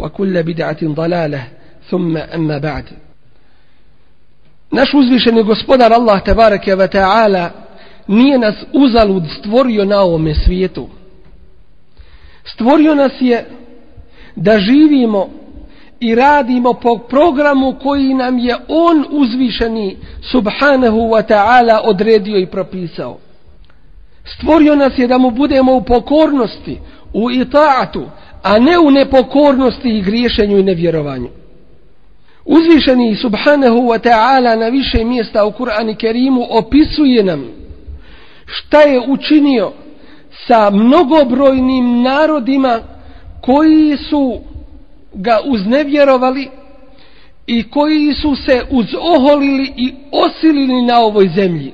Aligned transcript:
وكل 0.00 0.42
بدعة 0.42 0.78
ضلالة 0.82 1.42
ثم 1.90 2.16
أما 2.16 2.58
بعد 2.58 2.84
Naš 4.72 4.94
uzvišeni 4.94 5.42
gospodar 5.42 5.92
Allah 5.92 6.22
tebareke 6.22 6.74
ve 6.76 6.88
ta'ala 6.88 7.50
nije 8.06 8.38
nas 8.38 8.54
uzalud 8.72 9.22
stvorio 9.38 9.84
na 9.84 10.00
ovome 10.00 10.34
svijetu. 10.34 10.88
Stvorio 12.54 12.94
nas 12.94 13.12
je 13.20 13.44
da 14.36 14.58
živimo 14.58 15.28
i 16.00 16.14
radimo 16.14 16.72
po 16.72 16.98
programu 16.98 17.74
koji 17.82 18.14
nam 18.14 18.38
je 18.38 18.56
on 18.68 19.04
uzvišeni 19.10 19.96
subhanahu 20.32 20.98
wa 20.98 21.22
ta'ala 21.22 21.80
odredio 21.84 22.38
i 22.38 22.46
propisao. 22.46 23.18
Stvorio 24.24 24.76
nas 24.76 24.98
je 24.98 25.06
da 25.06 25.18
mu 25.18 25.30
budemo 25.30 25.74
u 25.74 25.82
pokornosti, 25.82 26.78
u 27.12 27.30
itaatu, 27.30 28.06
a 28.42 28.58
ne 28.58 28.78
u 28.78 28.90
nepokornosti 28.90 29.88
i 29.88 30.02
griješenju 30.02 30.58
i 30.58 30.62
nevjerovanju. 30.62 31.28
Uzvišeni 32.44 33.16
subhanahu 33.16 33.76
wa 33.76 33.98
ta'ala 33.98 34.58
na 34.58 34.68
više 34.68 35.04
mjesta 35.04 35.44
u 35.44 35.52
Kur'ani 35.52 35.96
Kerimu 35.96 36.46
opisuje 36.50 37.24
nam 37.24 37.48
šta 38.46 38.80
je 38.80 39.00
učinio 39.08 39.72
sa 40.46 40.70
mnogobrojnim 40.70 42.02
narodima 42.02 42.80
koji 43.40 43.96
su 43.96 44.40
ga 45.14 45.38
uznevjerovali 45.44 46.48
i 47.46 47.70
koji 47.70 48.14
su 48.14 48.36
se 48.36 48.62
uzoholili 48.70 49.72
i 49.76 49.92
osilili 50.12 50.82
na 50.82 50.98
ovoj 50.98 51.28
zemlji. 51.28 51.72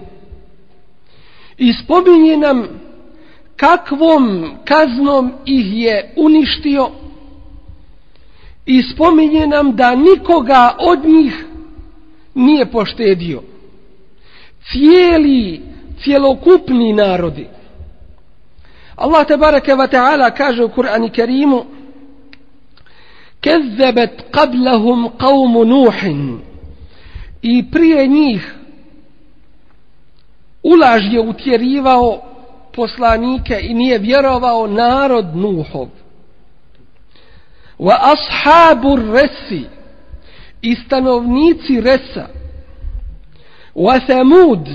I 1.58 1.72
spominje 1.72 2.36
nam 2.36 2.68
kakvom 3.56 4.50
kaznom 4.64 5.32
ih 5.46 5.66
je 5.72 6.12
uništio 6.16 6.90
i 8.66 8.82
spominje 8.82 9.46
nam 9.46 9.76
da 9.76 9.94
nikoga 9.94 10.76
od 10.78 11.04
njih 11.04 11.46
nije 12.34 12.70
poštedio. 12.70 13.42
Cijeli, 14.70 15.60
cjelokupni 16.04 16.92
narodi. 16.92 17.46
Allah 18.96 19.26
te 19.26 19.36
bareke 19.36 19.74
ve 19.74 19.86
ta'ala 19.86 20.30
kaže 20.36 20.64
u 20.64 20.68
Kur'anu 20.68 21.10
Kerimu 21.10 21.64
Kezzebet 23.40 24.32
qablahum 24.32 25.10
qavmu 25.18 25.64
Nuh." 25.64 25.94
i 27.42 27.70
prije 27.70 28.06
njih 28.06 28.54
ulaž 30.62 31.02
je 31.12 31.20
utjerivao 31.20 32.35
poslanike 32.76 33.60
i 33.62 33.74
nije 33.74 33.98
vjerovao 33.98 34.66
narod 34.66 35.36
Nuhov. 35.36 35.88
Wa 37.78 37.96
ashabu 38.00 38.96
resi 38.96 39.64
i 40.62 40.74
stanovnici 40.74 41.80
Resa. 41.80 42.26
Wa 43.74 44.06
semud, 44.06 44.68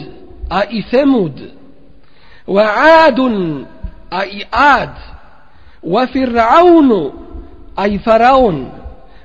a 0.50 0.64
i 0.70 0.82
semud. 0.82 1.42
Wa 2.48 2.68
Adun 3.08 3.66
a 4.10 4.26
i 4.26 4.44
Ad. 4.52 4.96
Wa 5.84 6.08
Fir'aunu 6.14 7.12
a 7.76 7.88
i 7.88 8.00
Faraon. 8.00 8.72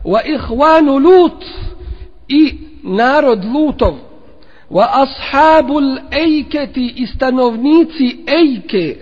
Wa 0.05 0.21
ihvanu 0.25 0.99
Lut 0.99 1.45
i 2.29 2.59
narod 2.83 3.45
Lutov 3.45 3.95
wa 4.71 4.93
ashabul 4.93 5.99
ejketi 6.11 6.87
i 6.87 7.07
stanovnici 7.07 8.19
ejke. 8.27 8.99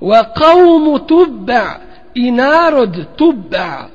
Wa 0.00 0.24
qavmu 0.24 0.98
tubba 0.98 1.80
i 2.14 2.30
narod 2.30 3.16
tubba. 3.16 3.88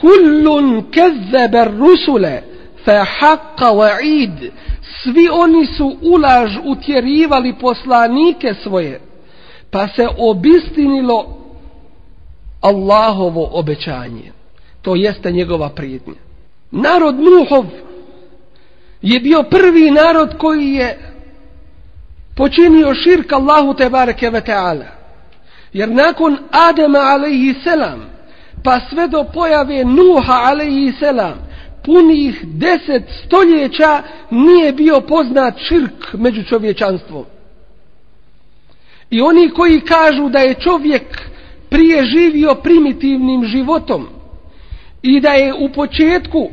Kullun 0.00 0.90
kezzebe 0.90 1.64
rusule 1.64 2.44
fa 2.84 3.04
haqqa 3.04 3.70
wa'id. 3.70 4.52
Svi 5.02 5.28
oni 5.28 5.66
su 5.66 5.96
ulaž 6.02 6.56
utjerivali 6.64 7.54
poslanike 7.60 8.54
svoje 8.62 9.00
pa 9.74 9.88
se 9.88 10.08
obistinilo 10.18 11.26
Allahovo 12.60 13.48
obećanje. 13.52 14.32
To 14.82 14.94
jeste 14.94 15.32
njegova 15.32 15.68
prijetnja. 15.68 16.14
Narod 16.70 17.14
Nuhov 17.14 17.64
je 19.04 19.20
bio 19.20 19.42
prvi 19.42 19.90
narod 19.90 20.38
koji 20.38 20.72
je 20.72 20.98
počinio 22.36 22.94
širk 22.94 23.32
Allahu 23.32 23.74
te 23.74 23.90
bareke 23.90 24.30
ve 24.30 24.40
taala. 24.40 24.86
Jer 25.72 25.88
nakon 25.88 26.38
Adema 26.50 26.98
alejhi 26.98 27.54
selam 27.64 28.06
pa 28.64 28.80
sve 28.90 29.08
do 29.08 29.24
pojave 29.34 29.84
Nuha 29.84 30.32
alejhi 30.32 30.92
selam 30.98 31.34
punih 31.84 32.44
deset 32.44 33.02
stoljeća 33.26 34.02
nije 34.30 34.72
bio 34.72 35.00
poznat 35.00 35.54
širk 35.68 36.12
među 36.12 36.42
čovječanstvom. 36.42 37.24
I 39.10 39.20
oni 39.20 39.50
koji 39.50 39.80
kažu 39.80 40.28
da 40.28 40.38
je 40.38 40.54
čovjek 40.54 41.22
prije 41.68 42.04
živio 42.06 42.54
primitivnim 42.54 43.44
životom 43.44 44.08
i 45.02 45.20
da 45.20 45.28
je 45.28 45.54
u 45.54 45.68
početku 45.72 46.50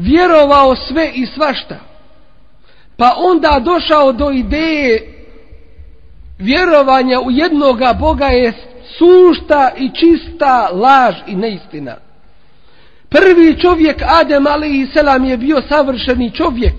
vjerovao 0.00 0.76
sve 0.76 1.10
i 1.14 1.26
svašta. 1.26 1.76
Pa 2.96 3.14
onda 3.16 3.60
došao 3.64 4.12
do 4.12 4.30
ideje 4.30 5.14
vjerovanja 6.38 7.20
u 7.20 7.30
jednoga 7.30 7.92
Boga 8.00 8.26
je 8.26 8.52
sušta 8.98 9.70
i 9.76 9.90
čista 9.94 10.68
laž 10.72 11.14
i 11.26 11.34
neistina. 11.34 11.96
Prvi 13.08 13.60
čovjek 13.60 14.02
Adem 14.20 14.46
alaihi 14.46 14.86
selam 14.86 15.24
je 15.24 15.36
bio 15.36 15.62
savršeni 15.68 16.30
čovjek. 16.30 16.74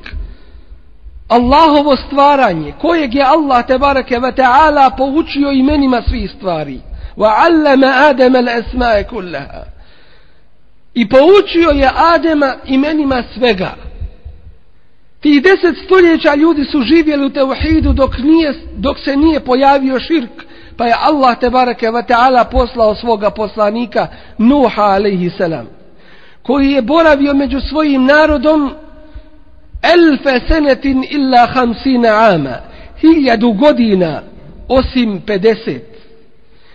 Allahovo 1.27 1.95
stvaranje, 1.95 2.73
kojeg 2.81 3.15
je 3.15 3.23
Allah 3.23 3.67
tebareke 3.67 4.19
ve 4.19 4.31
ta'ala 4.31 4.97
poučio 4.97 5.51
imenima 5.51 6.01
svih 6.09 6.31
stvari. 6.37 6.79
Wa 7.17 7.33
allama 7.45 7.93
Adem 8.09 8.35
al 8.35 8.47
asma'a 8.49 9.03
kullaha. 9.03 9.63
I 10.93 11.09
poučio 11.09 11.69
je 11.69 11.89
Adema 11.95 12.55
imenima 12.65 13.23
svega. 13.33 13.75
Ti 15.19 15.41
deset 15.41 15.85
stoljeća 15.85 16.35
ljudi 16.35 16.65
su 16.65 16.81
živjeli 16.81 17.25
u 17.25 17.29
teuhidu 17.29 17.93
dok, 17.93 18.17
nije, 18.17 18.53
dok 18.77 18.97
se 18.99 19.15
nije 19.15 19.39
pojavio 19.39 19.99
širk. 19.99 20.31
Pa 20.77 20.85
je 20.85 20.95
Allah 20.99 21.39
te 21.39 21.49
barake 21.49 21.87
wa 21.87 22.03
ta'ala 22.07 22.43
poslao 22.51 22.95
svoga 22.95 23.29
poslanika 23.29 24.07
Nuha 24.37 24.81
alaihi 24.81 25.29
salam. 25.37 25.67
Koji 26.41 26.71
je 26.71 26.81
boravio 26.81 27.33
među 27.33 27.59
svojim 27.69 28.05
narodom 28.05 28.73
elfe 29.81 30.39
senetin 30.47 31.05
illa 31.09 31.47
hamsina 31.53 32.29
ama. 32.33 32.57
Hiljadu 33.01 33.51
godina 33.53 34.21
osim 34.67 35.21
50. 35.25 35.90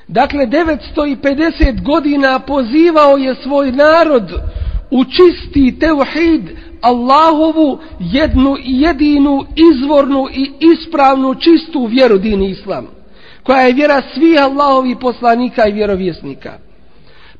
Dakle, 0.09 0.47
950 0.47 1.83
godina 1.83 2.39
pozivao 2.39 3.17
je 3.17 3.35
svoj 3.35 3.73
narod 3.73 4.33
u 4.91 5.05
čisti 5.05 5.79
teuhid 5.79 6.43
Allahovu 6.81 7.79
jednu 8.01 8.57
i 8.59 8.81
jedinu 8.81 9.45
izvornu 9.73 10.29
i 10.33 10.51
ispravnu 10.61 11.35
čistu 11.35 11.85
vjeru 11.87 12.19
din 12.19 12.43
Islam, 12.43 12.87
koja 13.43 13.61
je 13.61 13.73
vjera 13.73 14.03
svih 14.15 14.43
Allahovi 14.43 14.97
poslanika 15.01 15.67
i 15.67 15.73
vjerovjesnika. 15.73 16.53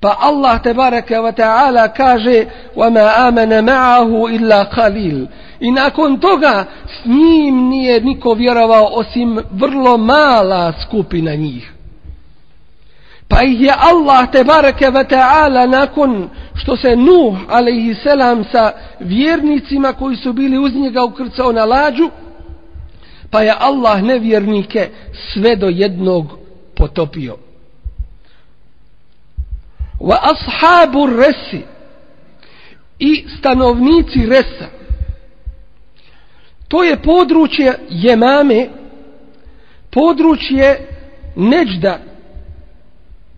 Pa 0.01 0.17
Allah 0.21 0.63
te 0.63 0.75
bareke 0.75 1.21
ve 1.21 1.33
taala 1.33 1.89
kaže: 1.89 2.45
"Wa 2.77 2.91
ma 2.91 3.27
amana 3.27 3.63
ma'ahu 3.63 4.35
illa 4.35 4.71
qalil." 4.77 5.27
I 5.61 5.71
nakon 5.71 6.19
toga 6.21 6.65
s 6.87 7.05
njim 7.05 7.69
nije 7.69 8.01
niko 8.01 8.35
vjerovao 8.35 8.89
osim 8.93 9.39
vrlo 9.51 9.97
mala 9.99 10.73
skupina 10.87 11.35
njih. 11.35 11.76
Pa 13.29 13.43
ih 13.43 13.61
je 13.61 13.73
Allah 13.79 14.31
te 14.33 14.45
bareke 14.45 14.91
ve 14.91 15.05
ta'ala 15.05 15.67
nakon 15.67 16.29
što 16.55 16.77
se 16.77 16.97
Nuh 16.97 17.35
alaihi 17.49 17.95
selam 17.95 18.45
sa 18.45 18.73
vjernicima 19.01 19.93
koji 19.93 20.17
su 20.17 20.33
bili 20.33 20.59
uz 20.59 20.75
njega 20.75 21.05
ukrcao 21.05 21.53
na 21.53 21.65
lađu, 21.65 22.11
pa 23.31 23.43
je 23.43 23.55
Allah 23.59 24.03
nevjernike 24.03 24.91
sve 25.33 25.57
do 25.57 25.69
jednog 25.69 26.39
potopio. 26.77 27.37
Wa 30.01 30.17
ashabu 30.23 31.07
resi 31.07 31.63
i 32.99 33.25
stanovnici 33.39 34.27
resa 34.27 34.67
to 36.69 36.83
je 36.83 37.03
područje 37.03 37.79
Jemame 37.91 38.69
područje 39.91 40.89
Neđda 41.37 41.99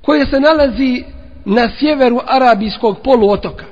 koje 0.08 0.26
se 0.26 0.40
nalazi 0.40 1.04
na 1.44 1.70
sjeveru 1.78 2.20
arabijskog 2.26 2.98
poluotoka. 3.04 3.64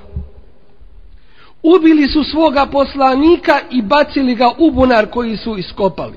Ubili 1.62 2.08
su 2.08 2.24
svoga 2.24 2.66
poslanika 2.66 3.60
i 3.70 3.82
bacili 3.82 4.34
ga 4.34 4.50
u 4.58 4.70
bunar 4.70 5.10
koji 5.10 5.36
su 5.36 5.56
iskopali. 5.58 6.16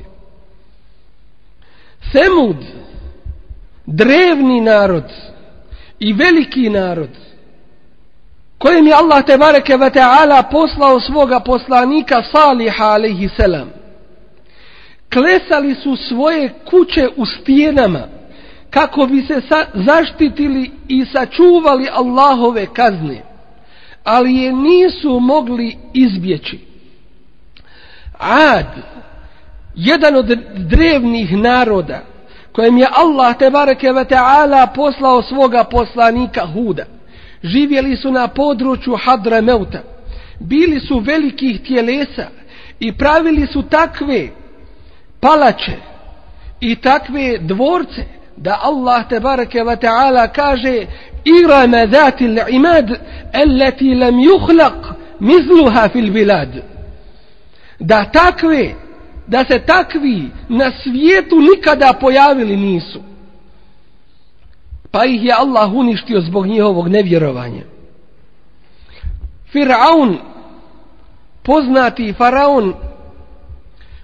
Semud, 2.11 2.55
drevni 3.85 4.61
narod 4.61 5.11
i 5.99 6.13
veliki 6.13 6.69
narod, 6.69 7.09
kojem 8.57 8.87
je 8.87 8.93
Allah 8.93 9.25
te 9.25 9.37
bareke 9.37 9.77
ve 9.77 9.89
taala 9.89 10.43
poslao 10.43 10.99
svoga 10.99 11.39
poslanika 11.39 12.23
Saliha 12.31 12.85
alejhi 12.85 13.29
selam. 13.37 13.69
Klesali 15.13 15.75
su 15.75 15.95
svoje 15.95 16.49
kuće 16.69 17.09
u 17.15 17.25
stijenama 17.25 18.18
kako 18.69 19.05
bi 19.05 19.21
se 19.21 19.41
sa, 19.49 19.65
zaštitili 19.73 20.71
i 20.87 21.05
sačuvali 21.05 21.87
Allahove 21.91 22.65
kazne, 22.73 23.21
ali 24.03 24.35
je 24.35 24.53
nisu 24.53 25.19
mogli 25.19 25.77
izbjeći. 25.93 26.59
Ad, 28.19 28.65
jedan 29.75 30.15
od 30.15 30.25
drevnih 30.55 31.37
naroda, 31.37 31.99
kojem 32.51 32.77
je 32.77 32.87
Allah 32.95 33.37
te 33.37 33.49
bareke 33.49 33.91
ve 33.91 34.05
taala 34.05 34.67
poslao 34.67 35.21
svoga 35.21 35.63
poslanika 35.63 36.45
Huda, 36.45 36.85
živjeli 37.43 37.97
su 37.97 38.11
na 38.11 38.27
području 38.27 38.95
Hadrameuta. 38.95 39.79
Bili 40.39 40.79
su 40.79 40.99
velikih 40.99 41.61
tjelesa 41.61 42.27
i 42.79 42.97
pravili 42.97 43.47
su 43.47 43.61
takve 43.61 44.29
palače 45.19 45.75
i 46.59 46.75
takve 46.75 47.37
dvorce, 47.37 48.18
da 48.39 48.59
Allah 48.61 49.07
te 49.09 49.19
bareke 49.19 49.63
ve 49.63 49.75
taala 49.75 50.27
kaže 50.27 50.87
irama 51.25 51.87
zati 51.87 52.25
al-imad 52.25 52.89
allati 53.33 53.95
lam 53.95 54.19
yukhlaq 54.19 54.79
mithluha 55.19 55.89
fil 55.89 56.11
bilad. 56.11 56.63
Da 57.79 58.05
takve 58.05 58.75
da 59.27 59.45
se 59.45 59.59
takvi 59.59 60.31
na 60.49 60.71
svijetu 60.83 61.35
nikada 61.39 61.93
pojavili 61.93 62.57
nisu. 62.57 62.99
Pa 64.91 65.05
ih 65.05 65.23
je 65.23 65.33
Allah 65.33 65.73
uništio 65.73 66.21
zbog 66.21 66.47
njihovog 66.47 66.87
nevjerovanja. 66.87 67.63
Firaun 69.51 70.17
poznati 71.43 72.13
faraon 72.13 72.73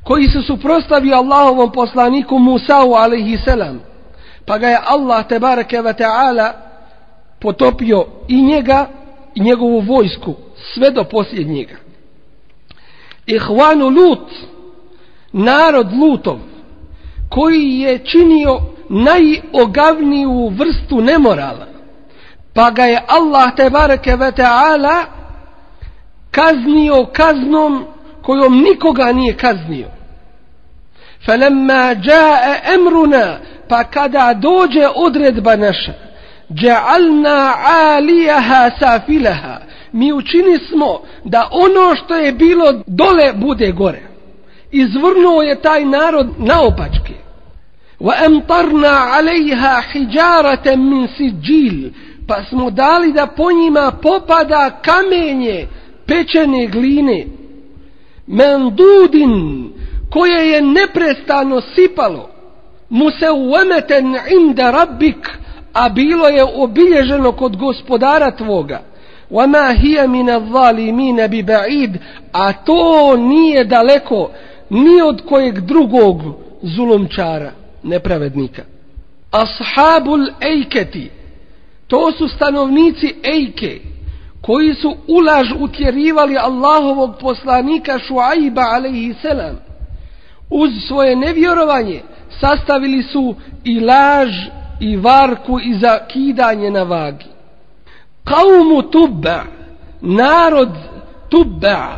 koji 0.04 0.28
se 0.28 0.42
suprostavio 0.48 1.16
Allahovom 1.16 1.72
poslaniku 1.72 2.40
Musa'u 2.40 2.94
alaihi 2.96 3.38
selam 3.46 3.80
pa 4.46 4.58
ga 4.58 4.68
je 4.68 4.80
Allah 4.86 5.28
te 5.28 5.40
bareke 5.40 5.82
ve 5.82 5.94
taala 5.94 6.54
potopio 7.40 8.06
i 8.28 8.42
njega 8.42 8.88
i 9.36 9.42
njegovu 9.42 9.80
vojsku 9.80 10.36
sve 10.74 10.92
do 10.92 11.04
posljednjega. 11.04 11.76
Ihvanu 13.26 13.90
Lut, 13.90 14.32
narod 15.34 15.94
Lutov, 15.94 16.40
koji 17.30 17.80
je 17.80 17.98
činio 17.98 18.60
najogavniju 18.90 20.50
vrstu 20.50 21.02
nemorala, 21.02 21.68
pa 22.54 22.72
ga 22.72 22.84
je 22.84 23.02
Allah 23.08 23.56
te 23.56 23.70
bareke 23.70 24.16
ve 24.16 24.32
taala 24.32 25.04
kaznio 26.32 27.06
kaznom 27.06 27.86
kojom 28.22 28.62
nikoga 28.62 29.12
nije 29.12 29.38
kaznio. 29.38 29.88
Falemma 31.26 31.96
jaa 32.04 32.56
amruna 32.76 33.38
pa 33.70 33.84
kada 33.84 34.34
dođe 34.34 34.88
odredba 34.96 35.56
naša, 35.56 35.94
dja'alna 36.50 37.54
alijaha 37.66 38.70
safilaha, 38.80 39.58
mi 39.92 40.14
učini 40.14 40.58
smo 40.70 41.00
da 41.24 41.50
ono 41.52 41.96
što 41.96 42.16
je 42.16 42.32
bilo 42.32 42.74
dole 42.88 43.34
bude 43.34 43.72
gore. 43.72 44.02
Izvrnuo 44.72 45.42
je 45.42 45.62
taj 45.62 45.86
narod 45.86 46.28
naopačke. 46.38 47.14
Wa 48.00 48.26
amtarna 48.26 49.10
alejha 49.18 49.82
hijaratan 49.92 50.90
min 50.90 51.08
sijil, 51.18 51.90
pa 52.28 52.44
smo 52.50 52.72
dali 52.72 53.14
da 53.14 53.28
po 53.28 53.52
njima 53.52 53.92
popada 54.02 54.80
kamenje 54.82 55.68
pečene 56.08 56.68
gline. 56.68 57.26
Mendudin, 58.28 59.70
koje 60.10 60.52
je 60.52 60.62
neprestano 60.62 61.62
sipalo 61.62 62.35
musawamatan 62.90 64.16
inda 64.40 64.72
rabbik 64.72 65.30
a 65.74 65.90
bilo 65.90 66.28
je 66.28 66.44
obilježeno 66.44 67.32
kod 67.32 67.58
gospodara 67.58 68.32
tvoga. 68.32 68.82
Wama 69.32 69.74
hiya 69.74 70.08
min 70.08 70.30
adh-dhalimin 70.30 71.28
bi 71.28 71.44
ba'id 71.44 71.98
a 72.32 72.54
to 72.54 73.18
nije 73.18 73.64
daleko 73.64 74.32
ni 74.70 75.02
od 75.02 75.22
kojeg 75.26 75.60
drugog 75.62 76.22
zulumčara 76.62 77.52
nepravednika. 77.84 78.64
Ashabul 79.32 80.28
ejketi, 80.42 81.12
to 81.88 82.12
su 82.12 82.28
stanovnici 82.28 83.16
ejke 83.24 83.80
koji 84.42 84.74
su 84.74 84.96
ulaž 85.08 85.48
utjerivali 85.60 86.38
Allahovog 86.38 87.12
poslanika 87.22 88.00
Šuaiba 88.00 88.62
alaihi 88.62 89.14
selam 89.22 89.60
uz 90.50 90.70
svoje 90.88 91.16
nevjerovanje 91.16 92.02
sastavili 92.40 93.04
su 93.04 93.36
i 93.64 93.80
laž 93.80 94.30
i 94.80 94.98
varku 94.98 95.60
i 95.60 95.74
zakidanje 95.74 96.72
na 96.72 96.84
vagi. 96.84 97.26
Kaumu 98.24 98.82
Tubba, 98.82 99.44
narod 100.02 100.70
Tubba, 101.30 101.98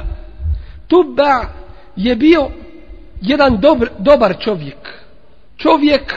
Tubba 0.88 1.46
je 1.96 2.16
bio 2.16 2.48
jedan 3.22 3.58
dobar, 3.60 3.90
dobar 4.00 4.36
čovjek. 4.40 4.78
Čovjek 5.58 6.14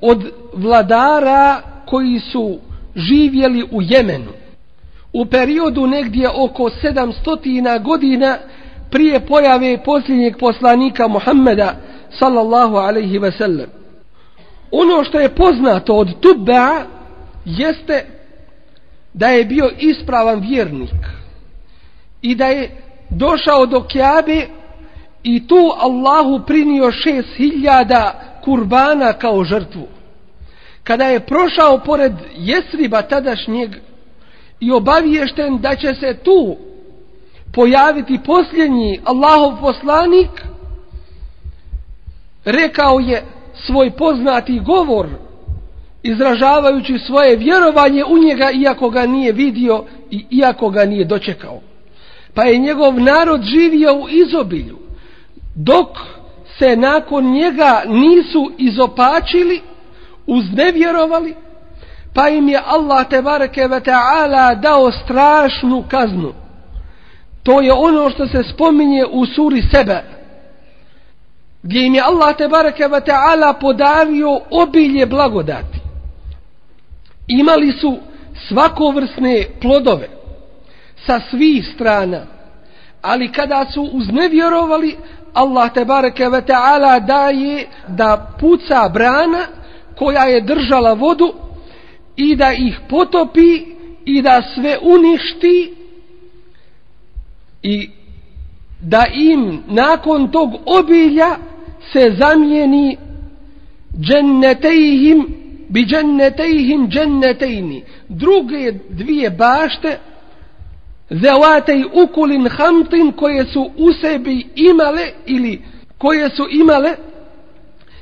od 0.00 0.32
vladara 0.54 1.62
koji 1.86 2.20
su 2.20 2.58
živjeli 2.96 3.68
u 3.70 3.82
Jemenu. 3.82 4.32
U 5.12 5.26
periodu 5.26 5.86
negdje 5.86 6.28
oko 6.28 6.62
700 6.62 7.82
godina 7.82 8.38
prije 8.90 9.26
pojave 9.26 9.78
posljednjeg 9.84 10.38
poslanika 10.38 11.08
Muhammeda 11.08 11.74
sallallahu 12.18 12.76
alaihi 12.76 13.18
ve 13.18 13.32
sellem. 13.32 13.70
Ono 14.70 15.04
što 15.04 15.20
je 15.20 15.34
poznato 15.34 15.94
od 15.94 16.20
Tubba 16.20 16.84
jeste 17.44 18.06
da 19.14 19.26
je 19.26 19.44
bio 19.44 19.70
ispravan 19.78 20.40
vjernik 20.40 20.94
i 22.22 22.34
da 22.34 22.46
je 22.46 22.70
došao 23.10 23.66
do 23.66 23.82
Kjabe 23.82 24.46
i 25.22 25.46
tu 25.46 25.72
Allahu 25.78 26.46
prinio 26.46 26.92
šest 26.92 27.28
hiljada 27.36 28.20
kurbana 28.44 29.12
kao 29.12 29.44
žrtvu. 29.44 29.88
Kada 30.84 31.04
je 31.04 31.26
prošao 31.26 31.78
pored 31.78 32.12
Jesriba 32.36 33.02
tadašnjeg 33.02 33.70
i 34.60 34.70
obaviješten 34.72 35.58
da 35.58 35.76
će 35.76 35.94
se 35.94 36.18
tu 36.24 36.56
pojaviti 37.54 38.20
posljednji 38.26 39.00
Allahov 39.04 39.60
poslanik, 39.60 40.30
rekao 42.44 42.98
je 42.98 43.22
svoj 43.66 43.90
poznati 43.90 44.60
govor 44.60 45.06
izražavajući 46.02 46.98
svoje 46.98 47.36
vjerovanje 47.36 48.04
u 48.04 48.18
njega 48.18 48.50
iako 48.50 48.90
ga 48.90 49.06
nije 49.06 49.32
vidio 49.32 49.84
i 50.10 50.24
iako 50.30 50.70
ga 50.70 50.84
nije 50.84 51.04
dočekao. 51.04 51.60
Pa 52.34 52.44
je 52.44 52.58
njegov 52.58 53.00
narod 53.00 53.42
živio 53.42 53.94
u 53.94 54.08
izobilju 54.08 54.78
dok 55.54 55.88
se 56.58 56.76
nakon 56.76 57.32
njega 57.32 57.82
nisu 57.88 58.52
izopačili, 58.58 59.60
uznevjerovali, 60.26 61.34
pa 62.14 62.28
im 62.28 62.48
je 62.48 62.60
Allah 62.66 63.08
te 63.08 63.22
bareke 63.22 63.68
ve 63.68 63.80
ta'ala 63.80 64.60
dao 64.60 64.92
strašnu 64.92 65.84
kaznu. 65.88 66.32
To 67.42 67.60
je 67.60 67.72
ono 67.72 68.10
što 68.10 68.26
se 68.26 68.42
spominje 68.42 69.04
u 69.10 69.26
suri 69.26 69.62
sebe. 69.74 70.02
Gdje 71.62 71.86
im 71.86 71.94
je 71.94 72.00
Allah 72.00 72.36
te 72.36 72.48
bareke 72.48 72.88
ve 72.88 73.00
ta'ala 73.00 73.52
podario 73.60 74.40
obilje 74.50 75.06
blagodati. 75.06 75.78
Imali 77.28 77.72
su 77.72 77.98
svakovrsne 78.48 79.46
plodove 79.60 80.08
sa 81.06 81.20
svih 81.30 81.66
strana. 81.74 82.26
Ali 83.02 83.32
kada 83.32 83.66
su 83.74 83.82
uznevjerovali, 83.82 84.96
Allah 85.34 85.72
te 85.72 85.84
bareke 85.84 86.28
ve 86.28 86.42
ta'ala 86.42 87.00
daje 87.00 87.66
da 87.88 88.34
puca 88.40 88.88
brana 88.88 89.46
koja 89.98 90.24
je 90.24 90.40
držala 90.40 90.92
vodu 90.92 91.32
i 92.16 92.36
da 92.36 92.52
ih 92.52 92.80
potopi 92.88 93.64
i 94.04 94.22
da 94.22 94.42
sve 94.54 94.78
uništi 94.82 95.74
i 97.62 97.90
da 98.80 99.06
im 99.14 99.62
nakon 99.66 100.30
tog 100.30 100.50
obilja 100.66 101.36
se 101.92 102.14
zamijeni 102.18 102.96
džennetejhim 104.00 105.26
bi 105.68 105.84
džennetejhim 105.84 106.88
džennetejni. 106.88 107.82
Druge 108.08 108.72
dvije 108.88 109.30
bašte 109.30 109.98
zevatej 111.10 111.84
ukulin 112.04 112.48
hamtin 112.48 113.12
koje 113.12 113.44
su 113.44 113.70
u 113.76 113.92
sebi 113.92 114.46
imale 114.54 115.06
ili 115.26 115.62
koje 115.98 116.30
su 116.30 116.46
imale 116.50 116.96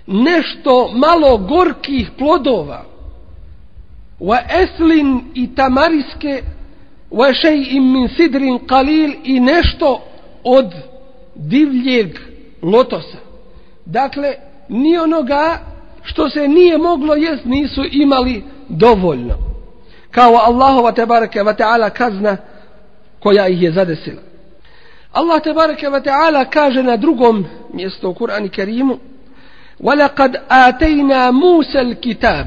nešto 0.06 0.92
malo 0.94 1.36
gorkih 1.36 2.10
plodova. 2.18 2.84
Wa 4.20 4.38
eslin 4.62 5.20
i 5.34 5.54
tamariske 5.54 6.42
wa 7.10 7.34
še'in 7.42 7.92
min 7.92 8.08
sidrin 8.16 8.58
qalil 8.58 9.14
i 9.24 9.40
nešto 9.40 10.02
od 10.44 10.74
divljeg 11.34 12.18
lotosa 12.62 13.29
dakle 13.86 14.34
ni 14.68 14.98
onoga 14.98 15.58
što 16.02 16.30
se 16.30 16.48
nije 16.48 16.78
moglo 16.78 17.14
jest 17.14 17.44
nisu 17.44 17.84
imali 17.90 18.44
dovoljno. 18.68 19.34
Kao 20.10 20.34
Allahova 20.36 20.92
tebareke 20.92 21.42
ve 21.42 21.56
taala 21.56 21.90
kazna 21.90 22.36
koja 23.20 23.48
ih 23.48 23.62
je 23.62 23.72
zadesila. 23.72 24.22
Allah 25.12 25.42
tebareke 25.42 25.88
ve 25.88 26.02
taala 26.02 26.44
kaže 26.44 26.82
na 26.82 26.96
drugom 26.96 27.46
mjestu 27.72 28.10
u 28.10 28.14
Kur'anu 28.14 28.50
Kerimu 28.50 28.98
atayna 30.48 31.32
Musa 31.32 31.78
al-kitab" 31.78 32.46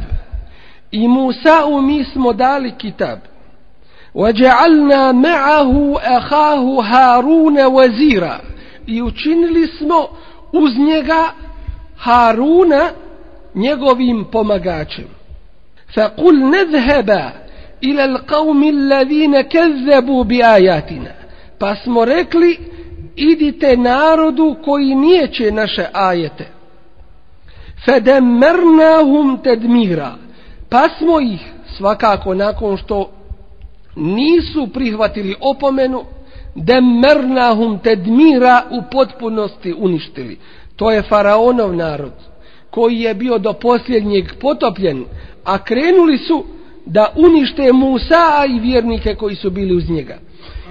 i 0.92 1.08
موسى 1.08 1.82
mi 1.82 2.04
smo 2.04 2.34
dali 2.34 2.72
kitab. 2.72 3.20
وجعلنا 4.16 5.12
معه 5.12 6.00
أخاه 6.04 6.82
هارون 6.84 7.66
وزيرا 7.66 8.40
i 8.88 9.02
učinili 9.02 9.68
smo 9.68 10.08
uz 10.53 10.77
njega 10.77 11.31
Haruna 11.98 12.89
njegovim 13.55 14.25
pomagačem. 14.31 15.07
Fakul 15.95 16.33
nezheba 16.33 17.31
ila 17.81 18.05
l'kavmi 18.05 18.72
l'ladine 18.72 19.43
kezebu 19.50 20.24
bi 20.24 20.43
ajatina. 20.43 21.12
Pa 21.60 21.75
smo 21.75 22.05
rekli, 22.05 22.57
idite 23.15 23.77
narodu 23.77 24.55
koji 24.65 24.95
nijeće 24.95 25.51
naše 25.51 25.86
ajete. 25.93 26.48
Fedemernahum 27.86 29.39
tedmira. 29.43 30.15
Pa 30.69 30.89
smo 30.98 31.19
ih, 31.19 31.41
svakako 31.77 32.33
nakon 32.33 32.77
što 32.77 33.12
nisu 33.95 34.67
prihvatili 34.74 35.36
opomenu, 35.41 36.03
demernahum 36.55 37.79
tedmira 37.79 38.63
u 38.72 38.81
potpunosti 38.91 39.74
uništili. 39.77 40.38
To 40.75 40.91
je 40.91 41.01
faraonov 41.01 41.75
narod 41.75 42.13
koji 42.69 43.00
je 43.00 43.13
bio 43.13 43.38
do 43.38 43.53
posljednjeg 43.53 44.25
potopljen, 44.41 45.05
a 45.43 45.63
krenuli 45.63 46.17
su 46.17 46.43
da 46.86 47.13
unište 47.15 47.74
Musa 47.74 48.45
i 48.50 48.60
vjernike 48.60 49.15
koji 49.15 49.36
su 49.36 49.50
bili 49.50 49.75
uz 49.75 49.89
njega. 49.89 50.17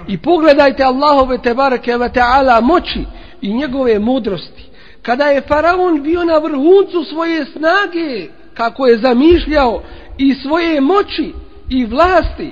I 0.07 0.17
pogledajte 0.17 0.83
Allahove 0.83 1.37
tebareke 1.37 1.97
ve 1.97 2.09
ta'ala 2.09 2.61
moći 2.61 3.05
i 3.41 3.53
njegove 3.53 3.99
mudrosti. 3.99 4.63
Kada 5.01 5.25
je 5.25 5.41
faraon 5.41 6.03
bio 6.03 6.23
na 6.23 6.37
vrhuncu 6.37 7.03
svoje 7.09 7.45
snage, 7.45 8.27
kako 8.53 8.87
je 8.87 8.97
zamišljao 8.97 9.81
i 10.17 10.33
svoje 10.33 10.81
moći 10.81 11.33
i 11.69 11.85
vlasti, 11.85 12.51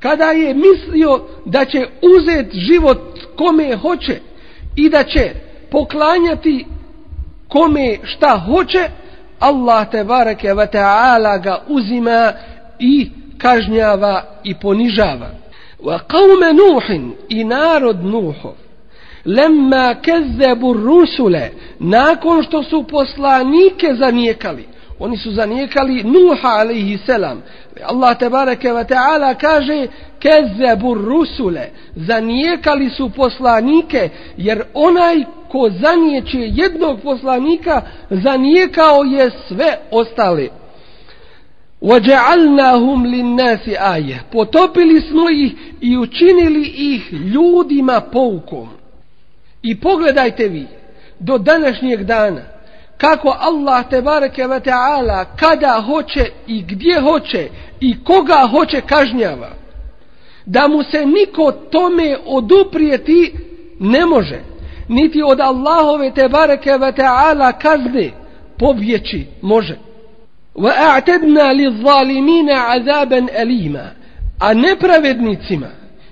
kada 0.00 0.24
je 0.24 0.54
mislio 0.54 1.20
da 1.44 1.64
će 1.64 1.86
uzeti 2.02 2.58
život 2.58 2.98
kome 3.36 3.76
hoće 3.76 4.20
i 4.76 4.88
da 4.88 5.04
će 5.04 5.30
poklanjati 5.70 6.66
kome 7.48 7.96
šta 8.02 8.42
hoće, 8.46 8.88
Allah 9.38 9.90
te 9.90 10.04
bareke 10.04 10.54
ve 10.54 10.66
taala 10.66 11.38
ga 11.38 11.62
uzima 11.68 12.32
i 12.78 13.10
kažnjava 13.38 14.22
i 14.44 14.54
ponižava. 14.54 15.30
Wa 15.82 15.98
qaume 16.08 16.52
Nuh 16.52 17.12
i 17.28 17.44
narod 17.44 18.04
Nuhov 18.04 18.54
lemma 19.24 19.94
kezzebu 20.02 20.72
rusule 20.72 21.50
nakon 21.78 22.42
što 22.42 22.62
su 22.62 22.84
poslanike 22.90 23.94
zanijekali 23.98 24.68
Oni 25.00 25.16
su 25.16 25.32
zanijekali 25.32 26.02
Nuha 26.04 26.48
alaihi 26.48 26.98
selam. 27.06 27.42
Allah 27.84 28.18
tebareke 28.18 28.68
ve 28.68 28.74
wa 28.74 28.84
ta'ala 28.84 29.34
kaže 29.34 29.86
kezebur 30.18 31.04
rusule. 31.04 31.70
Zanijekali 31.96 32.90
su 32.90 33.10
poslanike 33.10 34.08
jer 34.36 34.62
onaj 34.74 35.24
ko 35.48 35.70
zanijeće 35.70 36.38
jednog 36.38 37.00
poslanika 37.02 37.82
zanijekao 38.10 39.02
je 39.02 39.30
sve 39.48 39.78
ostale. 39.90 40.48
"Vej'alnahum 41.80 43.04
lin-nasi 43.04 43.76
aje. 43.80 44.20
Potopili 44.32 45.00
smo 45.00 45.30
ih 45.30 45.52
i 45.80 45.98
učinili 45.98 46.68
ih 46.76 47.12
ljudima 47.12 48.00
poukom. 48.00 48.68
I 49.62 49.80
pogledajte 49.80 50.48
vi 50.48 50.66
do 51.18 51.38
današnjeg 51.38 52.04
dana 52.04 52.59
kako 53.00 53.36
Allah 53.40 53.88
te 53.90 54.02
bareke 54.02 54.46
ve 54.46 54.60
taala 54.60 55.24
kada 55.24 55.82
hoće 55.86 56.30
i 56.46 56.62
gdje 56.62 57.00
hoće 57.00 57.48
i 57.80 58.04
koga 58.04 58.48
hoće 58.50 58.80
kažnjava. 58.80 59.50
Da 60.46 60.68
mu 60.68 60.82
se 60.82 61.06
niko 61.06 61.52
tome 61.52 62.16
oduprijeti 62.26 63.34
ne 63.80 64.06
može. 64.06 64.40
Niti 64.88 65.22
od 65.22 65.40
Allahove 65.40 66.10
te 66.14 66.28
bareke 66.28 66.70
ve 66.70 66.92
taala 66.92 67.52
kazne 67.52 68.10
pobjeći 68.58 69.26
može. 69.42 69.78
Wa 70.54 70.72
a'tadna 70.78 71.52
lizzalimina 71.52 72.64
azaban 72.68 73.28
alima. 73.40 73.90
A 74.40 74.54
nepravednicima 74.54 75.68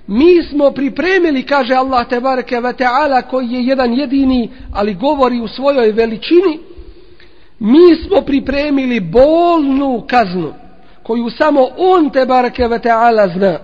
mi 0.07 0.43
smo 0.43 0.71
pripremili 0.71 1.43
kaže 1.43 1.73
Allah 1.73 2.07
te 2.07 2.19
bareke 2.19 2.59
ve 2.59 2.73
taala 2.73 3.21
koji 3.21 3.51
je 3.51 3.65
jedan 3.65 3.93
jedini 3.93 4.49
ali 4.73 4.93
govori 4.93 5.39
u 5.39 5.47
svojoj 5.47 5.91
veličini 5.91 6.68
mi 7.59 7.95
smo 7.95 8.21
pripremili 8.21 8.99
bolnu 8.99 10.03
kaznu 10.07 10.53
koju 11.03 11.29
samo 11.29 11.67
on 11.77 12.09
te 12.09 12.25
barake 12.25 12.67
ve 12.67 12.79
taala 12.79 13.27
zna. 13.27 13.59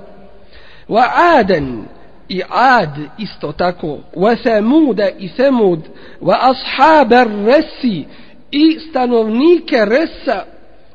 Wa 0.89 1.03
adan 1.39 1.83
i 2.29 2.41
ad 2.49 2.89
isto 3.17 3.51
tako. 3.51 3.97
Wa 4.15 4.35
samud 4.43 4.99
i 5.19 5.27
samud 5.27 5.79
wa 6.21 6.37
ashab 6.41 7.11
resi 7.45 8.05
i 8.51 8.79
stanovnike 8.89 9.85
resa 9.85 10.43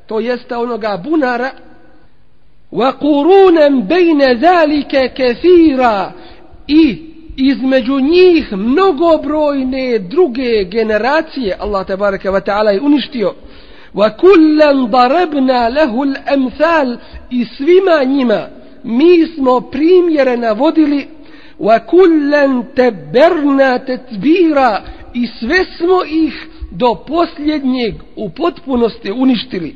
to 0.06 0.20
jeste 0.20 0.56
onoga 0.56 0.96
bunara. 0.96 1.50
Wa 2.72 2.92
kurunem 2.92 3.82
bayna 3.82 4.34
zalika 4.34 5.08
kefira 5.08 6.12
i 6.66 7.09
između 7.40 8.00
njih 8.00 8.52
mnogobrojne 8.52 9.98
druge 9.98 10.64
generacije 10.64 11.56
Allah 11.60 11.86
te 11.86 11.96
baraka 11.96 12.30
ve 12.30 12.40
taala 12.40 12.70
je 12.70 12.80
uništio. 12.80 13.34
Wa 13.94 14.16
kullan 14.16 14.90
darabna 14.90 15.68
lahu 15.68 16.04
al 16.64 16.96
i 17.30 17.44
svima 17.44 18.04
njima 18.04 18.46
mi 18.84 19.26
smo 19.26 19.60
primjere 19.60 20.36
navodili. 20.36 21.08
Wa 21.58 21.86
kullan 21.86 22.64
tabarna 22.76 23.78
tatbira 23.78 24.82
i 25.14 25.26
sve 25.26 25.64
smo 25.76 26.04
ih 26.08 26.46
do 26.70 26.94
posljednjeg 26.94 27.94
u 28.16 28.30
potpunosti 28.30 29.12
uništili. 29.12 29.74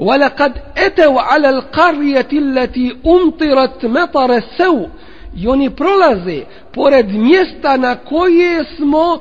ولقد 0.00 0.52
أتوا 0.76 1.20
على 1.20 1.48
القرية 1.48 2.28
التي 2.32 2.96
أمطرت 3.06 3.86
مطر 3.86 4.36
السوء 4.36 4.88
i 5.36 5.48
oni 5.48 5.70
prolaze 5.70 6.42
pored 6.72 7.08
mjesta 7.08 7.76
na 7.76 7.96
koje 7.96 8.64
smo 8.76 9.18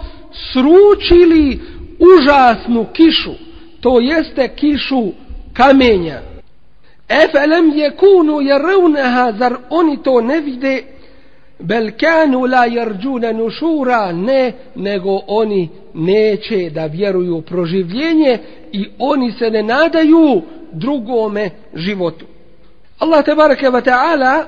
sručili 0.52 1.60
užasnu 2.00 2.86
kišu 2.94 3.34
to 3.82 4.00
jeste 4.00 4.48
kišu 4.48 5.12
kamenja 5.54 6.22
Efelem 7.10 7.72
je 7.76 7.92
kunu 7.92 8.42
jeruneha, 8.42 9.34
zar 9.40 9.56
oni 9.70 10.04
to 10.04 10.22
ne 10.22 10.42
vide? 10.42 10.84
Bel 11.60 11.92
kanu 12.00 12.46
la 12.46 12.66
jerđune 12.66 13.34
nušura, 13.34 14.12
ne, 14.12 14.54
nego 14.76 15.20
oni 15.28 15.70
neće 15.94 16.70
da 16.70 16.86
vjeruju 16.86 17.42
proživljenje 17.42 18.40
i 18.72 18.86
oni 19.00 19.32
se 19.32 19.50
ne 19.50 19.64
nadaju 19.64 20.42
drugome 20.72 21.50
životu. 21.74 22.26
Allah 23.00 23.26
te 23.26 23.36
ve 23.36 23.44
wa 23.44 23.82
ta'ala 23.82 24.44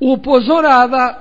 upozorava 0.00 1.14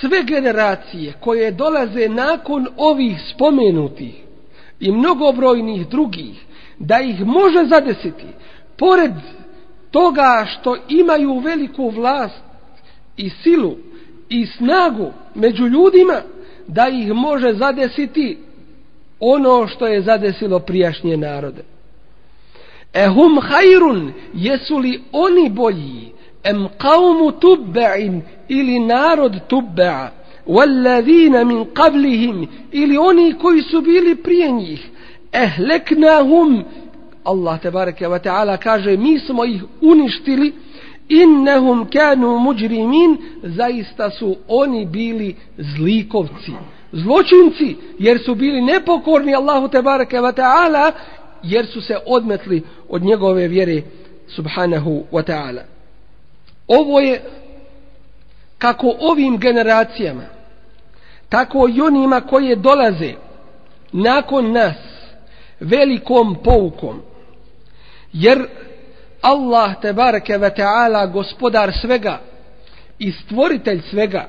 sve 0.00 0.22
generacije 0.22 1.12
koje 1.20 1.50
dolaze 1.50 2.08
nakon 2.08 2.66
ovih 2.76 3.20
spomenutih 3.34 4.14
i 4.80 4.92
mnogobrojnih 4.92 5.88
drugih 5.88 6.44
da 6.78 7.00
ih 7.00 7.26
može 7.26 7.64
zadesiti 7.64 8.26
pored 8.78 9.12
toga 9.90 10.46
što 10.48 10.76
imaju 10.88 11.38
veliku 11.38 11.88
vlast 11.88 12.42
i 13.16 13.30
silu 13.30 13.76
i 14.28 14.46
snagu 14.46 15.12
među 15.34 15.66
ljudima 15.66 16.20
da 16.66 16.88
ih 16.88 17.12
može 17.12 17.52
zadesiti 17.52 18.38
ono 19.20 19.66
što 19.66 19.86
je 19.86 20.02
zadesilo 20.02 20.58
prijašnje 20.58 21.16
narode. 21.16 21.62
Ehum 22.94 23.38
hajrun, 23.42 24.12
jesu 24.34 24.78
li 24.78 25.02
oni 25.12 25.50
bolji, 25.50 26.12
em 26.50 26.68
qavmu 26.78 27.32
tubba'in 27.32 28.22
ili 28.48 28.78
narod 28.78 29.34
tubba'a. 29.48 30.10
Wallazina 30.46 31.44
min 31.44 31.64
qablihim 31.74 32.46
ili 32.72 32.98
oni 32.98 33.34
koji 33.42 33.62
su 33.62 33.80
bili 33.80 34.16
prije 34.16 34.50
njih, 34.52 34.90
ehleknahum, 35.32 36.64
Allah 37.24 37.60
tebareke 37.60 38.06
wa 38.06 38.18
ta'ala 38.18 38.56
kaže, 38.56 38.96
mi 38.96 39.18
smo 39.18 39.44
ih 39.44 39.62
uništili, 39.80 40.52
innahum 41.08 41.86
kanu 41.90 42.38
mujrimin. 42.38 43.16
Zaista 43.42 44.10
su 44.10 44.36
oni 44.48 44.86
bili 44.86 45.36
zlikovci, 45.58 46.52
zločinci, 46.92 47.76
jer 47.98 48.18
su 48.24 48.34
bili 48.34 48.62
nepokorni 48.62 49.34
Allahu 49.34 49.68
tebareke 49.68 50.16
wa 50.16 50.32
ta'ala, 50.32 50.92
jer 51.42 51.66
su 51.66 51.80
se 51.80 51.96
odmetli 52.06 52.62
od 52.88 53.02
njegove 53.02 53.48
vjere 53.48 53.82
subhanahu 54.28 55.04
wa 55.12 55.22
ta'ala. 55.22 55.75
Ovo 56.68 57.00
je 57.00 57.22
kako 58.58 58.94
ovim 59.00 59.38
generacijama, 59.38 60.24
tako 61.28 61.68
i 61.68 61.80
onima 61.80 62.20
koje 62.20 62.56
dolaze 62.56 63.12
nakon 63.92 64.52
nas 64.52 64.76
velikom 65.60 66.36
poukom. 66.44 67.02
Jer 68.12 68.48
Allah 69.20 69.80
te 69.80 69.92
ve 70.38 70.50
ta'ala 70.56 71.12
gospodar 71.12 71.72
svega 71.80 72.20
i 72.98 73.12
stvoritelj 73.12 73.82
svega 73.90 74.28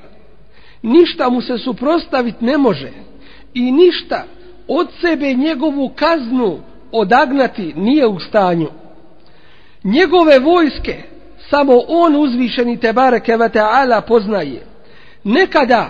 ništa 0.82 1.30
mu 1.30 1.42
se 1.42 1.58
suprostaviti 1.58 2.46
ne 2.46 2.58
može 2.58 2.92
i 3.54 3.72
ništa 3.72 4.24
od 4.68 4.88
sebe 5.02 5.34
njegovu 5.34 5.92
kaznu 5.96 6.60
odagnati 6.92 7.74
nije 7.76 8.08
u 8.08 8.20
stanju. 8.20 8.68
Njegove 9.84 10.40
vojske 10.40 11.04
samo 11.50 11.84
on 11.88 12.16
uzvišeni 12.16 12.80
te 12.80 12.94
bareke 12.94 13.38
ve 13.38 13.50
ta'ala 13.50 14.02
poznaje. 14.02 14.66
Nekada 15.24 15.90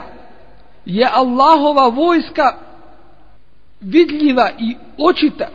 je 0.85 1.09
Allahova 1.13 1.87
vojska 1.87 2.57
vidljiva 3.81 4.49
i 4.59 4.75
očita. 4.97 5.47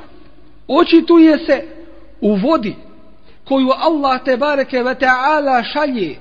Očituje 0.68 1.38
se 1.38 1.64
u 2.20 2.34
vodi 2.36 2.76
koju 3.44 3.70
Allah 3.70 4.24
te 4.24 4.36
bareke 4.36 4.82
ve 4.82 4.94
ta'ala 4.94 5.62
šalje 5.62 6.16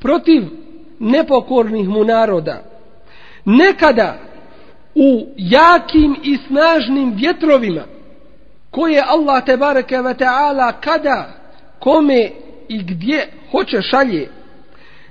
protiv 0.00 0.42
nepokornih 0.98 1.88
mu 1.88 2.04
naroda. 2.04 2.62
Nekada 3.44 4.18
u 4.94 5.26
jakim 5.36 6.16
i 6.22 6.38
snažnim 6.46 7.12
vjetrovima 7.14 7.82
koje 8.70 9.04
Allah 9.06 9.44
te 9.44 9.56
bareke 9.56 10.02
ve 10.02 10.14
ta'ala 10.14 10.72
kada 10.80 11.28
kome 11.78 12.30
i 12.68 12.82
gdje 12.82 13.32
hoće 13.50 13.82
šalje. 13.82 14.28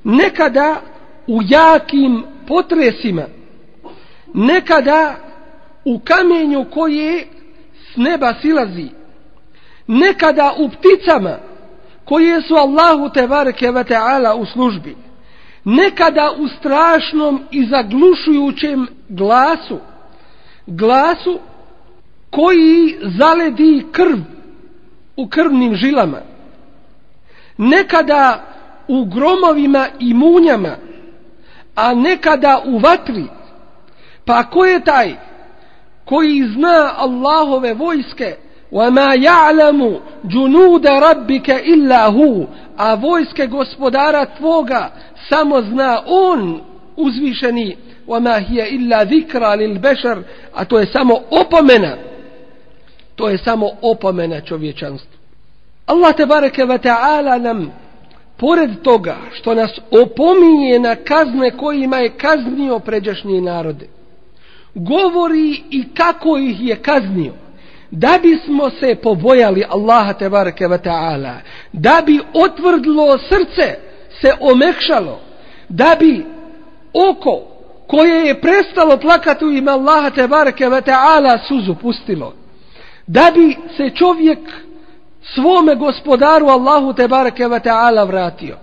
Nekada 0.04 0.82
u 1.28 1.42
jakim 1.50 2.24
potresima 2.48 3.26
nekada 4.34 5.16
u 5.86 6.00
kamenju 6.00 6.66
koje 6.74 7.28
s 7.94 7.98
neba 7.98 8.34
silazi 8.42 8.90
nekada 9.88 10.54
u 10.58 10.70
pticama 10.70 11.38
koje 12.06 12.42
su 12.42 12.56
Allahu 12.56 13.10
te 13.14 13.28
bareke 13.28 13.72
ve 13.72 13.84
ta'ala 13.84 14.34
u 14.34 14.46
službi 14.46 14.96
nekada 15.64 16.32
u 16.38 16.48
strašnom 16.48 17.44
i 17.52 17.66
zaglušujućem 17.66 18.88
glasu 19.10 19.80
glasu 20.68 21.40
koji 22.30 22.98
zaledi 23.02 23.86
krv 23.92 24.18
u 25.18 25.28
krvnim 25.28 25.76
žilama 25.76 26.35
nekada 27.58 28.44
u 28.88 29.06
gromovima 29.06 29.88
i 30.00 30.14
munjama, 30.14 30.76
a 31.76 31.94
nekada 31.94 32.62
u 32.66 32.78
vatri. 32.78 33.26
Pa 34.26 34.44
ko 34.44 34.66
je 34.66 34.84
taj 34.84 35.16
koji 36.06 36.44
zna 36.56 36.94
Allahove 36.98 37.74
vojske? 37.74 38.36
وَمَا 38.72 39.14
يَعْلَمُ 39.14 40.00
جُنُودَ 40.24 40.86
رَبِّكَ 40.88 41.50
إِلَّا 41.50 42.08
هُ 42.10 42.46
A 42.78 42.94
vojske 42.96 43.48
gospodara 43.48 44.26
tvoga 44.26 44.92
samo 45.30 45.62
zna 45.62 46.02
on 46.06 46.62
uzvišeni 46.98 47.78
وَمَا 48.08 48.38
هِيَ 48.38 48.70
إِلَّا 48.70 49.04
ذِكْرَ 49.04 49.56
لِلْبَشَرِ 49.56 50.24
A 50.54 50.66
to 50.66 50.80
je 50.80 50.86
samo 50.86 51.20
opomena. 51.32 51.98
To 53.16 53.30
je 53.30 53.38
samo 53.38 53.70
opomena 53.82 54.42
čovječanstvu. 54.42 55.15
Allah 55.86 56.16
te 56.16 56.26
bareke 56.26 56.66
ve 56.66 56.78
taala 56.78 57.38
nam 57.38 57.72
pored 58.38 58.82
toga 58.82 59.16
što 59.34 59.56
nas 59.56 59.72
opominje 59.92 60.80
na 60.80 60.96
kazne 60.96 61.58
kojima 61.58 61.98
je 61.98 62.18
kaznio 62.18 62.80
pređašnje 62.80 63.42
narode 63.42 63.88
govori 64.76 65.64
i 65.70 65.84
kako 65.94 66.38
ih 66.38 66.62
je 66.62 66.76
kaznio 66.76 67.34
da 67.92 68.20
bismo 68.22 68.70
se 68.70 68.96
pobojali 68.96 69.66
Allaha 69.70 70.14
te 70.14 70.30
bareke 70.30 70.68
ve 70.68 70.78
taala 70.78 71.34
da 71.74 72.02
bi 72.06 72.20
otvrdlo 72.34 73.18
srce 73.18 73.76
se 74.22 74.34
omekšalo 74.40 75.20
da 75.70 75.96
bi 76.00 76.26
oko 76.94 77.42
koje 77.88 78.28
je 78.28 78.42
prestalo 78.42 78.98
plakati 78.98 79.46
u 79.46 79.52
ime 79.52 79.72
Allaha 79.72 80.10
te 80.10 80.28
bareke 80.28 80.70
ve 80.70 80.82
taala 80.82 81.40
suzu 81.48 81.76
pustilo 81.76 82.34
da 83.08 83.32
bi 83.36 83.58
se 83.78 83.90
čovjek 83.90 84.40
svome 85.34 85.76
gospodaru 85.76 86.48
Allahu 86.48 86.94
te 86.94 87.08
bareke 87.08 87.48
ve 87.48 87.60
taala 87.60 88.04
vratio 88.04 88.58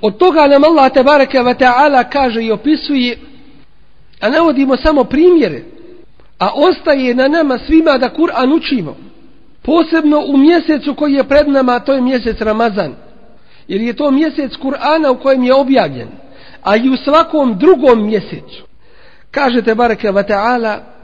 od 0.00 0.16
toga 0.18 0.46
nam 0.46 0.64
Allah 0.64 0.92
te 0.92 1.02
bareke 1.02 1.42
ve 1.42 1.54
taala 1.54 2.04
kaže 2.04 2.42
i 2.42 2.52
opisuje 2.52 3.18
a 4.20 4.28
navodimo 4.28 4.76
samo 4.76 5.04
primjere 5.04 5.62
a 6.38 6.50
ostaje 6.54 7.14
na 7.14 7.28
nama 7.28 7.58
svima 7.58 7.98
da 7.98 8.08
Kur'an 8.08 8.52
učimo 8.52 8.96
posebno 9.62 10.20
u 10.26 10.36
mjesecu 10.36 10.94
koji 10.94 11.12
je 11.12 11.28
pred 11.28 11.48
nama 11.48 11.72
a 11.72 11.80
to 11.80 11.92
je 11.92 12.00
mjesec 12.00 12.40
Ramazan 12.40 12.94
jer 13.68 13.80
je 13.80 13.96
to 13.96 14.10
mjesec 14.10 14.52
Kur'ana 14.52 15.10
u 15.10 15.18
kojem 15.18 15.42
je 15.42 15.54
objavljen 15.54 16.08
a 16.62 16.76
i 16.76 16.90
u 16.90 16.96
svakom 16.96 17.58
drugom 17.58 18.06
mjesecu 18.06 18.66
kaže 19.30 19.62
te 19.62 19.74
bareke 19.74 20.12
ve 20.12 20.26
taala 20.26 20.96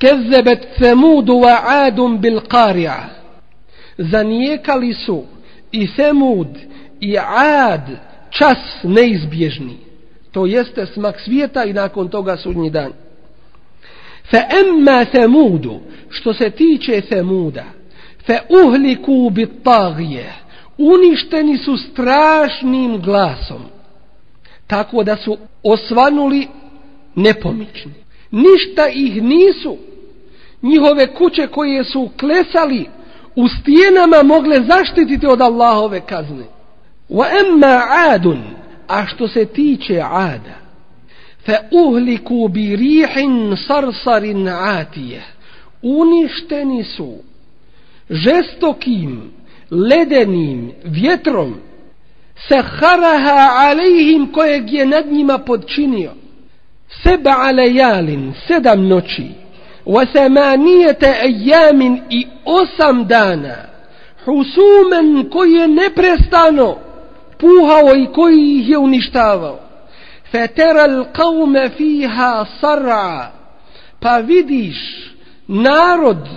Kezebet 0.00 0.68
Semudu 0.78 1.40
wa 1.40 1.60
Adum 1.84 2.18
bil 2.18 2.40
Qari'a. 2.40 3.19
Zanijekali 4.00 4.94
su 4.94 5.24
i 5.72 5.86
Semud 5.86 6.48
i 7.00 7.16
Ad 7.36 7.88
čas 8.30 8.58
neizbježni. 8.82 9.76
To 10.32 10.46
jeste 10.46 10.86
smak 10.86 11.20
svijeta 11.20 11.64
i 11.64 11.72
nakon 11.72 12.08
toga 12.08 12.36
sudnji 12.36 12.70
dan. 12.70 12.92
Fe 14.30 14.36
emma 14.36 15.06
Semudu, 15.12 15.80
što 16.10 16.34
se 16.34 16.50
tiče 16.50 17.02
Semuda, 17.08 17.64
fe 18.26 18.38
uhliku 18.64 19.30
bit 19.30 19.50
tagije, 19.64 20.32
uništeni 20.78 21.58
su 21.58 21.76
strašnim 21.76 23.02
glasom, 23.02 23.62
tako 24.66 25.04
da 25.04 25.16
su 25.16 25.36
osvanuli 25.62 26.48
nepomični. 27.14 27.94
Ništa 28.30 28.88
ih 28.88 29.22
nisu 29.22 29.76
njihove 30.62 31.14
kuće 31.14 31.46
koje 31.46 31.84
su 31.84 32.10
klesali 32.20 32.86
u 33.36 33.48
stijenama 33.48 34.22
mogle 34.22 34.60
zaštititi 34.60 35.26
od 35.26 35.40
Allahove 35.40 36.00
kazne. 36.00 36.44
Wa 37.10 37.26
emma 37.40 37.82
adun, 38.14 38.42
a 38.88 39.06
što 39.06 39.28
se 39.28 39.44
tiče 39.44 40.02
ada, 40.10 40.54
fe 41.46 41.56
uhliku 41.70 42.48
bi 42.48 42.76
rihin 42.76 43.56
sarsarin 43.66 44.48
atije, 44.48 45.22
uništeni 45.82 46.84
su 46.84 47.14
žestokim, 48.10 49.30
ledenim 49.70 50.72
vjetrom 50.84 51.54
saharaha 52.48 53.50
alejhim 53.56 54.32
kojeg 54.32 54.72
je 54.72 54.86
nad 54.86 55.06
njima 55.12 55.38
podčinio 55.38 56.12
seba 57.02 57.30
alejalin 57.30 58.32
sedam 58.46 58.88
noći 58.88 59.26
وثمانيه 59.86 60.98
ايام 61.02 61.82
ejamin 61.82 62.02
i 62.10 62.26
osam 62.44 63.06
dana. 63.06 63.56
husumen 64.24 65.30
koji 65.30 65.52
je 65.52 65.68
neprestano 65.68 66.76
puhao 67.38 67.96
i 67.96 68.06
koji 68.14 68.58
ih 68.58 68.68
je 68.68 68.78
uništavao. 68.78 69.58
fetera 70.30 71.04
pa 74.00 74.18
vidiš 74.18 74.76
narod 75.48 76.28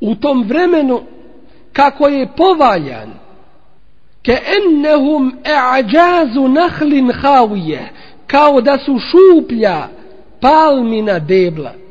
u 0.00 0.14
tom 0.14 0.42
vremenu 0.42 1.02
kako 1.72 2.08
je 2.08 2.28
povaljan. 2.36 3.10
ke 4.22 4.38
ennehum 4.56 5.36
e'ađazu 5.44 6.48
nahlin 6.48 7.12
havije 7.12 7.88
kao 8.26 8.60
da 8.60 8.78
su 8.78 8.98
šuplja 8.98 9.88
palmina 10.40 11.18
debla 11.18 11.85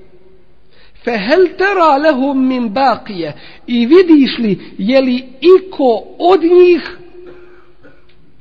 fe 1.05 1.17
hel 1.17 1.47
tera 1.57 1.97
lehum 1.97 2.47
min 2.47 2.69
baqije? 2.69 3.33
I 3.67 3.85
vidiš 3.85 4.37
li 4.37 4.59
je 4.77 5.01
li 5.01 5.23
iko 5.41 6.03
od 6.19 6.41
njih 6.43 6.97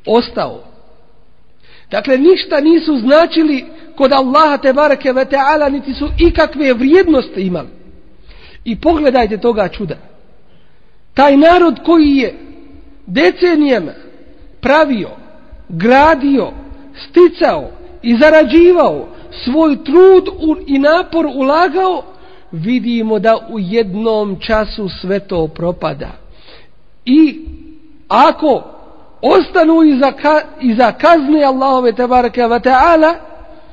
ostao? 0.07 0.65
Dakle 1.91 2.19
ništa 2.19 2.61
nisu 2.61 2.99
značili 2.99 3.65
kod 3.97 4.13
Allaha 4.13 4.57
te 4.57 4.73
bareke 4.73 5.13
ve 5.13 5.25
taala 5.25 5.69
niti 5.69 5.95
su 5.95 6.09
ikakve 6.19 6.73
vrijednosti 6.73 7.41
imali. 7.41 7.69
I 8.65 8.81
pogledajte 8.81 9.37
toga 9.37 9.69
čuda. 9.69 9.97
Taj 11.15 11.37
narod 11.37 11.81
koji 11.85 12.17
je 12.17 12.35
decenijama 13.07 13.93
pravio, 14.61 15.11
gradio, 15.69 16.53
sticao 17.09 17.71
i 18.03 18.17
zarađivao 18.17 19.09
svoj 19.45 19.85
trud 19.85 20.29
i 20.67 20.79
napor 20.79 21.27
ulagao, 21.27 22.03
vidimo 22.55 23.19
da 23.19 23.39
u 23.51 23.59
jednom 23.59 24.37
času 24.41 24.89
sve 24.89 25.21
to 25.21 25.49
propada. 25.49 26.11
I 27.05 27.41
ako 28.09 28.63
ostanu 29.23 29.83
iza, 29.83 30.13
ka, 30.13 30.41
iza 30.61 30.93
kazne 30.93 31.45
Allahove 31.45 31.93
tabaraka 31.93 32.41
wa 32.41 32.61
ta'ala 32.61 33.15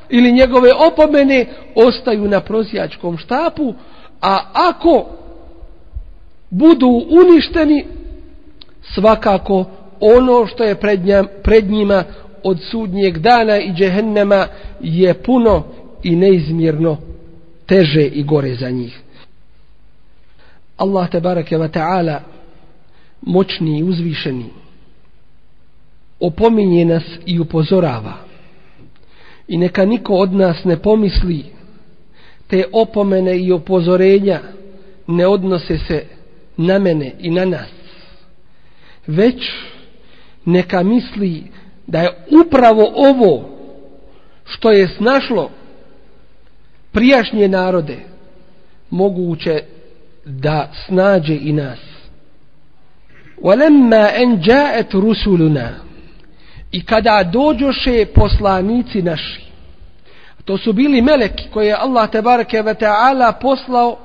ili 0.09 0.31
njegove 0.31 0.69
opomene, 0.91 1.45
ostaju 1.75 2.27
na 2.27 2.39
prosjačkom 2.39 3.17
štapu, 3.17 3.73
a 4.21 4.39
ako 4.53 5.05
budu 6.49 7.01
uništeni 7.09 7.85
svakako 8.93 9.65
ono 9.99 10.45
što 10.45 10.63
je 10.63 10.75
pred, 10.75 11.05
njam, 11.05 11.25
pred 11.43 11.69
njima 11.69 12.03
od 12.43 12.59
sudnjeg 12.71 13.17
dana 13.17 13.57
i 13.59 13.73
džehennema 13.73 14.47
je 14.81 15.13
puno 15.13 15.63
i 16.03 16.15
neizmjerno 16.15 17.10
teže 17.71 18.03
i 18.03 18.23
gore 18.23 18.55
za 18.55 18.69
njih. 18.69 18.99
Allah 20.77 21.09
te 21.09 21.19
barake 21.19 21.57
wa 21.57 21.69
ta'ala 21.69 22.19
moćni 23.21 23.79
i 23.79 23.83
uzvišeni 23.83 24.45
opominje 26.19 26.85
nas 26.85 27.03
i 27.25 27.39
upozorava 27.39 28.13
i 29.47 29.57
neka 29.57 29.85
niko 29.85 30.13
od 30.13 30.33
nas 30.33 30.63
ne 30.63 30.77
pomisli 30.77 31.45
te 32.47 32.63
opomene 32.73 33.39
i 33.39 33.51
upozorenja 33.51 34.39
ne 35.07 35.27
odnose 35.27 35.77
se 35.77 36.05
na 36.57 36.79
mene 36.79 37.13
i 37.19 37.29
na 37.29 37.45
nas 37.45 37.69
već 39.07 39.51
neka 40.45 40.83
misli 40.83 41.43
da 41.87 42.01
je 42.01 42.25
upravo 42.45 42.91
ovo 42.95 43.49
što 44.45 44.71
je 44.71 44.87
snašlo 44.87 45.49
prijašnje 46.91 47.47
narode 47.47 47.97
moguće 48.89 49.63
da 50.25 50.71
snađe 50.85 51.35
i 51.41 51.53
nas. 51.53 51.79
Walamma 53.41 54.09
an 54.23 54.41
ja'at 54.43 54.93
rusuluna. 54.93 55.69
I 56.71 56.85
kada 56.85 57.23
dođoše 57.23 58.05
poslanici 58.05 59.01
naši 59.01 59.41
to 60.45 60.57
su 60.57 60.73
bili 60.73 61.01
meleki 61.01 61.43
koje 61.53 61.67
je 61.67 61.75
Allah 61.79 62.09
tebareke 62.09 62.61
ve 62.61 62.73
taala 62.73 63.31
poslao 63.31 63.97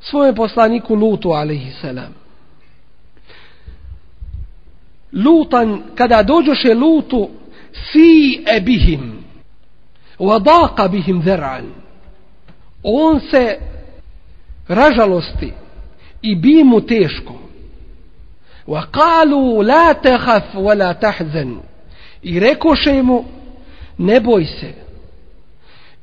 svojem 0.00 0.34
poslaniku 0.34 0.94
Lutu 0.94 1.30
alejhi 1.30 1.72
selam 1.80 2.14
Lutan 5.12 5.82
kada 5.94 6.22
dođoše 6.22 6.74
Lutu 6.74 7.28
si 7.92 8.42
e 8.46 8.60
bihim 8.60 9.24
wadaka 10.18 10.88
bihim 10.88 11.22
zer'an 11.22 11.85
on 12.88 13.20
se 13.30 13.58
ražalosti 14.68 15.52
i 16.22 16.34
bi 16.34 16.64
mu 16.64 16.80
teško. 16.80 17.34
Wa 18.66 18.82
kalu 18.90 19.62
la 19.62 19.94
tehaf 19.94 20.54
wa 20.54 20.78
la 20.78 20.94
tahzan 20.94 21.56
i 22.22 22.40
rekoše 22.40 23.02
mu 23.02 23.24
ne 23.98 24.20
boj 24.20 24.44
se 24.44 24.72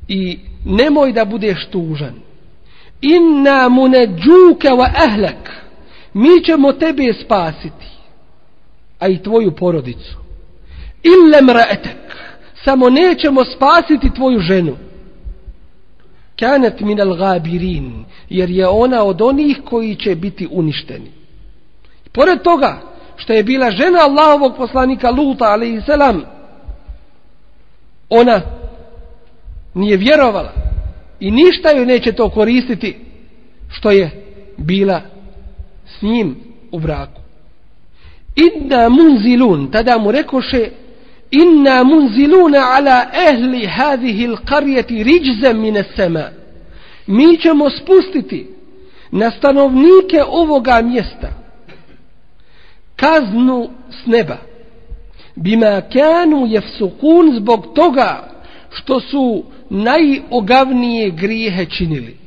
i 0.07 0.39
nemoj 0.65 1.11
da 1.13 1.25
budeš 1.25 1.67
tužan. 1.71 2.13
Inna 3.01 3.69
muneđuke 3.69 4.67
wa 4.67 4.89
ahlak. 4.95 5.51
Mi 6.13 6.43
ćemo 6.45 6.73
tebe 6.73 7.13
spasiti 7.13 7.87
a 8.99 9.07
i 9.07 9.23
tvoju 9.23 9.51
porodicu. 9.51 10.17
Illem 11.03 11.47
ra'etek. 11.47 12.03
samo 12.65 12.89
nećemo 12.89 13.41
spasiti 13.55 14.13
tvoju 14.15 14.39
ženu 14.39 14.77
kanet 16.39 16.79
min 16.79 17.01
al 17.01 17.15
gabirin 17.15 18.05
jer 18.29 18.49
je 18.49 18.67
ona 18.67 19.03
od 19.03 19.21
onih 19.21 19.61
koji 19.65 19.95
će 19.95 20.15
biti 20.15 20.47
uništeni. 20.51 21.11
Pored 22.11 22.41
toga 22.41 22.81
što 23.15 23.33
je 23.33 23.43
bila 23.43 23.71
žena 23.71 23.99
Allahovog 23.99 24.57
poslanika 24.57 25.09
Luta 25.09 25.45
alaihi 25.45 25.81
selam 25.81 26.21
ona 28.09 28.41
nije 29.73 29.97
vjerovala 29.97 30.53
i 31.19 31.31
ništa 31.31 31.69
joj 31.69 31.85
neće 31.85 32.11
to 32.11 32.29
koristiti 32.29 32.95
što 33.69 33.91
je 33.91 34.25
bila 34.57 35.01
s 35.85 36.01
njim 36.01 36.35
u 36.71 36.79
braku. 36.79 37.21
Inna 38.35 38.89
munzilun 38.89 39.71
tada 39.71 39.97
mu 39.97 40.11
rekoše 40.11 40.69
inna 41.41 41.83
munziluna 41.83 42.59
ala 42.75 43.07
ehli 43.27 43.65
hadihi 43.65 44.27
l'karjeti 44.27 45.03
riđzem 45.03 45.61
mine 45.61 45.83
sema. 45.95 46.25
Mi 47.07 47.37
ćemo 47.37 47.69
spustiti 47.69 48.47
na 49.11 49.31
stanovnike 49.31 50.23
ovoga 50.27 50.81
mjesta 50.81 51.29
kaznu 52.95 53.69
s 53.89 54.05
neba. 54.05 54.37
Bima 55.35 55.81
kanu 55.93 56.45
je 56.47 56.59
vsukun 56.59 57.35
zbog 57.35 57.73
toga 57.75 58.29
što 58.69 58.99
su 58.99 59.43
najogavnije 59.69 61.09
grijehe 61.09 61.65
činili. 61.65 62.23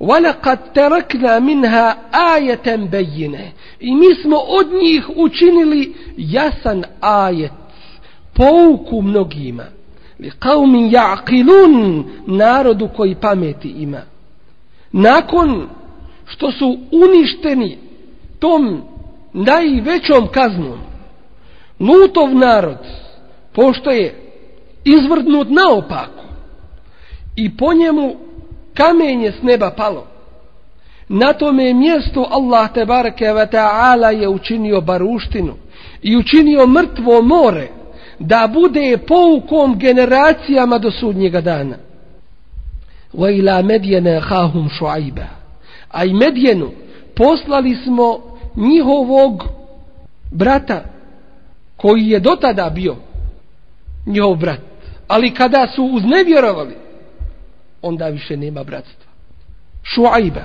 وَلَقَدْ 0.00 0.58
تَرَكْنَا 0.74 1.38
مِنْهَا 1.38 1.96
آيَةً 2.36 2.76
بَيِّنَةً 2.76 3.50
I 3.80 3.94
mi 3.94 4.14
smo 4.22 4.36
od 4.36 4.66
njih 4.82 5.10
učinili 5.16 5.94
jasan 6.16 6.84
ajet 7.00 7.52
pouku 8.38 9.02
mnogima. 9.02 9.64
Li 10.18 10.30
qaumin 10.30 10.90
ja'qilun, 10.90 12.04
narodu 12.26 12.88
koji 12.96 13.14
pameti 13.14 13.68
ima. 13.68 14.00
Nakon 14.92 15.68
što 16.26 16.52
su 16.52 16.78
uništeni 16.92 17.78
tom 18.38 18.82
najvećom 19.32 20.28
kaznom, 20.32 20.78
Lutov 21.80 22.34
narod, 22.34 22.78
pošto 23.52 23.90
je 23.90 24.14
izvrdnut 24.84 25.48
naopako 25.50 26.24
i 27.36 27.56
po 27.56 27.74
njemu 27.74 28.16
kamenje 28.74 29.32
s 29.32 29.42
neba 29.42 29.70
palo. 29.70 30.06
Na 31.08 31.32
tome 31.32 31.74
mjestu 31.74 32.26
Allah 32.30 32.72
te 32.74 32.84
bareke 32.84 33.32
ve 33.32 33.46
ta'ala 33.46 34.20
je 34.20 34.28
učinio 34.28 34.80
baruštinu 34.80 35.54
i 36.02 36.16
učinio 36.16 36.66
mrtvo 36.66 37.22
more 37.22 37.77
da 38.18 38.50
bude 38.54 38.98
poukom 39.06 39.78
generacijama 39.78 40.78
do 40.78 40.90
sudnjega 40.90 41.40
dana. 41.40 41.76
Wa 43.12 43.38
ila 43.38 43.62
medjene 43.62 44.20
hahum 44.20 44.68
šuajba. 44.68 45.26
A 45.90 46.04
i 46.04 46.14
medjenu 46.14 46.70
poslali 47.16 47.76
smo 47.84 48.20
njihovog 48.56 49.44
brata 50.30 50.84
koji 51.76 52.08
je 52.08 52.20
dotada 52.20 52.70
bio 52.70 52.96
njihov 54.06 54.34
brat. 54.34 54.60
Ali 55.08 55.34
kada 55.34 55.66
su 55.74 55.84
uznevjerovali 55.84 56.74
onda 57.82 58.08
više 58.08 58.36
nema 58.36 58.64
bratstva. 58.64 59.12
Šuajba. 59.82 60.42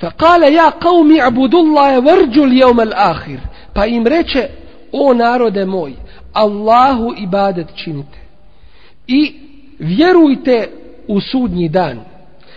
Fa 0.00 0.10
kale 0.10 0.52
ja 0.52 0.72
qavmi 0.80 1.26
abudullahe 1.26 2.00
vrđu 2.00 2.44
li 2.44 2.58
jevme 2.58 2.84
l'ahir. 2.84 3.38
Pa 3.72 3.86
im 3.86 4.06
reče, 4.06 4.48
o 4.96 5.14
narode 5.14 5.64
moj, 5.64 5.92
Allahu 6.32 7.14
ibadet 7.18 7.68
činite. 7.74 8.18
I 9.06 9.34
vjerujte 9.78 10.68
u 11.08 11.20
sudnji 11.20 11.68
dan. 11.68 12.00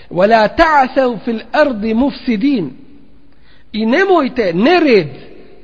Wala 0.09 0.47
ta'asav 0.47 1.17
fil 1.25 1.39
ardi 1.51 1.93
mufsidin. 1.93 2.71
I 3.71 3.85
nemojte 3.85 4.53
nered 4.53 5.09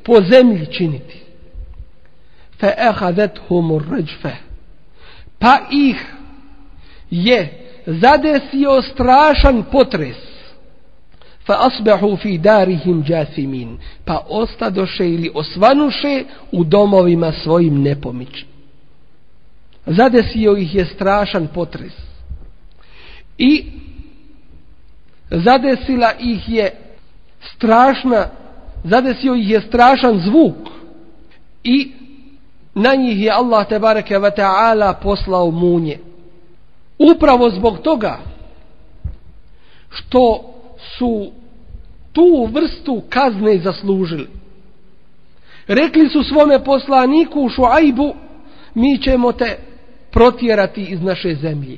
po 0.03 0.21
zemlji 0.21 0.65
činiti. 0.65 1.19
Fa 2.59 2.73
ahadathum 2.77 3.71
ar-rajfa. 3.71 4.35
Pa 5.39 5.57
ih 5.71 6.05
je 7.09 7.65
zadesio 7.85 8.81
strašan 8.81 9.63
potres. 9.71 10.34
Fa 11.45 11.57
asbahu 11.59 12.17
fi 12.17 12.37
darihim 12.37 13.03
jasimin. 13.07 13.77
Pa 14.05 14.25
ostadoše 14.29 15.09
ili 15.09 15.31
osvanuše 15.33 16.23
u 16.51 16.63
domovima 16.63 17.31
svojim 17.31 17.81
nepomičnim. 17.81 18.55
Zadesio 19.85 20.57
ih 20.57 20.75
je 20.75 20.85
strašan 20.85 21.47
potres. 21.53 21.93
I 23.37 23.65
zadesila 25.31 26.11
ih 26.19 26.49
je 26.49 26.71
strašna, 27.55 28.27
zadesio 28.83 29.35
ih 29.35 29.49
je 29.49 29.61
strašan 29.61 30.19
zvuk. 30.19 30.55
I 31.63 31.91
na 32.75 32.95
njih 32.95 33.21
je 33.21 33.31
Allah 33.31 33.67
te 33.67 33.79
bareke 33.79 34.19
ve 34.19 34.35
taala 34.35 34.93
poslao 34.93 35.51
munje. 35.51 35.99
Upravo 37.15 37.49
zbog 37.49 37.79
toga 37.79 38.19
što 39.89 40.54
su 40.97 41.31
tu 42.13 42.49
vrstu 42.51 43.01
kazne 43.09 43.57
zaslužili. 43.57 44.27
Rekli 45.67 46.09
su 46.09 46.23
svome 46.23 46.63
poslaniku 46.63 47.49
Šuajbu, 47.49 48.15
mi 48.73 48.97
ćemo 48.97 49.31
te 49.31 49.57
protjerati 50.11 50.81
iz 50.81 51.01
naše 51.01 51.35
zemlje. 51.35 51.77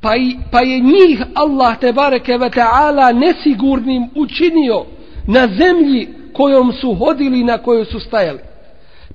Pa, 0.00 0.16
i, 0.16 0.36
pa 0.50 0.60
je 0.60 0.80
njih 0.80 1.22
Allah 1.34 1.78
te 1.78 1.92
bareke 1.92 2.38
ve 2.38 2.50
taala 2.50 3.12
nesigurnim 3.12 4.10
učinio 4.14 4.84
na 5.26 5.46
zemlji 5.46 6.08
kojom 6.32 6.72
su 6.72 6.94
hodili 6.94 7.44
na 7.44 7.58
kojoj 7.58 7.84
su 7.84 8.00
stajali 8.00 8.38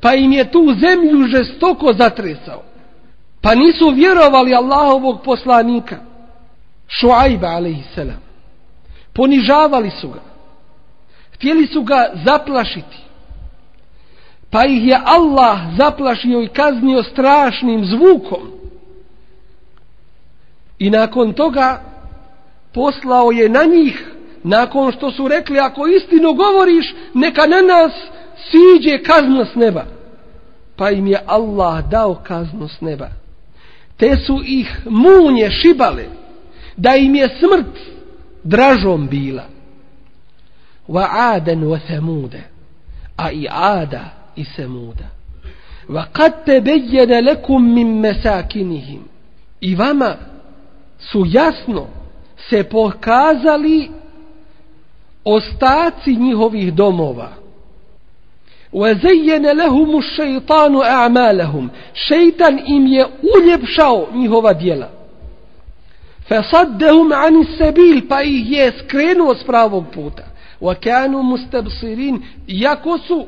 pa 0.03 0.13
im 0.13 0.31
je 0.31 0.51
tu 0.51 0.75
zemlju 0.79 1.27
žestoko 1.27 1.93
zatresao. 1.93 2.63
Pa 3.41 3.55
nisu 3.55 3.89
vjerovali 3.89 4.55
Allahovog 4.55 5.21
poslanika, 5.23 5.97
Šuajba 6.87 7.47
alaihissalam. 7.47 8.22
Ponižavali 9.13 9.91
su 10.01 10.09
ga. 10.09 10.19
Htjeli 11.33 11.67
su 11.67 11.83
ga 11.83 12.11
zaplašiti. 12.25 12.97
Pa 14.49 14.65
ih 14.65 14.87
je 14.87 14.99
Allah 15.05 15.59
zaplašio 15.77 16.41
i 16.41 16.47
kaznio 16.47 17.03
strašnim 17.03 17.85
zvukom. 17.85 18.51
I 20.79 20.89
nakon 20.89 21.33
toga 21.33 21.81
poslao 22.73 23.31
je 23.31 23.49
na 23.49 23.63
njih, 23.63 24.11
nakon 24.43 24.91
što 24.91 25.11
su 25.11 25.27
rekli, 25.27 25.59
ako 25.59 25.87
istinu 25.87 26.33
govoriš, 26.33 26.95
neka 27.13 27.47
na 27.47 27.61
nas 27.61 27.91
siđe 28.51 29.03
kazna 29.03 29.45
s 29.45 29.55
neba. 29.55 29.85
Pa 30.75 30.89
im 30.89 31.07
je 31.07 31.19
Allah 31.25 31.89
dao 31.89 32.15
kaznu 32.27 32.67
s 32.67 32.81
neba. 32.81 33.07
Te 33.97 34.17
su 34.25 34.41
ih 34.45 34.81
munje 34.85 35.51
šibale, 35.51 36.05
da 36.77 36.95
im 36.95 37.15
je 37.15 37.29
smrt 37.39 37.92
dražom 38.43 39.07
bila. 39.07 39.43
Wa 40.87 41.07
aden 41.11 41.63
wa 41.63 41.79
semude. 41.87 42.43
A 43.17 43.31
i 43.31 43.47
ada 43.51 44.09
i 44.35 44.45
semuda. 44.45 45.05
Wa 45.89 46.05
kad 46.11 46.45
te 46.45 46.61
bejjene 46.61 47.21
lekum 47.21 47.73
min 47.73 47.99
mesakinihim. 47.99 49.01
I 49.61 49.75
vama 49.75 50.15
su 50.99 51.25
jasno 51.27 51.87
se 52.49 52.63
pokazali 52.63 53.91
ostaci 55.23 56.15
njihovih 56.15 56.73
domova. 56.73 57.29
Wa 58.73 58.93
zejjene 58.93 59.53
lehumu 59.53 60.01
šeitanu 60.01 60.81
a'malahum. 60.81 61.69
Šeitan 61.93 62.59
im 62.65 62.87
je 62.87 63.07
uljepšao 63.37 64.07
njihova 64.13 64.53
djela 64.53 65.02
fasaddahum 66.27 67.11
ani 67.11 67.45
sabil 67.57 68.07
pa 68.07 68.21
ih 68.21 68.51
je 68.51 68.71
skrenuo 68.79 69.35
s 69.35 69.43
pravog 69.43 69.85
puta. 69.93 70.23
Wa 70.61 70.75
kanu 70.75 71.23
mustabsirin 71.23 72.21
jako 72.47 72.97
su 72.97 73.25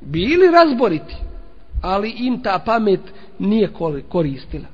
bili 0.00 0.50
razboriti 0.50 1.14
ali 1.82 2.10
im 2.10 2.42
ta 2.42 2.58
pamet 2.58 3.00
nije 3.38 3.72
koristila. 4.08 4.66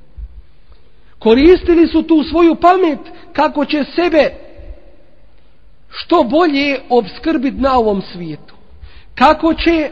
Koristili 1.19 1.87
su 1.87 2.03
tu 2.03 2.23
svoju 2.23 2.55
pamet 2.55 2.99
kako 3.33 3.65
će 3.65 3.83
sebe 3.95 4.33
što 5.89 6.23
bolje 6.23 6.79
obskrbiti 6.89 7.57
na 7.57 7.77
ovom 7.77 8.01
svijetu. 8.13 8.55
Kako 9.15 9.53
će 9.53 9.89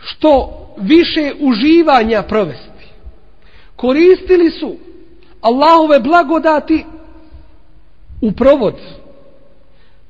što 0.00 0.58
više 0.78 1.32
uživanja 1.40 2.22
provesti. 2.22 2.86
Koristili 3.76 4.50
su 4.50 4.76
Allahove 5.40 6.00
blagodati 6.00 6.84
u 8.22 8.32
provod 8.32 8.74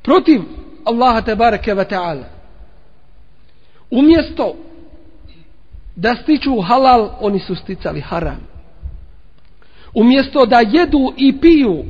protiv 0.03 0.43
Allaha 0.85 1.21
te 1.21 1.35
bareke 1.35 1.75
ve 1.75 1.85
taala. 1.85 2.25
Umjesto 3.91 4.55
da 5.97 6.15
stiču 6.15 6.61
halal, 6.61 7.11
oni 7.21 7.39
su 7.39 7.55
sticali 7.55 8.01
haram. 8.01 8.41
Umjesto 9.95 10.47
da 10.47 10.61
jedu 10.61 11.13
i 11.17 11.41
piju 11.41 11.85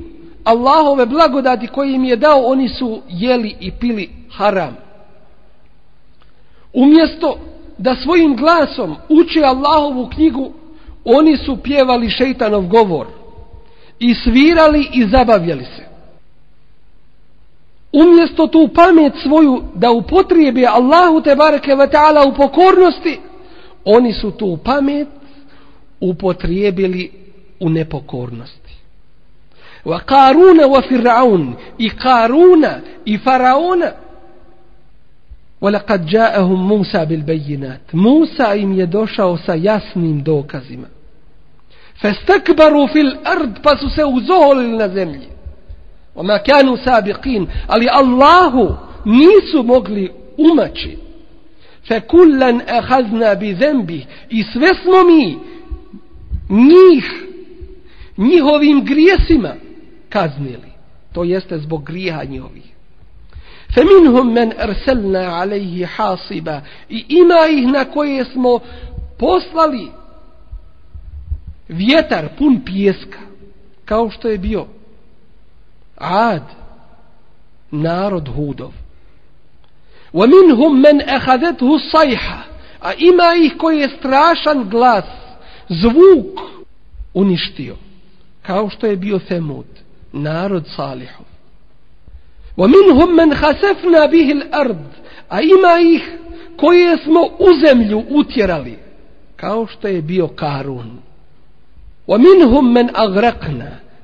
Allahove 0.44 1.06
blagodati 1.06 1.66
koje 1.66 1.94
im 1.94 2.04
je 2.04 2.16
dao, 2.16 2.42
oni 2.44 2.68
su 2.68 3.02
jeli 3.08 3.56
i 3.60 3.70
pili 3.70 4.10
haram. 4.30 4.76
Umjesto 6.72 7.38
da 7.78 7.94
svojim 7.94 8.36
glasom 8.36 8.96
uče 9.08 9.40
Allahovu 9.40 10.08
knjigu, 10.14 10.52
oni 11.04 11.36
su 11.36 11.56
pjevali 11.62 12.10
šeitanov 12.10 12.66
govor 12.66 13.17
i 13.98 14.14
svirali 14.14 14.88
i 14.92 15.06
zabavljali 15.06 15.64
se. 15.64 15.88
Umjesto 17.92 18.46
tu 18.46 18.68
pamet 18.74 19.12
svoju 19.22 19.62
da 19.74 19.90
upotrijebe 19.90 20.66
Allahu 20.66 21.22
te 21.22 21.36
bareke 21.36 21.74
ve 21.74 21.90
taala 21.90 22.26
u 22.26 22.34
pokornosti, 22.34 23.20
oni 23.84 24.12
su 24.12 24.30
tu 24.30 24.58
pamet 24.64 25.08
upotrijebili 26.00 27.10
u 27.60 27.68
nepokornosti. 27.68 28.74
Wa 29.84 30.00
Qaruna 30.04 30.66
wa 30.66 30.82
Fir'aun, 30.88 31.52
i 31.78 31.90
Qaruna 31.90 32.80
i 33.04 33.18
Faraona. 33.18 33.92
Walaqad 35.60 36.06
ja'ahum 36.12 36.66
Musa 36.66 37.04
bil 37.06 37.22
bayyinat. 37.24 37.92
Musa 37.92 38.54
im 38.54 38.72
je 38.72 38.86
došao 38.86 39.36
sa 39.36 39.54
jasnim 39.54 40.22
dokazima. 40.22 40.86
فاستكبروا 42.00 42.86
في 42.86 43.00
الارض 43.00 43.52
فسوسوا 43.64 44.20
زهول 44.20 44.82
الزمي 44.82 45.28
وما 46.16 46.36
كانوا 46.36 46.76
سابقين 46.76 47.48
علي 47.70 48.00
الله 48.00 48.78
nisu 49.04 49.62
mogli 49.62 50.10
umaći. 50.38 50.98
Fe 51.88 52.00
kullan 52.00 52.62
ahazna 52.68 53.34
bi 53.34 53.54
zembi 53.54 54.06
i 54.30 54.42
sve 54.42 54.68
smo 54.82 55.04
mi 55.04 55.38
njih 56.48 57.24
njihovim 58.16 58.84
grijesima 58.84 59.54
kaznili. 60.08 60.72
To 61.12 61.24
jeste 61.24 61.58
zbog 61.58 61.84
grijeha 61.84 62.24
njihovih. 62.24 62.64
Fe 63.74 63.80
minhum 63.84 64.32
men 64.32 64.52
arselna 64.58 65.40
alejhi 65.40 65.84
hasiba 65.84 66.60
i 66.88 67.04
ima 67.08 67.48
ih 67.50 67.66
na 67.66 67.84
koje 67.84 68.24
smo 68.24 68.58
poslali 69.18 69.88
vjetar 71.68 72.28
pun 72.38 72.60
pjeska 72.64 73.18
kao 73.84 74.10
što 74.10 74.28
je 74.28 74.38
bio 74.38 74.66
ad 75.96 76.42
narod 77.70 78.28
hudov. 78.36 78.72
Wa 80.12 80.26
minhum 80.26 80.80
men 80.80 81.00
ehadethu 81.00 81.78
sajha 81.90 82.42
a 82.80 82.92
ima 82.92 83.44
ih 83.44 83.54
koji 83.58 83.78
je 83.78 83.88
strašan 83.88 84.68
glas 84.70 85.04
zvuk 85.68 86.40
uništio 87.14 87.76
kao 88.42 88.70
što 88.70 88.86
je 88.86 88.96
bio 88.96 89.18
femut 89.18 89.66
narod 90.12 90.64
salihu 90.76 91.24
wa 92.56 92.68
minhum 92.68 93.14
men 93.14 93.32
hasefna 93.32 94.06
bihi 94.10 94.34
l'ard 94.34 94.84
a 95.28 95.40
ima 95.40 95.94
ih 95.94 96.18
koje 96.56 96.96
smo 96.96 97.20
u 97.20 97.66
zemlju 97.66 98.02
utjerali 98.08 98.78
kao 99.36 99.66
što 99.66 99.88
je 99.88 100.02
bio 100.02 100.28
karun. 100.28 101.07
ومنهم 102.08 102.74
من 102.74 102.88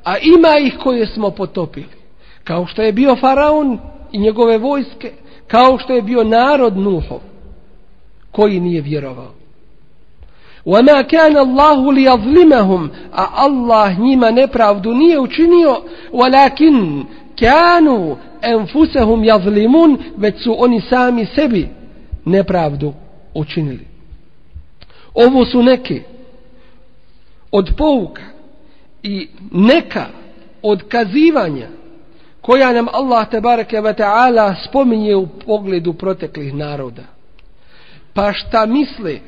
A 0.05 0.19
ima 0.19 0.59
ih 0.59 0.79
koje 0.83 1.07
smo 1.07 1.31
potopili. 1.31 1.87
kao 2.45 2.67
što 2.67 2.83
je 2.83 2.93
bio 2.93 3.17
faraon 3.17 3.79
i 4.13 4.19
njegove 4.19 4.59
vojske 4.59 5.13
kao 5.47 5.79
što 5.79 5.93
je 5.93 6.03
bio 6.03 6.25
narod 6.25 6.77
Nuhov 6.77 7.21
koji 8.31 8.61
nije 8.61 8.81
vjerovao 8.81 9.33
وما 10.67 11.03
كان 11.03 11.37
الله 11.37 11.93
ليظلمهم 11.93 12.89
a 13.13 13.27
Allah 13.35 13.99
njima 13.99 14.31
nepravdu 14.31 14.95
nije 14.95 15.21
učinio 15.21 15.83
ولكن 16.13 17.05
كانوا 17.37 18.15
أنفسهم 18.45 19.25
يظلمون 19.25 19.99
već 20.17 20.43
su 20.45 20.55
oni 20.59 20.81
sami 20.81 21.27
sebi 21.35 21.69
nepravdu 22.25 22.93
učinili 23.35 23.87
ovo 25.15 25.45
su 25.45 25.63
neki 25.63 26.03
od 27.57 27.71
pouka 27.77 28.23
i 29.03 29.29
neka 29.53 30.07
od 30.63 30.89
kazivanja 30.89 31.69
koja 32.41 32.73
nam 32.73 32.87
Allah 32.93 33.29
tebareke 33.31 33.81
ve 33.81 33.93
taala 33.97 34.55
spominje 34.69 35.17
u 35.17 35.27
pogledu 35.27 35.93
proteklih 35.93 36.55
naroda. 36.55 37.03
Pa 38.15 38.33
šta 38.33 38.67
misle 38.67 39.19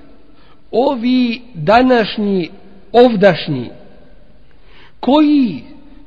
ovi 0.70 1.42
današnji 1.54 2.50
ovdašnji 2.92 3.70
koji 5.00 5.62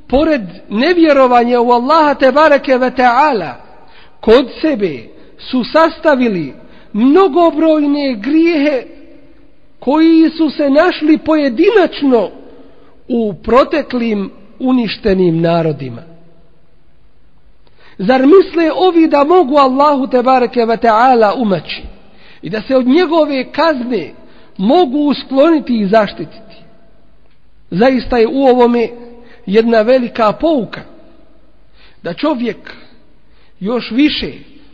pored 0.07 0.41
nevjerovanja 0.69 1.61
u 1.61 1.71
Allaha 1.71 2.13
tebareke 2.13 2.77
ve 2.77 2.95
taala 2.95 3.55
kod 4.19 4.49
sebe 4.61 5.03
su 5.37 5.63
sastavili 5.63 6.53
mnogobrojne 6.93 8.15
grijehe 8.15 8.98
koji 9.79 10.29
su 10.29 10.49
se 10.49 10.69
našli 10.69 11.17
pojedinačno 11.17 12.29
u 13.07 13.33
proteklim 13.33 14.31
uništenim 14.59 15.41
narodima. 15.41 16.01
Zar 17.97 18.21
misle 18.21 18.71
ovi 18.75 19.07
da 19.07 19.23
mogu 19.23 19.57
Allahu 19.57 20.07
te 20.07 20.23
bareke 20.23 20.65
ve 20.65 20.77
taala 20.77 21.33
umaći 21.33 21.83
i 22.41 22.49
da 22.49 22.61
se 22.61 22.75
od 22.75 22.87
njegove 22.87 23.51
kazne 23.51 24.11
mogu 24.57 24.97
uskloniti 24.97 25.79
i 25.79 25.87
zaštititi? 25.87 26.55
Zaista 27.71 28.17
je 28.17 28.27
u 28.27 28.43
ovome 28.43 28.89
jedna 29.45 29.81
velika 29.81 30.31
pouka 30.31 30.81
da 32.03 32.13
čovjek 32.13 32.73
još 33.59 33.91
više 33.91 34.31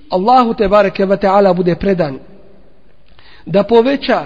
Allahu 0.10 0.54
te 0.54 0.68
bareke 0.68 1.06
ve 1.06 1.18
taala 1.18 1.54
bude 1.54 1.76
predan 1.76 2.20
da 3.46 3.64
poveća 3.64 4.26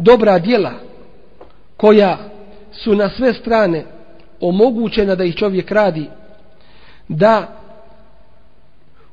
dobra 0.00 0.38
djela 0.38 0.72
koja 1.76 2.18
su 2.72 2.94
na 2.94 3.08
sve 3.08 3.34
strane 3.34 3.84
omogućena 4.40 5.14
da 5.14 5.24
ih 5.24 5.34
čovjek 5.34 5.70
radi 5.70 6.06
da 7.08 7.46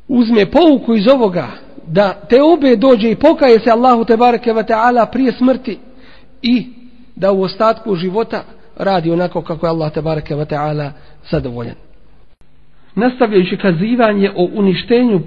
uzme 0.07 0.51
pouku 0.51 0.95
iz 0.95 1.07
ovoga 1.07 1.47
da 1.87 2.13
te 2.29 2.41
obe 2.41 2.75
dođe 2.75 3.11
i 3.11 3.15
pokaje 3.15 3.59
se 3.59 3.71
Allahu 3.71 4.05
te 4.05 4.17
bareke 4.17 4.53
ve 4.53 4.65
taala 4.65 5.05
prije 5.05 5.31
smrti 5.31 5.79
i 6.41 6.67
da 7.15 7.31
u 7.31 7.41
ostatku 7.41 7.95
života 7.95 8.43
radi 8.77 9.11
onako 9.11 9.41
kako 9.41 9.65
je 9.65 9.69
Allah 9.69 9.93
te 9.93 10.01
bareke 10.01 10.35
ve 10.35 10.45
taala 10.45 10.91
zadovoljan. 11.31 11.75
Nastavljajući 12.95 13.57
kazivanje 13.57 14.31
o 14.35 14.49
uništenju 14.53 15.21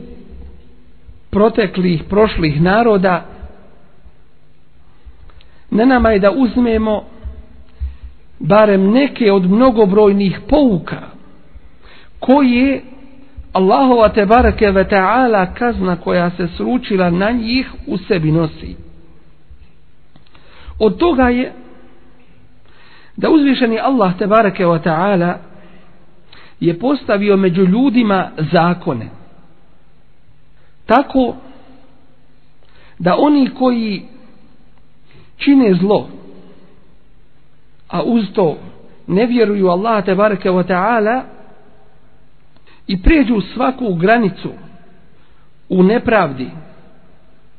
proteklih 1.30 2.02
prošlih 2.08 2.62
naroda 2.62 3.26
na 5.70 5.85
nama 5.85 6.11
je 6.11 6.18
da 6.18 6.30
uzmemo 6.30 7.04
barem 8.38 8.90
neke 8.90 9.33
od 9.33 9.50
mnogobrojnih 9.50 10.40
pouka 10.48 11.00
koje 12.20 12.83
Allahova 13.52 14.09
te 14.09 14.26
barake 14.26 14.70
ve 14.70 14.85
ta'ala 14.85 15.54
kazna 15.54 15.96
koja 15.96 16.30
se 16.30 16.48
sručila 16.56 17.11
na 17.11 17.30
njih 17.30 17.70
u 17.87 17.98
sebi 17.98 18.33
nosi. 18.33 18.76
Od 20.78 20.96
toga 20.96 21.28
je 21.28 21.52
da 23.16 23.30
uzvišeni 23.30 23.78
Allah 23.78 24.18
te 24.18 24.26
barake 24.26 24.66
ve 24.66 24.78
ta'ala 24.78 25.35
je 26.61 26.78
postavio 26.78 27.37
među 27.37 27.62
ljudima 27.62 28.30
zakone. 28.52 29.09
Tako 30.87 31.37
da 32.98 33.16
oni 33.18 33.50
koji 33.59 34.02
čine 35.40 35.74
zlo, 35.74 36.09
a 37.88 38.03
uz 38.03 38.24
to 38.35 38.59
ne 39.07 39.26
vjeruju 39.26 39.68
Allah 39.68 40.05
te 40.05 40.14
bareke 40.14 40.50
ve 40.50 40.64
taala 40.64 41.22
i 42.87 43.03
pređu 43.03 43.40
svaku 43.55 43.94
granicu 43.94 44.50
u 45.68 45.83
nepravdi, 45.83 46.50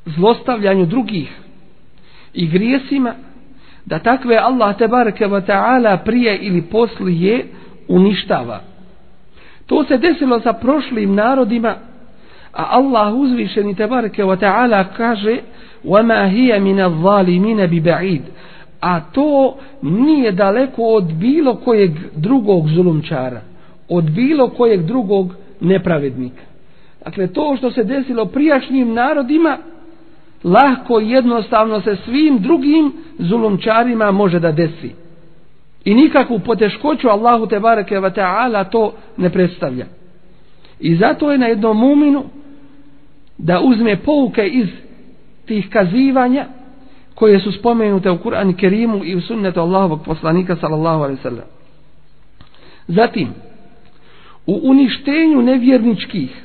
zlostavljanju 0.05 0.85
drugih 0.85 1.39
i 2.33 2.47
grijesima, 2.47 3.13
da 3.85 3.99
takve 3.99 4.37
Allah 4.37 4.77
te 4.77 4.87
bareke 4.87 5.27
ve 5.27 5.45
taala 5.45 5.97
prije 5.97 6.37
ili 6.37 6.61
poslije 6.61 7.45
uništava. 7.87 8.61
To 9.65 9.83
se 9.83 9.97
desilo 9.97 10.39
sa 10.39 10.53
prošlim 10.53 11.15
narodima, 11.15 11.75
a 12.53 12.65
Allah 12.69 13.13
uzvišeni 13.13 13.75
te 13.75 13.87
bareke 13.87 14.23
ve 14.23 14.37
taala 14.37 14.83
kaže: 14.83 15.37
وَمَا 15.85 16.29
هِيَ 16.29 16.59
مِنَ 16.59 16.79
الظَّالِمِينَ 16.79 17.65
بِبَعِيدِ 17.65 18.21
A 18.81 19.01
to 19.01 19.55
nije 19.81 20.31
daleko 20.31 20.83
od 20.83 21.13
bilo 21.13 21.55
kojeg 21.55 21.91
drugog 22.15 22.67
zulumčara, 22.67 23.41
od 23.89 24.11
bilo 24.11 24.49
kojeg 24.49 24.81
drugog 24.81 25.35
nepravednika. 25.61 26.43
Dakle, 27.05 27.27
to 27.27 27.55
što 27.57 27.71
se 27.71 27.83
desilo 27.83 28.25
prijašnjim 28.25 28.93
narodima, 28.93 29.57
lahko 30.43 30.99
i 30.99 31.09
jednostavno 31.09 31.81
se 31.81 31.95
svim 31.95 32.39
drugim 32.39 32.93
zulumčarima 33.19 34.11
može 34.11 34.39
da 34.39 34.51
desi. 34.51 34.91
I 35.85 35.95
nikakvu 35.95 36.39
poteškoću 36.39 37.07
Allahu 37.09 37.47
te 37.47 37.59
bareke 37.59 37.99
ve 37.99 38.13
taala 38.13 38.63
to 38.63 38.93
ne 39.17 39.29
predstavlja. 39.29 39.85
I 40.79 40.95
zato 40.95 41.31
je 41.31 41.37
na 41.37 41.45
jednom 41.45 41.77
muminu 41.77 42.23
da 43.37 43.61
uzme 43.61 43.97
pouke 43.97 44.47
iz 44.47 44.67
tih 45.51 45.69
kazivanja 45.69 46.45
koje 47.15 47.39
su 47.39 47.51
spomenute 47.51 48.11
u 48.11 48.17
Kur'an 48.17 48.53
Kerimu 48.53 49.03
i 49.03 49.15
u 49.15 49.21
sunnetu 49.21 49.59
Allahovog 49.59 50.03
poslanika 50.05 50.55
sallallahu 50.55 51.03
alaihi 51.03 51.21
sallam. 51.21 51.45
Zatim, 52.87 53.27
u 54.45 54.59
uništenju 54.63 55.41
nevjerničkih 55.41 56.43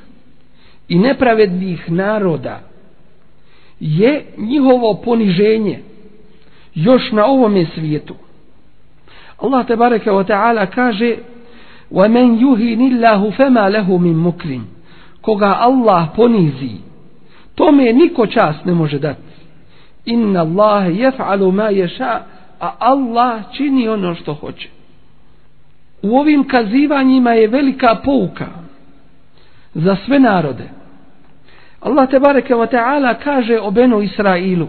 i 0.88 0.98
nepravednih 0.98 1.90
naroda 1.90 2.60
je 3.80 4.24
njihovo 4.38 4.94
poniženje 5.04 5.82
još 6.74 7.12
na 7.12 7.26
ovome 7.26 7.66
svijetu. 7.74 8.14
Allah 9.38 9.66
te 9.66 9.76
bareke 9.76 10.10
wa 10.10 10.26
ta'ala 10.26 10.66
kaže 10.66 11.16
وَمَنْ 11.90 12.40
يُهِنِ 12.42 12.80
اللَّهُ 12.90 13.30
فَمَا 13.30 13.70
لَهُ 13.70 13.98
مِنْ 13.98 14.16
مُكْرِمٍ 14.26 14.62
Koga 15.20 15.56
Allah 15.60 16.08
ponizi, 16.16 16.85
tome 17.56 17.92
niko 17.92 18.26
čast 18.26 18.64
ne 18.64 18.72
može 18.72 18.98
dati. 18.98 19.20
Inna 20.04 20.40
Allah 20.40 20.86
jef'alu 20.86 21.52
ma 21.52 21.68
ješa, 21.68 22.20
a 22.60 22.74
Allah 22.78 23.42
čini 23.52 23.88
ono 23.88 24.14
što 24.14 24.34
hoće. 24.34 24.68
U 26.02 26.16
ovim 26.16 26.48
kazivanjima 26.48 27.32
je 27.32 27.48
velika 27.48 27.96
pouka 28.04 28.46
za 29.74 29.96
sve 30.06 30.20
narode. 30.20 30.68
Allah 31.80 32.10
te 32.10 32.18
bareke 32.18 32.54
wa 32.54 32.66
ta'ala 32.66 33.14
kaže 33.24 33.60
o 33.60 33.70
Benu 33.70 34.02
Israilu, 34.02 34.68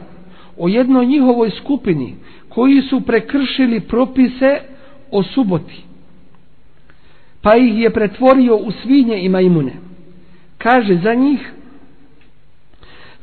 o 0.57 0.67
jednoj 0.67 1.05
njihovoj 1.05 1.49
skupini 1.49 2.15
koji 2.49 2.81
su 2.81 3.01
prekršili 3.01 3.79
propise 3.79 4.59
o 5.11 5.23
suboti. 5.23 5.83
Pa 7.41 7.55
ih 7.55 7.79
je 7.79 7.89
pretvorio 7.89 8.55
u 8.55 8.71
svinje 8.71 9.21
i 9.21 9.29
majmune. 9.29 9.73
Kaže 10.57 10.95
za 10.95 11.13
njih 11.13 11.51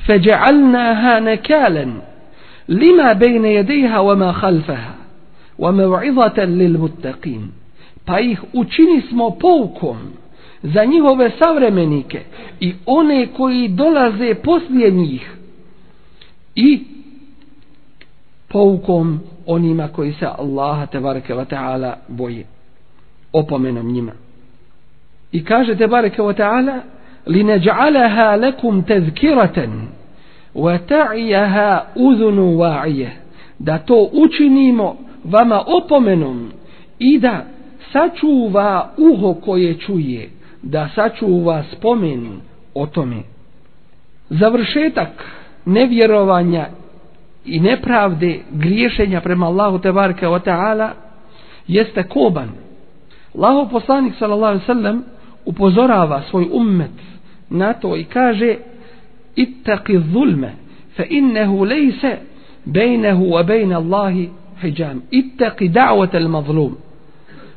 فَجَعَلْنَاهَا 0.07 1.21
نَكَالًا 1.21 1.87
لِمَا 2.69 3.13
بَيْنَ 3.13 3.45
يَدَيْهَا 3.45 3.99
وَمَا 3.99 4.33
خَلْفَهَا 4.33 4.95
وَمَوْعِظَةً 5.59 6.45
لِلْمُتَّقِينَ 6.45 7.43
Pa 8.05 8.21
ih 8.21 8.41
učini 8.53 9.03
smo 9.11 9.31
poukom 9.31 9.97
za 10.63 10.85
njihove 10.85 11.31
savremenike 11.43 12.21
i 12.61 12.75
one 12.87 13.27
koji 13.27 13.69
dolaze 13.69 14.35
poslije 14.35 14.91
njih 14.91 15.37
i 16.55 16.85
poukom 18.49 19.21
onima 19.47 19.89
koji 19.89 20.13
se 20.13 20.27
Allaha 20.39 20.87
te 20.87 21.01
bareke 21.01 21.35
ve 21.35 21.45
taala 21.45 21.97
boje. 22.09 22.45
Opomenom 23.33 23.93
njima. 23.93 24.13
I 25.33 25.45
kaže 25.45 25.77
te 25.77 25.87
bareke 25.87 26.23
ve 26.23 26.35
taala 26.35 26.81
لنجعلها 27.27 28.37
لكم 28.37 28.81
تذكرة 28.81 29.69
وتعيها 30.55 31.87
أذن 31.97 32.39
واعية 32.39 33.25
da 33.59 33.79
to 33.79 34.09
učinimo 34.13 34.97
vama 35.25 35.63
opomenom 35.67 36.53
i 36.99 37.19
da 37.19 37.45
sačuva 37.93 38.91
uho 38.97 39.35
koje 39.35 39.75
čuje, 39.79 40.31
da 40.63 40.89
sačuva 40.95 41.63
spomen 41.73 42.41
o 42.75 42.87
tome. 42.87 43.23
Završetak 44.31 45.09
nevjerovanja 45.65 46.67
i 47.45 47.61
nepravde 47.61 48.39
griješenja 48.51 49.21
prema 49.21 49.47
Allahu 49.47 49.79
Tebarka 49.79 50.29
wa 50.29 50.41
Ta'ala 50.45 50.91
jeste 51.69 52.03
koban. 52.03 52.49
Allahu 53.37 53.71
poslanik 53.71 54.15
sallallahu 54.19 54.51
alaihi 54.51 54.67
sallam 54.67 55.05
upozorava 55.47 56.23
svoj 56.31 56.49
ummet 56.53 56.99
na 57.51 57.73
to 57.73 57.97
i 57.97 58.05
kaže 58.05 58.57
ittaqi 59.37 59.99
zulme 60.13 60.53
fa 60.97 61.05
innehu 61.09 61.65
lejse 61.65 62.17
bejnehu 62.65 63.25
wa 63.31 63.43
bejne 63.43 63.75
Allahi 63.75 64.31
hijjam 64.63 65.03
ittaqi 65.11 65.69
da'wat 65.69 66.15
al 66.15 66.29
mazlum 66.29 66.77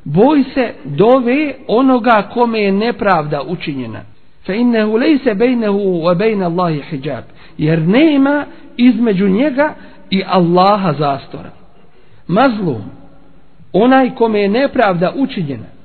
boj 0.07 0.43
se 0.53 0.73
dove 0.85 1.53
onoga 1.67 2.29
kome 2.33 2.61
je 2.61 2.71
nepravda 2.71 3.41
učinjena. 3.47 4.01
Fa 4.45 4.53
innehu 4.53 4.97
lejse 4.97 5.33
bejnehu 5.33 5.77
wa 5.77 6.15
bejne 6.15 6.45
Allahi 6.45 6.81
hijab. 6.89 7.23
Jer 7.57 7.81
nema 7.81 8.45
između 8.77 9.27
njega 9.27 9.73
i 10.09 10.23
Allaha 10.27 10.93
zastora. 10.93 11.51
Mazlum 12.27 12.83
onaj 13.73 14.15
kome 14.15 14.41
je 14.41 14.49
nepravda 14.49 15.13
učinjena 15.15 15.76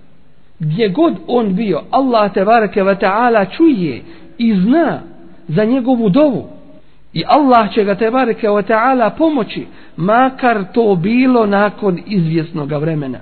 gdje 0.62 0.88
god 0.88 1.14
on 1.26 1.54
bio 1.54 1.80
Allah 1.90 2.32
te 2.32 2.44
ve 2.44 2.94
ta'ala 3.00 3.56
čuje 3.56 4.02
i 4.38 4.54
zna 4.54 5.00
za 5.48 5.64
njegovu 5.64 6.08
dovu 6.08 6.44
i 7.12 7.22
Allah 7.26 7.74
će 7.74 7.84
ga 7.84 7.94
te 7.94 8.10
barake 8.10 8.46
ta'ala 8.46 9.10
pomoći 9.18 9.66
makar 9.96 10.64
to 10.74 10.96
bilo 10.96 11.46
nakon 11.46 11.98
izvjesnog 12.06 12.72
vremena 12.72 13.18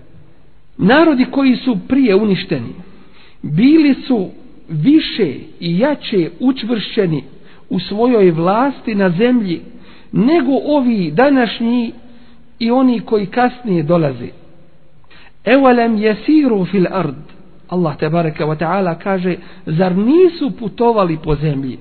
narodi 0.79 1.25
koji 1.31 1.57
su 1.57 1.79
prije 1.89 2.15
uništeni 2.15 2.75
bili 3.43 3.95
su 4.07 4.29
više 4.69 5.35
i 5.61 5.79
jače 5.79 6.31
učvršćeni 6.41 7.25
u 7.71 7.81
svojoj 7.81 8.31
vlasti 8.31 8.95
na 8.95 9.11
zemlji 9.11 9.61
nego 10.13 10.53
ovi 10.65 11.11
današnji 11.11 11.93
i 12.59 12.71
oni 12.71 13.01
koji 13.01 13.27
kasnije 13.27 13.83
dolaze. 13.83 14.40
Evalem 15.45 15.97
jesiru 15.97 16.65
fil 16.65 16.87
ard. 16.91 17.17
Allah 17.69 17.97
te 17.97 18.09
bareka 18.09 18.47
wa 18.47 18.57
ta'ala 18.57 18.95
kaže, 18.99 19.37
zar 19.67 19.97
nisu 19.97 20.51
putovali 20.51 21.19
po 21.23 21.35
zemlji? 21.35 21.79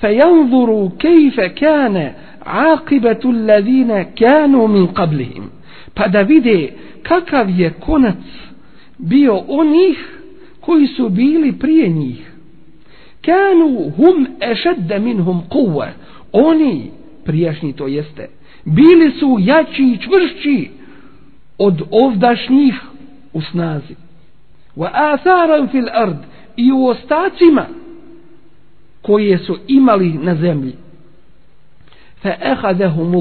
Fejanzuru 0.00 0.90
kejfe 0.98 1.54
kane 1.54 2.14
aqibetu 2.44 3.28
alladine 3.28 4.12
kanu 4.18 4.68
min 4.68 4.86
qablihim. 4.94 5.50
Pa 5.94 6.08
da 6.08 6.22
vide 6.22 6.72
kakav 7.02 7.50
je 7.50 7.70
konac 7.70 8.24
bio 8.98 9.36
onih 9.48 9.98
koji 10.60 10.86
su 10.86 11.08
bili 11.08 11.52
prije 11.52 11.88
njih. 11.88 12.32
Kanu 13.24 13.90
hum 13.96 14.26
ešedde 14.40 14.98
minhum 14.98 15.42
kuva. 15.48 15.88
Oni, 16.32 16.90
prijašnji 17.24 17.72
to 17.72 17.86
jeste, 17.86 18.28
bili 18.64 19.12
su 19.20 19.36
jači 19.40 19.82
i 19.82 19.98
čvršći 19.98 20.79
od 21.62 21.82
ovdašnjih 21.90 22.74
u 23.32 23.40
snazi. 23.42 23.94
Wa 24.76 24.90
atharan 24.92 25.68
fil 25.68 25.88
ard 25.92 26.16
i 26.56 26.72
u 26.72 26.86
ostacima 26.86 27.66
koje 29.02 29.38
su 29.38 29.58
imali 29.68 30.12
na 30.12 30.34
zemlji. 30.34 30.72
Fa 32.22 32.34
ehadehum 32.40 33.12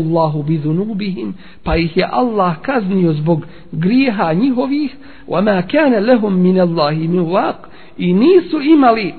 bi 0.48 0.58
dhunubihim 0.58 1.34
pa 1.64 1.76
ih 1.76 1.98
je 1.98 2.08
Allah 2.12 2.56
kaznio 2.62 3.14
zbog 3.14 3.46
grijeha 3.72 4.34
njihovih, 4.34 4.96
wa 5.28 5.42
ma 5.44 5.62
kana 5.62 6.00
lahum 6.00 6.42
min 6.42 6.60
Allahi 6.60 7.08
min 7.08 7.26
waq 7.26 7.56
i 7.98 8.14
nisu 8.14 8.62
imali 8.62 9.14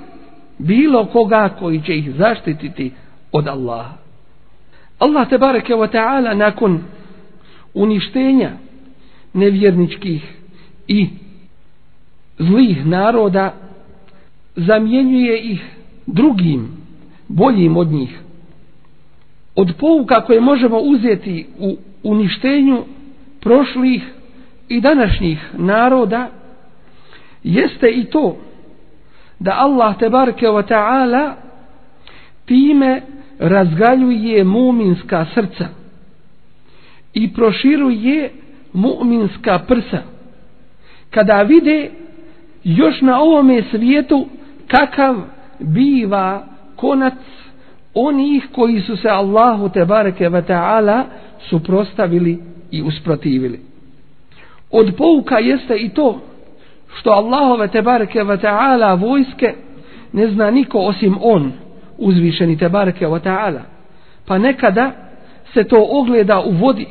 bilo 0.58 1.04
koga 1.04 1.48
koji 1.58 1.80
će 1.80 1.96
ih 1.96 2.14
zaštititi 2.14 2.92
od 3.32 3.48
Allaha. 3.48 3.94
Allah 4.98 5.28
te 5.28 5.38
bareke 5.38 5.74
ve 5.74 5.86
ta'ala 5.86 6.36
nakon 6.36 6.80
uništenja 7.74 8.50
nevjerničkih 9.34 10.22
i 10.88 11.08
zlih 12.38 12.86
naroda 12.86 13.54
zamjenjuje 14.56 15.40
ih 15.40 15.60
drugim 16.06 16.68
boljim 17.28 17.76
od 17.76 17.88
njih. 17.88 18.18
Od 19.54 19.72
pouka 19.78 20.24
koje 20.24 20.40
možemo 20.40 20.78
uzeti 20.78 21.46
u 21.58 21.76
uništenju 22.02 22.84
prošlih 23.40 24.02
i 24.68 24.80
današnjih 24.80 25.38
naroda 25.52 26.28
jeste 27.42 27.88
i 27.88 28.04
to 28.04 28.36
da 29.38 29.52
Allah 29.56 29.98
te 29.98 30.08
barke 30.08 30.46
wa 30.46 30.68
ta'ala 30.68 31.32
time 32.44 33.02
razgaljuje 33.38 34.44
muminska 34.44 35.26
srca 35.34 35.68
i 37.14 37.32
proširuje 37.32 38.30
mu'minska 38.72 39.58
prsa. 39.58 40.02
Kada 41.10 41.42
vide 41.42 41.90
još 42.64 43.00
na 43.00 43.20
ovome 43.20 43.62
svijetu 43.70 44.26
kakav 44.66 45.16
biva 45.58 46.44
konac 46.76 47.14
onih 47.94 48.48
koji 48.52 48.80
su 48.80 48.96
se 48.96 49.08
Allahu 49.08 49.68
te 49.68 49.84
bareke 49.84 50.28
ve 50.28 50.42
taala 50.42 51.04
suprostavili 51.48 52.38
i 52.70 52.82
usprotivili. 52.82 53.60
Od 54.70 54.94
pouka 54.96 55.38
jeste 55.38 55.76
i 55.76 55.88
to 55.88 56.20
što 56.94 57.10
Allahove 57.10 57.68
te 57.68 57.82
bareke 57.82 58.22
ve 58.22 58.36
taala 58.36 58.94
vojske 58.94 59.54
ne 60.12 60.28
zna 60.28 60.50
niko 60.50 60.78
osim 60.78 61.16
on 61.20 61.52
uzvišeni 61.98 62.58
te 62.58 62.68
bareke 62.68 63.06
ve 63.06 63.20
taala. 63.20 63.60
Pa 64.26 64.38
nekada 64.38 64.92
se 65.54 65.64
to 65.64 65.86
ogleda 65.90 66.40
u 66.40 66.50
vodi 66.50 66.86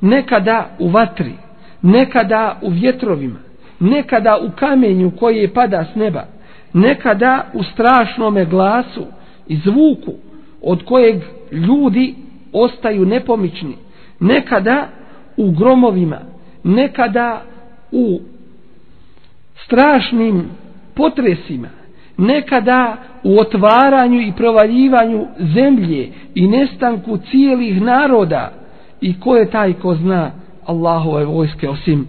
nekada 0.00 0.70
u 0.78 0.88
vatri, 0.88 1.32
nekada 1.82 2.58
u 2.62 2.70
vjetrovima, 2.70 3.38
nekada 3.80 4.38
u 4.38 4.50
kamenju 4.56 5.10
koje 5.10 5.54
pada 5.54 5.84
s 5.92 5.96
neba, 5.96 6.24
nekada 6.72 7.44
u 7.54 7.62
strašnome 7.62 8.44
glasu 8.44 9.06
i 9.48 9.56
zvuku 9.56 10.12
od 10.62 10.84
kojeg 10.84 11.22
ljudi 11.52 12.14
ostaju 12.52 13.06
nepomični, 13.06 13.76
nekada 14.20 14.88
u 15.36 15.50
gromovima, 15.50 16.18
nekada 16.64 17.42
u 17.92 18.20
strašnim 19.64 20.44
potresima, 20.94 21.68
nekada 22.16 22.96
u 23.24 23.38
otvaranju 23.40 24.20
i 24.20 24.32
provaljivanju 24.36 25.26
zemlje 25.54 26.08
i 26.34 26.46
nestanku 26.46 27.18
cijelih 27.30 27.82
naroda, 27.82 28.52
i 29.00 29.20
ko 29.20 29.36
je 29.36 29.50
taj 29.50 29.72
ko 29.72 29.94
zna 29.94 30.30
Allahove 30.66 31.24
vojske 31.24 31.68
osim 31.68 32.06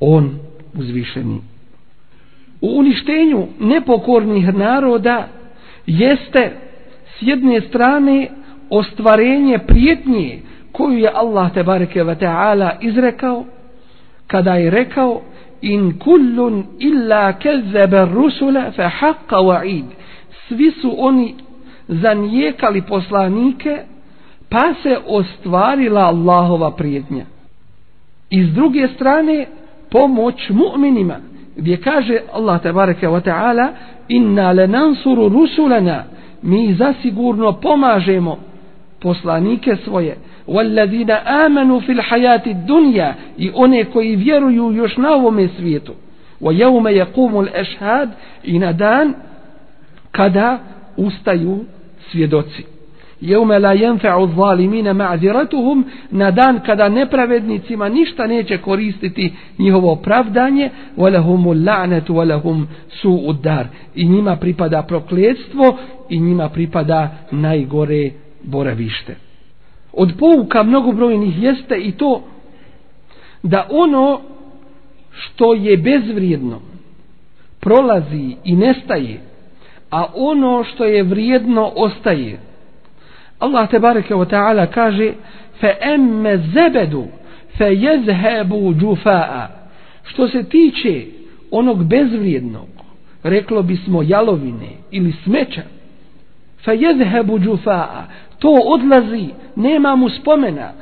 on 0.00 0.30
uzvišeni. 0.78 1.40
U 2.60 2.68
uništenju 2.78 3.46
nepokornih 3.60 4.54
naroda 4.54 5.28
jeste 5.86 6.50
s 7.06 7.22
jedne 7.22 7.60
strane 7.60 8.28
ostvarenje 8.70 9.58
prijetnje 9.58 10.40
koju 10.72 10.98
je 10.98 11.10
Allah 11.14 11.52
te 11.52 11.62
bareke 11.62 12.02
ve 12.04 12.14
taala 12.18 12.72
izrekao 12.80 13.44
kada 14.26 14.54
je 14.54 14.70
rekao 14.70 15.20
in 15.62 15.98
kullun 15.98 16.64
illa 16.78 17.32
kazzaba 17.32 18.02
ar-rusula 18.02 18.70
fa 18.76 18.88
haqqa 18.88 19.36
wa'id 19.36 19.84
svi 20.48 20.70
su 20.70 20.94
oni 20.98 21.34
zanijekali 21.88 22.82
poslanike 22.82 23.78
pa 24.52 24.74
se 24.82 24.98
ostvarila 25.06 26.00
Allahova 26.00 26.70
prijednja. 26.70 27.24
I 28.30 28.44
s 28.44 28.48
druge 28.48 28.88
strane, 28.88 29.46
pomoć 29.90 30.50
mu'minima, 30.50 31.16
gdje 31.56 31.76
kaže 31.76 32.18
Allah 32.32 32.62
tabareka 32.62 33.06
wa 33.08 33.20
ta'ala, 33.20 33.68
inna 34.08 34.52
le 34.52 34.66
nansuru 34.66 35.28
rusulana, 35.28 36.04
mi 36.42 36.74
zasigurno 36.74 37.52
pomažemo 37.52 38.38
poslanike 39.00 39.76
svoje, 39.84 40.16
walladina 40.46 41.18
amanu 41.24 41.80
fil 41.80 42.00
hayati 42.08 42.54
dunja, 42.54 43.14
i 43.38 43.50
one 43.54 43.84
koji 43.84 44.16
vjeruju 44.16 44.72
još 44.72 44.96
na 44.96 45.12
ovome 45.12 45.48
svijetu, 45.48 45.92
wa 46.40 46.52
jaume 46.60 46.94
je 46.94 47.04
kumul 47.04 47.46
ešhad, 47.54 48.10
i 48.44 48.58
na 48.58 48.72
dan 48.72 49.14
kada 50.10 50.58
ustaju 50.96 51.64
svjedoci 52.10 52.71
jeume 53.22 53.58
la 53.58 53.72
jenfe'u 53.74 54.28
zalimine 54.36 54.92
ma'ziratuhum 54.92 55.84
na 56.10 56.30
dan 56.30 56.60
kada 56.66 56.88
nepravednicima 56.88 57.88
ništa 57.88 58.26
neće 58.26 58.58
koristiti 58.58 59.32
njihovo 59.58 59.92
opravdanje 59.92 60.70
walahumu 60.96 61.64
la'natu 61.64 62.12
walahum 62.14 62.64
su 62.88 63.12
udar 63.26 63.66
i 63.94 64.08
njima 64.08 64.36
pripada 64.36 64.82
prokledstvo 64.82 65.78
i 66.08 66.20
njima 66.20 66.48
pripada 66.48 67.08
najgore 67.30 68.10
boravište 68.42 69.16
od 69.92 70.12
pouka 70.18 70.62
mnogobrojnih 70.62 71.42
jeste 71.42 71.76
i 71.76 71.92
to 71.92 72.22
da 73.42 73.66
ono 73.70 74.20
što 75.12 75.54
je 75.54 75.76
bezvrijedno 75.76 76.60
prolazi 77.60 78.36
i 78.44 78.56
nestaje, 78.56 79.20
a 79.90 80.06
ono 80.14 80.64
što 80.64 80.84
je 80.84 81.02
vrijedno 81.02 81.72
ostaje. 81.76 82.40
Allah 83.42 83.68
te 83.70 83.78
bareke 83.78 84.14
ve 84.14 84.24
ta'ala 84.24 84.66
kaže 84.66 85.12
fa 85.60 85.68
amma 85.94 86.36
zebedu 86.36 87.06
fa 87.58 87.64
yazhabu 87.64 88.74
jufaa 88.80 89.48
što 90.04 90.28
se 90.28 90.42
tiče 90.42 91.06
onog 91.50 91.84
bezvrijednog 91.84 92.68
reklo 93.22 93.62
bismo 93.62 94.02
jalovine 94.02 94.70
ili 94.90 95.12
smeća 95.24 95.62
fa 96.64 96.72
yazhabu 96.72 97.44
jufaa 97.44 98.04
to 98.38 98.50
odlazi 98.64 99.28
nema 99.56 99.96
mu 99.96 100.08
spomena 100.08 100.72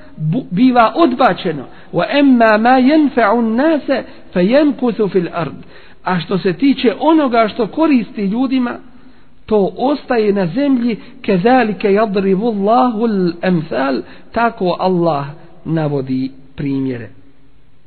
biva 0.50 0.92
odbačeno. 0.96 1.64
Wa 1.92 2.04
amma 2.18 2.58
ma 2.58 2.78
jenfa'u 2.78 3.42
nase 3.42 4.04
fa 4.32 4.40
jenkuthu 4.40 5.08
fil 5.08 5.28
ard. 5.32 5.56
A 6.04 6.20
što 6.20 6.38
se 6.38 6.52
tiče 6.52 6.94
onoga 7.00 7.48
što 7.48 7.66
koristi 7.66 8.24
ljudima 8.24 8.78
to 9.51 9.72
ostaje 9.76 10.32
na 10.32 10.46
zemlji 10.46 10.96
kezalike 11.22 11.92
jadrivu 11.92 12.46
Allahu 12.46 13.07
al-amsal 13.07 14.03
tako 14.32 14.76
Allah 14.78 15.26
navodi 15.64 16.30
primjere. 16.57 17.11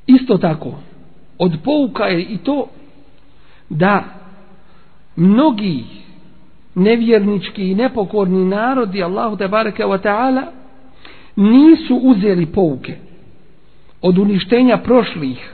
Isto 0.08 0.38
tako 0.38 0.74
od 1.40 1.58
pouka 1.64 2.04
je 2.04 2.22
i 2.24 2.38
to 2.38 2.68
da 3.70 4.04
mnogi 5.16 5.84
nevjernički 6.76 7.72
i 7.72 7.76
nepokorni 7.76 8.46
narodi 8.46 9.04
Allahu 9.04 9.38
te 9.38 9.48
bareke 9.48 9.86
ve 9.86 9.98
ta'ala 9.98 10.44
nisu 11.36 11.96
uzeli 11.96 12.46
pouke 12.46 12.96
od 14.02 14.18
uništenja 14.18 14.78
prošlih 14.78 15.54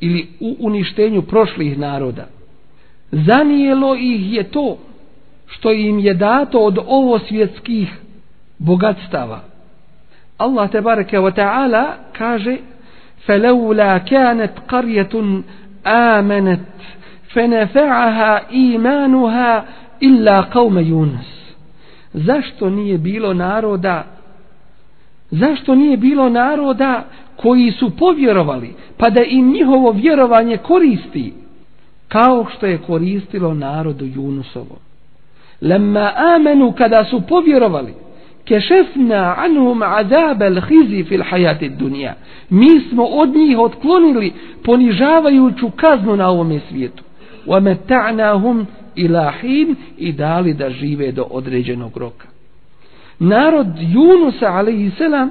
ili 0.00 0.28
u 0.40 0.56
uništenju 0.58 1.22
prošlih 1.22 1.78
naroda. 1.78 2.26
Zanijelo 3.10 3.94
ih 3.96 4.32
je 4.32 4.42
to 4.42 4.78
što 5.48 5.72
im 5.72 5.98
je 5.98 6.14
dato 6.14 6.58
od 6.58 6.78
ovo 6.86 7.18
svjetskih 7.18 7.88
bogatstava. 8.58 9.40
Allah 10.38 10.70
te 10.70 10.80
bareke 10.80 11.20
ve 11.20 11.32
taala 11.32 11.94
kaže: 12.18 12.56
"Felaula 13.26 14.00
kanat 14.04 14.50
qaryatun 14.66 15.42
amanat 15.84 16.60
fanafa'aha 17.34 18.40
imanuha 18.50 19.62
illa 20.00 20.46
qaum 20.52 20.78
Yunus." 20.78 21.38
Zašto 22.12 22.70
nije 22.70 22.98
bilo 22.98 23.34
naroda? 23.34 24.04
Zašto 25.30 25.74
nije 25.74 25.96
bilo 25.96 26.28
naroda 26.28 27.04
koji 27.36 27.70
su 27.70 27.96
povjerovali, 27.96 28.74
pa 28.96 29.10
da 29.10 29.22
im 29.22 29.52
njihovo 29.52 29.90
vjerovanje 29.92 30.56
koristi, 30.56 31.32
kao 32.08 32.46
što 32.56 32.66
je 32.66 32.78
koristilo 32.78 33.54
narodu 33.54 34.04
Junusovom? 34.04 34.87
Lemma 35.60 36.12
amenu 36.16 36.72
kada 36.72 37.04
su 37.04 37.20
povjerovali 37.28 37.94
kešefna 38.48 39.34
anhum 39.38 39.82
azab 39.82 40.42
al 40.42 40.60
khizi 40.60 41.04
fil 41.04 41.22
hayati 41.22 41.68
dunya. 41.68 42.14
Mi 42.50 42.80
smo 42.80 43.04
od 43.04 43.28
njih 43.36 43.58
otklonili 43.58 44.32
ponižavajuću 44.64 45.70
kaznu 45.70 46.16
na 46.16 46.28
ovom 46.28 46.60
svijetu. 46.68 47.04
Wa 47.46 47.60
mata'nahum 47.60 48.66
ila 48.94 49.32
hin 49.40 49.76
i 49.98 50.12
dali 50.12 50.54
da 50.54 50.70
žive 50.70 51.12
do 51.12 51.26
određenog 51.30 51.96
roka. 51.96 52.26
Narod 53.18 53.66
Junusa 53.78 54.46
alejhi 54.46 54.90
selam 54.90 55.30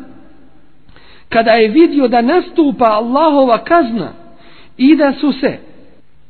kada 1.29 1.51
je 1.51 1.67
vidio 1.67 2.07
da 2.07 2.21
nastupa 2.21 2.85
Allahova 2.85 3.57
kazna 3.57 4.11
i 4.77 4.95
da 4.95 5.13
su 5.13 5.31
se 5.31 5.57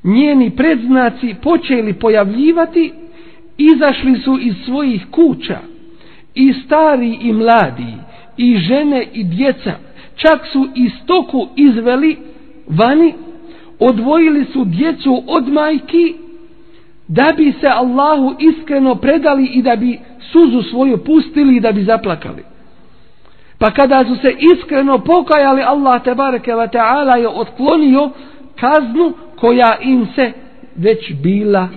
njeni 0.03 0.49
predznaci 0.49 1.35
počeli 1.43 1.93
pojavljivati 1.93 2.93
izašli 3.57 4.15
su 4.15 4.39
iz 4.41 4.55
svojih 4.65 5.05
kuća 5.11 5.57
i 6.35 6.53
stari 6.53 7.17
i 7.21 7.33
mladi 7.33 7.93
i 8.37 8.57
žene 8.57 9.07
i 9.13 9.23
djeca. 9.23 9.73
Čak 10.15 10.47
su 10.51 10.67
i 10.75 10.89
stoku 10.89 11.47
izveli 11.55 12.17
vani 12.67 13.13
odvojili 13.79 14.45
su 14.45 14.65
djecu 14.65 15.23
od 15.27 15.47
majki 15.47 16.15
da 17.07 17.33
bi 17.37 17.53
se 17.61 17.67
Allahu 17.67 18.35
iskreno 18.39 18.95
predali 18.95 19.45
i 19.45 19.61
da 19.61 19.75
bi 19.75 19.99
suzu 20.31 20.61
svoju 20.61 20.97
pustili 21.03 21.55
i 21.55 21.59
da 21.59 21.71
bi 21.71 21.83
zaplakali. 21.83 22.43
Pa 23.59 23.71
kada 23.71 24.05
su 24.05 24.15
se 24.15 24.35
iskreno 24.55 24.99
pokajali 24.99 25.61
Allah 25.61 26.03
te 26.03 26.15
bareke 26.15 26.55
ve 26.55 26.67
taala 26.67 27.15
je 27.15 27.27
otklonio 27.27 28.11
kaznu 28.59 29.13
koja 29.35 29.77
im 29.81 30.07
se 30.15 30.31
već 30.75 31.13
bila 31.13 31.69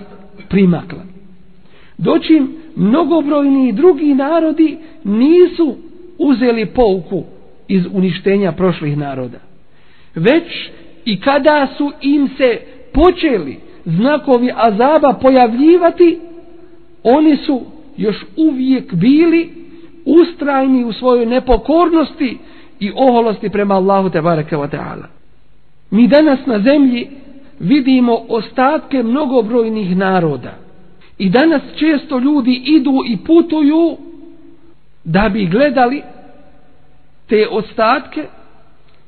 primakla 0.49 1.10
doćim 2.01 2.55
mnogobrojni 2.75 3.71
drugi 3.71 4.15
narodi 4.15 4.77
nisu 5.03 5.75
uzeli 6.17 6.65
pouku 6.65 7.23
iz 7.67 7.85
uništenja 7.93 8.51
prošlih 8.51 8.97
naroda. 8.97 9.37
Već 10.15 10.69
i 11.05 11.19
kada 11.21 11.67
su 11.77 11.91
im 12.01 12.29
se 12.37 12.59
počeli 12.93 13.57
znakovi 13.85 14.51
azaba 14.55 15.13
pojavljivati, 15.13 16.19
oni 17.03 17.37
su 17.37 17.61
još 17.97 18.25
uvijek 18.37 18.93
bili 18.93 19.49
ustrajni 20.05 20.83
u 20.83 20.93
svojoj 20.93 21.25
nepokornosti 21.25 22.37
i 22.79 22.91
oholosti 22.95 23.49
prema 23.49 23.75
Allahu 23.75 24.09
te 24.09 24.21
bareke 24.21 24.57
ve 24.57 24.67
ta'ala. 24.67 25.05
Mi 25.91 26.07
danas 26.07 26.39
na 26.45 26.59
zemlji 26.59 27.07
vidimo 27.59 28.17
ostatke 28.29 29.03
mnogobrojnih 29.03 29.97
naroda 29.97 30.70
I 31.21 31.29
danas 31.29 31.61
često 31.75 32.19
ljudi 32.19 32.61
idu 32.65 33.03
i 33.07 33.17
putuju 33.17 33.97
da 35.03 35.29
bi 35.29 35.45
gledali 35.45 36.01
te 37.27 37.47
ostatke, 37.51 38.23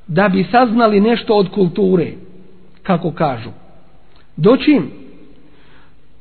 da 0.07 0.29
bi 0.29 0.43
saznali 0.51 1.01
nešto 1.01 1.35
od 1.35 1.49
kulture, 1.49 2.11
kako 2.83 3.11
kažu. 3.11 3.49
Doćim, 4.37 4.91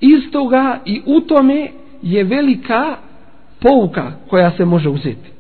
iz 0.00 0.30
toga 0.32 0.78
i 0.84 1.02
u 1.06 1.20
tome 1.20 1.68
je 2.02 2.24
velika 2.24 2.96
pouka 3.60 4.12
koja 4.30 4.50
se 4.50 4.64
može 4.64 4.88
uzeti. 4.88 5.30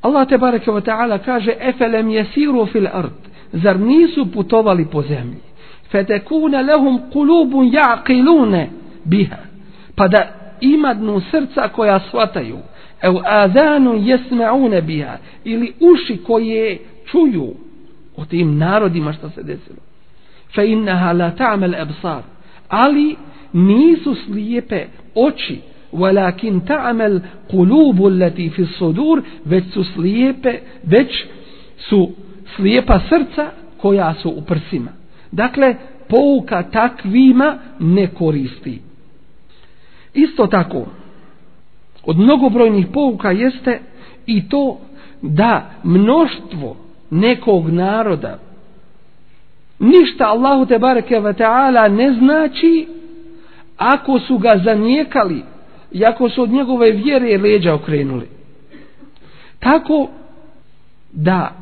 Allah 0.00 0.28
te 0.28 0.38
bareke 0.38 0.70
ve 0.70 0.80
ta'ala 0.80 1.18
kaže 1.24 1.52
efelem 1.60 2.08
yasiru 2.08 2.72
fil 2.72 2.86
ard 2.92 3.20
zar 3.52 3.80
nisu 3.80 4.32
putovali 4.32 4.86
po 4.92 5.02
zemlji 5.02 5.40
fetekune 5.90 6.62
lahum 6.62 7.00
qulubun 7.12 7.70
yaqiluna 7.70 8.66
biha. 9.04 9.36
Pa 9.96 10.08
da 10.08 10.34
imadnu 10.60 11.20
srca 11.30 11.68
koja 11.68 12.00
shvataju 12.00 12.58
ev 13.02 13.14
adanu 13.24 13.92
jesma'une 13.94 14.80
biha 14.80 15.16
ili 15.44 15.72
uši 15.80 16.16
koje 16.16 16.78
čuju 17.10 17.54
o 18.16 18.24
tim 18.24 18.58
narodima 18.58 19.12
što 19.12 19.30
se 19.30 19.42
desilo. 19.42 19.78
Fa 20.54 20.62
innaha 20.62 21.12
la 21.12 21.30
ta'mal 21.30 21.82
absar. 21.82 22.22
Ali 22.68 23.16
nisu 23.52 24.14
slijepe 24.26 24.86
oči 25.14 25.60
walakin 25.92 26.60
ta'mel 26.66 27.20
kulubu 27.50 28.08
leti 28.08 28.50
fi 28.50 28.66
sudur 28.66 29.22
već 29.44 29.64
su 29.72 29.84
slijepe 29.84 30.58
već 30.82 31.24
su 31.78 32.10
slijepa 32.56 33.00
srca 33.08 33.50
koja 33.76 34.14
su 34.14 34.28
u 34.30 34.42
prsima. 34.42 34.90
Dakle 35.32 35.74
pouka 36.08 36.62
takvima 36.62 37.58
ne 37.80 38.06
koristi. 38.06 38.80
Isto 40.14 40.46
tako, 40.46 40.86
od 42.04 42.18
mnogobrojnih 42.18 42.86
pouka 42.92 43.30
jeste 43.30 43.80
i 44.26 44.48
to 44.48 44.78
da 45.22 45.70
mnoštvo 45.84 46.76
nekog 47.10 47.68
naroda 47.68 48.38
ništa 49.78 50.24
Allahu 50.24 50.66
te 50.66 50.78
bareke 50.78 51.20
ve 51.20 51.32
taala 51.32 51.88
ne 51.88 52.12
znači 52.12 52.86
ako 53.76 54.18
su 54.18 54.38
ga 54.38 54.60
zanijekali 54.64 55.42
i 55.92 56.04
ako 56.04 56.28
su 56.28 56.42
od 56.42 56.50
njegove 56.50 56.90
vjere 56.90 57.38
leđa 57.38 57.74
okrenuli. 57.74 58.28
Tako 59.58 60.08
da 61.12 61.52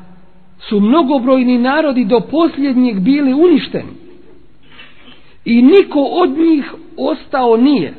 su 0.59 0.81
mnogobrojni 0.81 1.59
narodi 1.59 2.05
do 2.05 2.21
posljednjeg 2.21 3.01
bili 3.01 3.35
uništeni 3.35 3.93
i 5.45 5.63
niko 5.63 6.01
od 6.01 6.31
njih 6.31 6.75
ostao 6.97 7.57
nije 7.57 7.95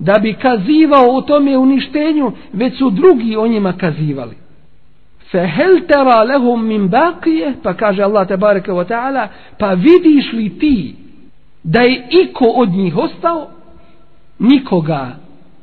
da 0.00 0.18
bi 0.18 0.32
kazivao 0.32 1.16
o 1.16 1.20
tome 1.20 1.58
uništenju, 1.58 2.32
već 2.52 2.78
su 2.78 2.90
drugi 2.90 3.36
o 3.36 3.46
njima 3.46 3.72
kazivali. 3.72 4.36
Fe 5.30 5.46
hel 5.46 5.80
tera 5.88 6.22
lehum 6.22 6.66
min 6.66 6.88
bakije, 6.88 7.54
pa 7.62 7.74
kaže 7.74 8.02
Allah 8.02 8.28
te 8.28 8.36
bareke 8.36 8.70
wa 8.70 8.88
ta'ala, 8.88 9.28
pa 9.58 9.72
vidiš 9.72 10.32
li 10.32 10.58
ti 10.58 10.94
da 11.62 11.80
je 11.80 12.08
iko 12.10 12.44
od 12.44 12.68
njih 12.68 12.96
ostao? 12.96 13.48
Nikoga 14.38 15.16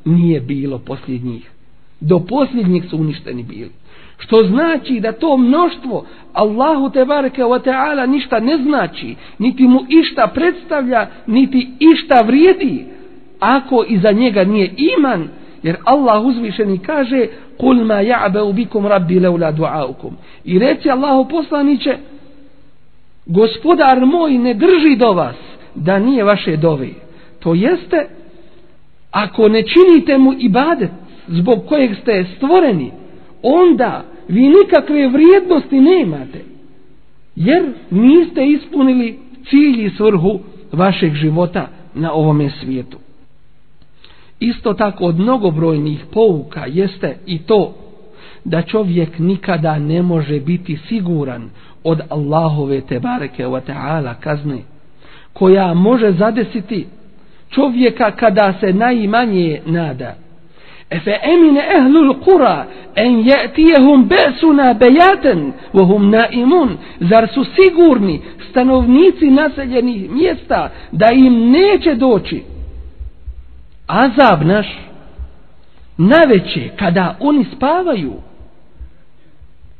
nije 0.05 0.41
bilo 0.41 0.79
poslije 0.79 1.19
njih. 1.19 1.51
Do 1.99 2.19
posljednjih 2.19 2.83
su 2.89 2.97
uništeni 2.97 3.43
bili. 3.43 3.71
Što 4.17 4.43
znači 4.43 4.99
da 4.99 5.11
to 5.11 5.37
mnoštvo 5.37 6.05
Allahu 6.33 6.89
te 6.89 7.05
bareke 7.05 7.41
wa 7.41 7.63
ta'ala 7.63 8.09
ništa 8.09 8.39
ne 8.39 8.57
znači, 8.57 9.15
niti 9.39 9.67
mu 9.67 9.79
išta 9.89 10.31
predstavlja, 10.33 11.07
niti 11.27 11.69
išta 11.79 12.21
vrijedi, 12.21 12.85
ako 13.39 13.85
iza 13.87 14.11
njega 14.11 14.43
nije 14.43 14.73
iman, 14.97 15.27
jer 15.63 15.75
Allah 15.83 16.25
uzvišeni 16.25 16.77
kaže 16.77 17.27
kul 17.57 17.85
ma 17.85 18.01
ja'be 18.01 18.41
ubikum 18.41 18.85
rabbi 18.85 19.19
leula 19.19 19.51
du'aukum. 19.51 20.11
I 20.43 20.59
reci 20.59 20.89
Allahu 20.89 21.29
poslaniće, 21.29 21.97
gospodar 23.25 24.05
moj 24.05 24.37
ne 24.37 24.53
drži 24.53 24.95
do 24.95 25.13
vas 25.13 25.35
da 25.75 25.99
nije 25.99 26.23
vaše 26.23 26.57
dove. 26.57 26.89
To 27.39 27.53
jeste, 27.53 28.07
ako 29.11 29.49
ne 29.49 29.63
činite 29.63 30.17
mu 30.17 30.33
ibadet 30.39 30.91
zbog 31.27 31.65
kojeg 31.67 31.95
ste 32.01 32.25
stvoreni, 32.35 32.91
onda 33.43 34.03
vi 34.27 34.47
nikakve 34.47 35.07
vrijednosti 35.07 35.81
nemate. 35.81 36.39
Jer 37.35 37.63
niste 37.89 38.45
ispunili 38.45 39.19
cilj 39.49 39.85
i 39.85 39.89
svrhu 39.89 40.39
vašeg 40.71 41.13
života 41.13 41.67
na 41.93 42.13
ovome 42.13 42.49
svijetu. 42.49 42.97
Isto 44.39 44.73
tako 44.73 45.05
od 45.05 45.19
mnogobrojnih 45.19 46.05
pouka 46.13 46.65
jeste 46.67 47.17
i 47.25 47.39
to 47.39 47.73
da 48.45 48.61
čovjek 48.61 49.19
nikada 49.19 49.79
ne 49.79 50.01
može 50.01 50.39
biti 50.39 50.77
siguran 50.87 51.49
od 51.83 52.01
Allahove 52.09 52.81
tebareke 52.81 53.45
wa 53.45 53.61
ta'ala 53.67 54.13
kazne 54.19 54.57
koja 55.33 55.73
može 55.73 56.11
zadesiti 56.11 56.87
čovjeka 57.49 58.11
kada 58.11 58.53
se 58.59 58.73
najmanje 58.73 59.61
nada. 59.65 60.15
Efe 60.89 61.11
emine 61.23 61.61
ehlul 61.77 62.13
kura 62.13 62.65
en 62.95 63.23
je'tijehum 63.23 64.07
besuna 64.07 64.73
bejaten 64.73 65.53
vohum 65.73 66.09
naimun. 66.09 66.77
Zar 66.99 67.27
su 67.33 67.43
sigurni 67.43 68.21
stanovnici 68.49 69.29
naseljenih 69.29 70.11
mjesta 70.11 70.69
da 70.91 71.07
im 71.13 71.51
neće 71.51 71.95
doći 71.95 72.43
azab 73.87 74.41
naš 74.41 74.67
naveće 75.97 76.69
kada 76.79 77.15
oni 77.19 77.45
spavaju 77.55 78.13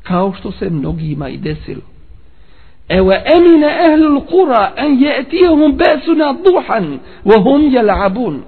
kao 0.03 0.33
što 0.39 0.51
se 0.51 0.69
mnogima 0.69 1.29
i 1.29 1.37
desilo. 1.37 1.81
Ewa 2.89 3.21
emine 3.37 3.67
ehlul 3.91 4.21
kura 4.21 4.71
en 4.77 4.99
je'tijehum 4.99 5.77
besuna 5.77 6.33
duhan 6.33 6.99
vohum 7.23 7.61
jel'abun. 7.61 8.39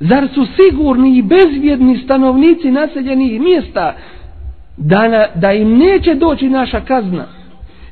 Zar 0.00 0.28
su 0.34 0.46
sigurni 0.56 1.18
i 1.18 1.22
bezvjedni 1.22 1.98
stanovnici 2.04 2.70
naseljenih 2.70 3.40
mjesta 3.40 3.94
da, 4.76 5.08
na, 5.08 5.26
da 5.34 5.52
im 5.52 5.78
neće 5.78 6.14
doći 6.14 6.48
naša 6.48 6.80
kazna 6.80 7.26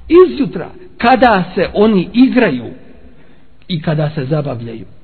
izjutra 0.08 0.68
kada 0.98 1.44
se 1.54 1.68
oni 1.74 2.08
igraju 2.12 2.64
i 3.68 3.82
kada 3.82 4.10
se 4.14 4.24
zabavljaju. 4.24 4.97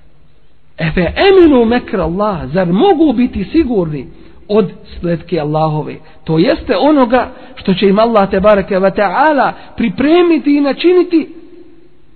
Efe 0.78 1.00
eminu 1.00 1.64
mekr 1.64 2.00
Allah, 2.00 2.46
zar 2.52 2.72
mogu 2.72 3.12
biti 3.12 3.44
sigurni 3.44 4.06
od 4.48 4.72
spletke 4.96 5.40
Allahove? 5.40 5.94
To 6.24 6.38
jeste 6.38 6.76
onoga 6.76 7.30
što 7.54 7.74
će 7.74 7.86
im 7.86 7.98
Allah 7.98 8.30
te 8.30 8.40
bareke 8.40 8.78
wa 8.78 8.96
ta'ala 8.96 9.52
pripremiti 9.76 10.56
i 10.56 10.60
načiniti, 10.60 11.28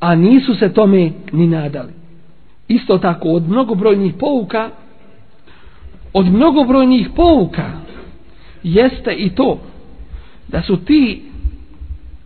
a 0.00 0.14
nisu 0.14 0.54
se 0.54 0.72
tome 0.72 1.10
ni 1.32 1.46
nadali. 1.46 1.92
Isto 2.68 2.98
tako 2.98 3.28
od 3.28 3.48
mnogobrojnih 3.48 4.14
pouka 4.14 4.70
od 6.12 6.26
mnogobrojnih 6.26 7.08
pouka 7.16 7.64
jeste 8.62 9.12
i 9.12 9.30
to 9.30 9.58
da 10.48 10.62
su 10.62 10.76
ti 10.76 11.22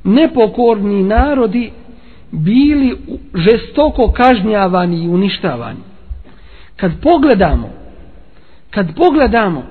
nepokorni 0.05 1.03
narodi 1.03 1.70
bili 2.30 2.97
žestoko 3.35 4.12
kažnjavani 4.12 5.05
i 5.05 5.09
uništavani. 5.09 5.80
Kad 6.83 6.93
pogledamo 7.01 7.70
kad 8.70 8.95
pogledamo 8.97 9.62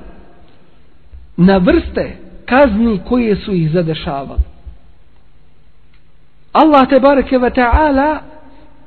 na 1.37 1.57
vrste 1.57 2.17
kazni 2.45 2.99
koje 3.07 3.35
su 3.35 3.53
ih 3.53 3.71
zadešavali 3.71 4.41
Allah 6.51 6.89
te 6.89 6.99
bareke 6.99 7.37
ve 7.37 7.49
taala 7.49 8.19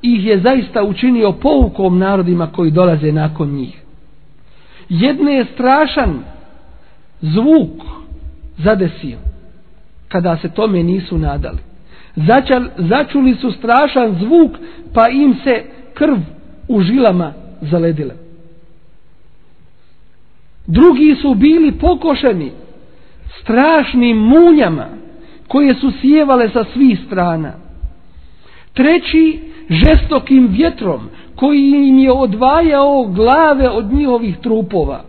ih 0.03 0.27
je 0.27 0.41
zaista 0.41 0.83
učinio 0.83 1.33
poukom 1.33 1.99
narodima 1.99 2.47
koji 2.47 2.71
dolaze 2.71 3.13
nakon 3.13 3.49
njih. 3.49 3.83
Jedne 4.89 5.33
je 5.35 5.47
strašan 5.55 6.19
zvuk 7.21 7.83
zadesio 8.59 9.19
kada 10.09 10.37
se 10.37 10.49
tome 10.49 10.83
nisu 10.83 11.19
nadali. 11.19 11.59
Začal, 12.17 12.65
začuli 12.77 13.35
su 13.35 13.51
strašan 13.53 14.17
zvuk 14.21 14.53
pa 14.95 15.09
im 15.09 15.37
se 15.45 15.65
krv 15.95 16.17
u 16.69 16.81
žilama 16.81 17.44
zaledile. 17.71 18.15
Drugi 20.67 21.17
su 21.23 21.35
bili 21.35 21.73
pokošeni 21.73 22.53
strašnim 23.41 24.17
munjama 24.17 24.87
koje 25.49 25.75
su 25.75 25.93
sjevale 26.01 26.49
sa 26.49 26.65
svih 26.73 26.99
strana. 27.07 27.53
Treći 28.73 29.41
žestokim 29.71 30.47
vjetrom 30.47 31.01
koji 31.35 31.71
im 31.71 31.99
je 31.99 32.13
odvajao 32.13 33.05
glave 33.05 33.71
od 33.71 33.93
njihovih 33.93 34.37
trupova. 34.39 35.05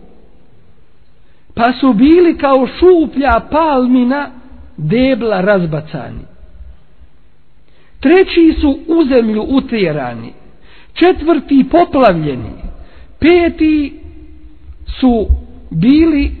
Pa 1.54 1.72
su 1.80 1.92
bili 1.92 2.38
kao 2.38 2.66
šuplja 2.66 3.40
palmina 3.50 4.30
debla 4.76 5.40
razbacani. 5.40 6.24
Treći 8.00 8.60
su 8.60 8.78
u 8.88 9.04
zemlju 9.04 9.42
utjerani. 9.42 10.32
Četvrti 10.96 11.66
poplavljeni. 11.70 12.50
Peti 13.18 14.00
su 15.00 15.26
bili 15.70 16.32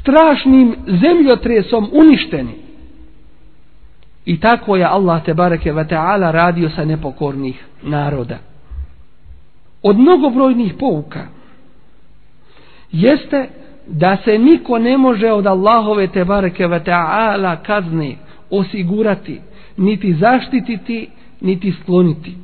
strašnim 0.00 0.74
zemljotresom 0.86 1.90
uništeni. 1.92 2.54
I 4.24 4.40
tako 4.40 4.76
je 4.76 4.84
Allah 4.84 5.24
te 5.24 5.34
bareke 5.34 5.72
ve 5.72 5.88
taala 5.88 6.30
radio 6.30 6.70
sa 6.70 6.84
nepokornih 6.84 7.64
naroda. 7.82 8.38
Od 9.82 9.98
mnogobrojnih 9.98 10.74
pouka 10.78 11.26
jeste 12.92 13.48
da 13.86 14.16
se 14.24 14.38
niko 14.38 14.78
ne 14.78 14.96
može 14.98 15.32
od 15.32 15.46
Allahove 15.46 16.06
te 16.06 16.24
bareke 16.24 16.66
ve 16.66 16.84
taala 16.84 17.56
kazne 17.56 18.16
osigurati, 18.50 19.40
niti 19.76 20.14
zaštititi, 20.14 21.08
niti 21.40 21.72
skloniti. 21.82 22.36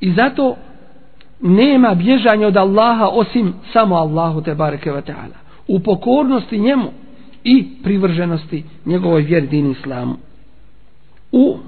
I 0.00 0.12
zato 0.12 0.56
nema 1.40 1.94
bježanja 1.94 2.46
od 2.46 2.56
Allaha 2.56 3.06
osim 3.06 3.54
samo 3.72 3.96
Allahu 3.96 4.42
te 4.42 4.54
bareke 4.54 4.92
ve 4.92 5.02
taala. 5.02 5.36
U 5.68 5.80
pokornosti 5.80 6.58
njemu 6.58 6.90
i 7.44 7.66
privrženosti 7.82 8.64
njegovoj 8.86 9.22
vjeri 9.22 9.46
din 9.46 9.70
islamu 9.70 10.14
u 11.32 11.58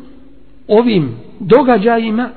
ovim 0.69 1.17
događajima 1.41 2.29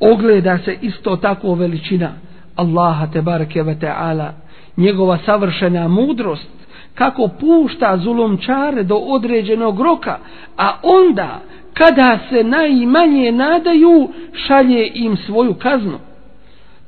ogleda 0.00 0.58
se 0.58 0.76
isto 0.82 1.16
tako 1.16 1.54
veličina 1.54 2.12
Allaha 2.56 3.06
te 3.06 3.22
bareke 3.22 3.62
ve 3.62 3.78
taala 3.78 4.32
njegova 4.76 5.18
savršena 5.26 5.88
mudrost 5.88 6.48
kako 6.94 7.28
pušta 7.40 7.98
zulumčare 7.98 8.82
do 8.82 8.96
određenog 8.96 9.80
roka 9.80 10.18
a 10.56 10.72
onda 10.82 11.40
kada 11.78 12.18
se 12.30 12.44
najmanje 12.44 13.32
nadaju 13.32 14.08
šalje 14.46 14.90
im 14.94 15.16
svoju 15.16 15.54
kaznu. 15.54 15.98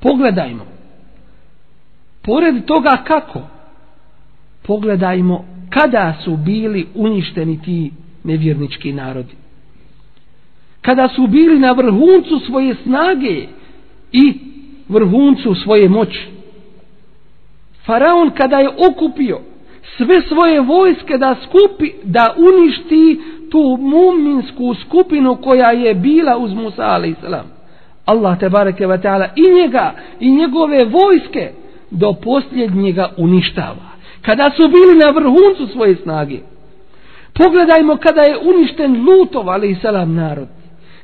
Pogledajmo. 0.01 0.66
Pored 2.22 2.64
toga 2.64 2.97
kako? 3.05 3.41
Pogledajmo 4.66 5.45
kada 5.70 6.14
su 6.24 6.36
bili 6.36 6.86
uništeni 6.95 7.62
ti 7.62 7.93
nevjernički 8.24 8.93
narodi. 8.93 9.34
Kada 10.82 11.09
su 11.09 11.26
bili 11.26 11.59
na 11.59 11.72
vrhuncu 11.72 12.39
svoje 12.47 12.74
snage 12.82 13.47
i 14.12 14.41
vrhuncu 14.89 15.55
svoje 15.55 15.89
moći. 15.89 16.28
Faraon 17.86 18.30
kada 18.30 18.59
je 18.59 18.68
okupio 18.68 19.41
sve 19.97 20.22
svoje 20.28 20.61
vojske 20.61 21.18
da 21.18 21.36
skupi, 21.45 21.91
da 22.05 22.34
uništi 22.36 23.20
tu 23.51 23.79
muminsku 23.81 24.75
skupinu 24.75 25.37
koja 25.37 25.71
je 25.71 25.95
bila 25.95 26.39
uz 26.39 26.53
Musa 26.53 26.83
a.s. 26.83 27.25
Allah 28.05 28.39
te 28.39 28.49
bareke 28.49 28.87
ve 28.87 28.99
ta'ala 28.99 29.29
i 29.37 29.63
njega 29.63 29.93
i 30.21 30.31
njegove 30.31 30.85
vojske 30.85 31.51
do 31.91 32.13
posljednjega 32.13 33.11
uništava. 33.17 33.89
Kada 34.23 34.51
su 34.57 34.69
bili 34.69 34.99
na 35.05 35.11
vrhuncu 35.11 35.73
svoje 35.73 35.97
snage. 35.97 36.39
Pogledajmo 37.35 37.97
kada 37.97 38.21
je 38.21 38.39
uništen 38.39 39.05
Lutov 39.05 39.51
a.s. 39.51 39.83
narod 40.07 40.49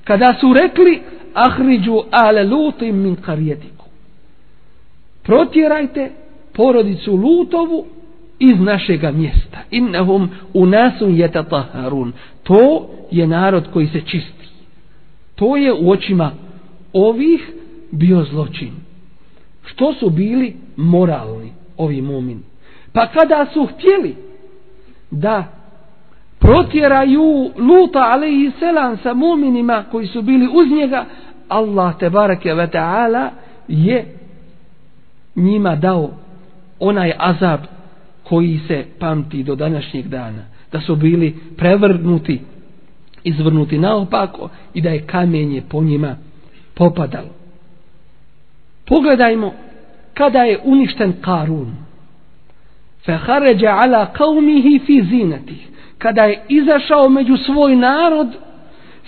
kada 0.05 0.35
su 0.41 0.53
rekli 0.53 1.03
ahriđu 1.35 2.03
ale 2.11 2.45
lutim 2.45 3.03
min 3.03 3.17
karijetiku 3.17 3.75
protjerajte 5.25 6.11
porodicu 6.53 7.17
Lutovu 7.17 7.85
iz 8.39 8.61
našega 8.61 9.11
mjesta. 9.11 9.59
Innahum 9.71 10.31
unasun 10.55 11.17
yatataharun. 11.17 12.13
To 12.45 12.91
je 13.11 13.27
narod 13.27 13.69
koji 13.73 13.87
se 13.87 14.01
čisti. 14.01 14.49
To 15.35 15.57
je 15.57 15.73
u 15.73 15.91
očima 15.91 16.31
ovih 16.93 17.53
bio 17.91 18.25
zločin. 18.25 18.73
Što 19.65 19.95
su 19.95 20.11
bili 20.11 20.57
moralni 20.77 21.53
ovi 21.77 22.03
mumin. 22.03 22.43
Pa 22.93 23.07
kada 23.07 23.47
su 23.53 23.67
htjeli 23.67 24.17
da 25.11 25.45
protjeraju 26.39 27.51
Luta 27.57 27.99
alaihi 27.99 28.53
selam 28.59 28.99
sa 29.03 29.15
muminima 29.15 29.85
koji 29.91 30.07
su 30.07 30.23
bili 30.23 30.49
uz 30.53 30.71
njega, 30.71 31.05
Allah 31.49 31.99
te 31.99 32.11
barake 32.11 32.55
ve 32.55 32.67
ta'ala 32.67 33.29
je 33.69 34.17
njima 35.37 35.77
dao 35.77 36.11
onaj 36.81 37.13
azab 37.19 37.61
koji 38.23 38.61
se 38.69 38.85
pamti 38.99 39.43
do 39.43 39.55
današnjeg 39.55 40.09
dana. 40.09 40.54
Da 40.75 40.81
su 40.81 40.97
bili 40.97 41.35
prevrnuti, 41.57 42.41
izvrnuti 43.25 43.79
naopako 43.79 44.49
i 44.75 44.81
da 44.81 44.91
je 44.91 45.07
kamenje 45.07 45.63
po 45.69 45.83
njima 45.83 46.17
popadalo. 46.75 47.29
Pogledajmo 48.87 49.55
kada 50.15 50.39
je 50.39 50.61
uništen 50.65 51.13
Karun. 51.21 51.75
Fehaređa 53.05 53.71
ala 53.71 54.13
kaumihi 54.13 54.81
fi 54.87 55.03
zinatih. 55.11 55.69
Kada 55.99 56.25
je 56.25 56.45
izašao 56.49 57.09
među 57.09 57.37
svoj 57.37 57.77
narod 57.77 58.29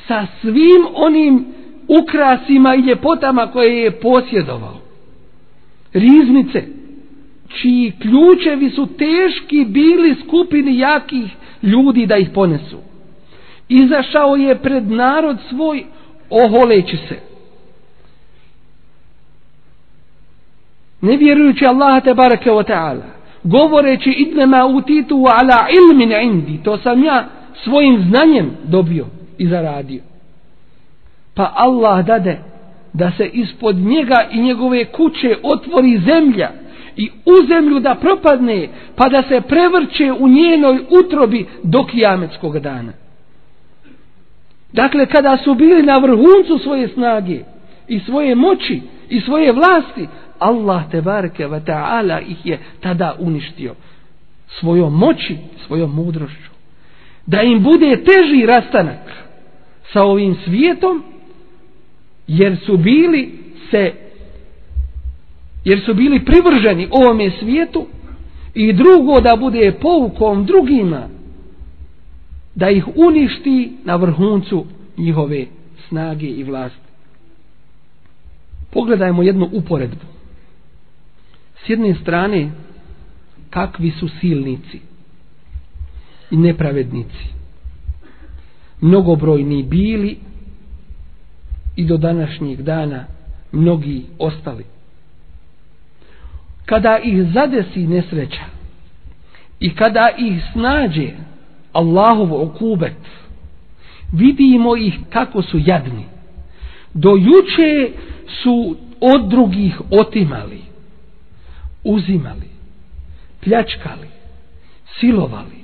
sa 0.09 0.27
svim 0.41 0.87
onim 0.95 1.47
ukrasima 2.03 2.75
i 2.75 2.81
ljepotama 2.81 3.47
koje 3.47 3.83
je 3.83 4.01
posjedovao. 4.01 4.81
Riznice, 5.93 6.65
čiji 7.49 7.93
ključevi 8.03 8.71
su 8.71 8.87
teški 8.87 9.65
bili 9.65 10.17
skupini 10.25 10.79
jakih 10.79 11.37
ljudi 11.63 12.07
da 12.07 12.17
ih 12.17 12.31
ponesu. 12.35 12.79
Izašao 13.69 14.37
je 14.37 14.59
pred 14.59 14.91
narod 14.91 15.39
svoj 15.49 15.85
oholeći 16.31 16.97
se. 16.97 17.19
Ne 21.01 21.17
vjerujući 21.17 21.67
Allaha 21.67 22.01
te 22.01 22.15
barake 22.15 22.51
wa 22.51 22.65
ta'ala, 22.65 23.03
govoreći 23.45 24.11
idnema 24.11 24.67
utitu 24.67 25.25
ala 25.27 25.67
ilmin 25.79 26.13
indi, 26.13 26.63
to 26.63 26.79
sam 26.79 27.05
ja 27.05 27.25
svojim 27.65 28.05
znanjem 28.09 28.51
dobio 28.65 29.07
i 29.39 29.49
zaradio. 29.49 30.03
Pa 31.35 31.53
Allah 31.57 32.07
dade 32.07 32.39
da 32.93 33.13
se 33.17 33.27
ispod 33.33 33.77
njega 33.77 34.29
i 34.33 34.41
njegove 34.41 34.85
kuće 34.85 35.37
otvori 35.43 36.01
zemlja, 36.07 36.51
i 36.97 37.11
u 37.25 37.47
zemlju 37.49 37.81
da 37.81 37.95
propadne, 37.95 38.69
pa 38.97 39.09
da 39.09 39.23
se 39.23 39.41
prevrće 39.41 40.13
u 40.19 40.29
njenoj 40.29 40.79
utrobi 40.91 41.47
do 41.63 41.85
kijametskog 41.85 42.59
dana. 42.59 42.93
Dakle, 44.73 45.07
kada 45.07 45.37
su 45.45 45.55
bili 45.55 45.83
na 45.83 45.99
vrhuncu 45.99 46.59
svoje 46.63 46.89
snage 46.89 47.39
i 47.89 48.01
svoje 48.01 48.35
moći 48.35 48.81
i 49.09 49.21
svoje 49.21 49.53
vlasti, 49.53 50.09
Allah 50.39 50.91
te 50.91 51.01
bareke 51.01 51.47
ve 51.47 51.61
ta'ala 51.61 52.21
ih 52.29 52.47
je 52.47 52.59
tada 52.81 53.17
uništio 53.19 53.75
svojom 54.47 54.99
moći, 54.99 55.37
svojom 55.67 55.95
mudrošću. 55.95 56.51
Da 57.27 57.43
im 57.43 57.63
bude 57.63 58.05
teži 58.05 58.47
rastanak 58.47 59.27
sa 59.93 60.03
ovim 60.03 60.37
svijetom, 60.45 61.03
jer 62.27 62.57
su 62.67 62.77
bili 62.77 63.39
se 63.71 63.93
jer 65.67 65.81
su 65.85 65.95
bili 65.95 66.25
privrženi 66.25 66.89
ovome 66.91 67.31
svijetu 67.41 67.87
i 68.55 68.73
drugo 68.73 69.21
da 69.21 69.37
bude 69.37 69.73
poukom 69.81 70.47
drugima 70.47 71.09
da 72.55 72.71
ih 72.71 72.85
uništi 72.97 73.73
na 73.85 73.97
vrhuncu 73.97 74.67
njihove 74.97 75.47
snage 75.89 76.27
i 76.27 76.45
vlasti. 76.45 76.87
Pogledajmo 78.71 79.23
jednu 79.23 79.49
uporedbu. 79.53 80.07
S 81.65 81.69
jedne 81.69 81.95
strane, 81.95 82.51
kakvi 83.51 83.91
su 83.91 84.09
silnici 84.09 84.81
i 86.31 86.37
nepravednici. 86.37 87.27
Mnogobrojni 88.81 89.63
bili 89.63 90.19
i 91.77 91.85
do 91.85 91.97
današnjeg 91.97 92.63
dana 92.63 93.05
mnogi 93.53 94.03
ostali 94.19 94.76
kada 96.67 96.99
ih 96.99 97.33
zadesi 97.33 97.87
nesreća 97.87 98.45
i 99.61 99.75
kada 99.75 100.09
ih 100.19 100.43
snađe 100.53 101.11
Allahov 101.73 102.43
okubet 102.43 102.97
vidimo 104.13 104.77
ih 104.77 104.95
kako 105.11 105.43
su 105.43 105.59
jadni. 105.67 106.05
Do 106.95 107.11
juče 107.11 107.93
su 108.43 108.77
od 109.01 109.31
drugih 109.31 109.81
otimali 109.91 110.61
uzimali 111.85 112.49
pljačkali 113.41 114.09
silovali 115.01 115.57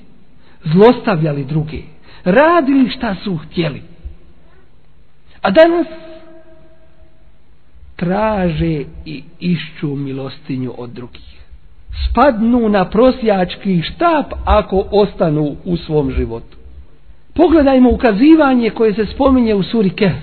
zlostavljali 0.64 1.44
druge 1.44 1.82
radili 2.24 2.90
šta 2.90 3.16
su 3.24 3.36
htjeli. 3.36 3.82
A 5.42 5.50
danas 5.50 5.86
traže 7.96 8.84
i 9.06 9.22
išću 9.40 9.96
milostinju 9.96 10.74
od 10.78 10.90
drugih. 10.90 11.42
Spadnu 12.10 12.68
na 12.68 12.84
prosjački 12.84 13.82
štap 13.82 14.32
ako 14.44 14.84
ostanu 14.90 15.56
u 15.64 15.76
svom 15.76 16.10
životu. 16.10 16.56
Pogledajmo 17.34 17.90
ukazivanje 17.90 18.70
koje 18.70 18.94
se 18.94 19.06
spominje 19.06 19.54
u 19.54 19.62
suri 19.62 19.90
Kehf, 19.90 20.16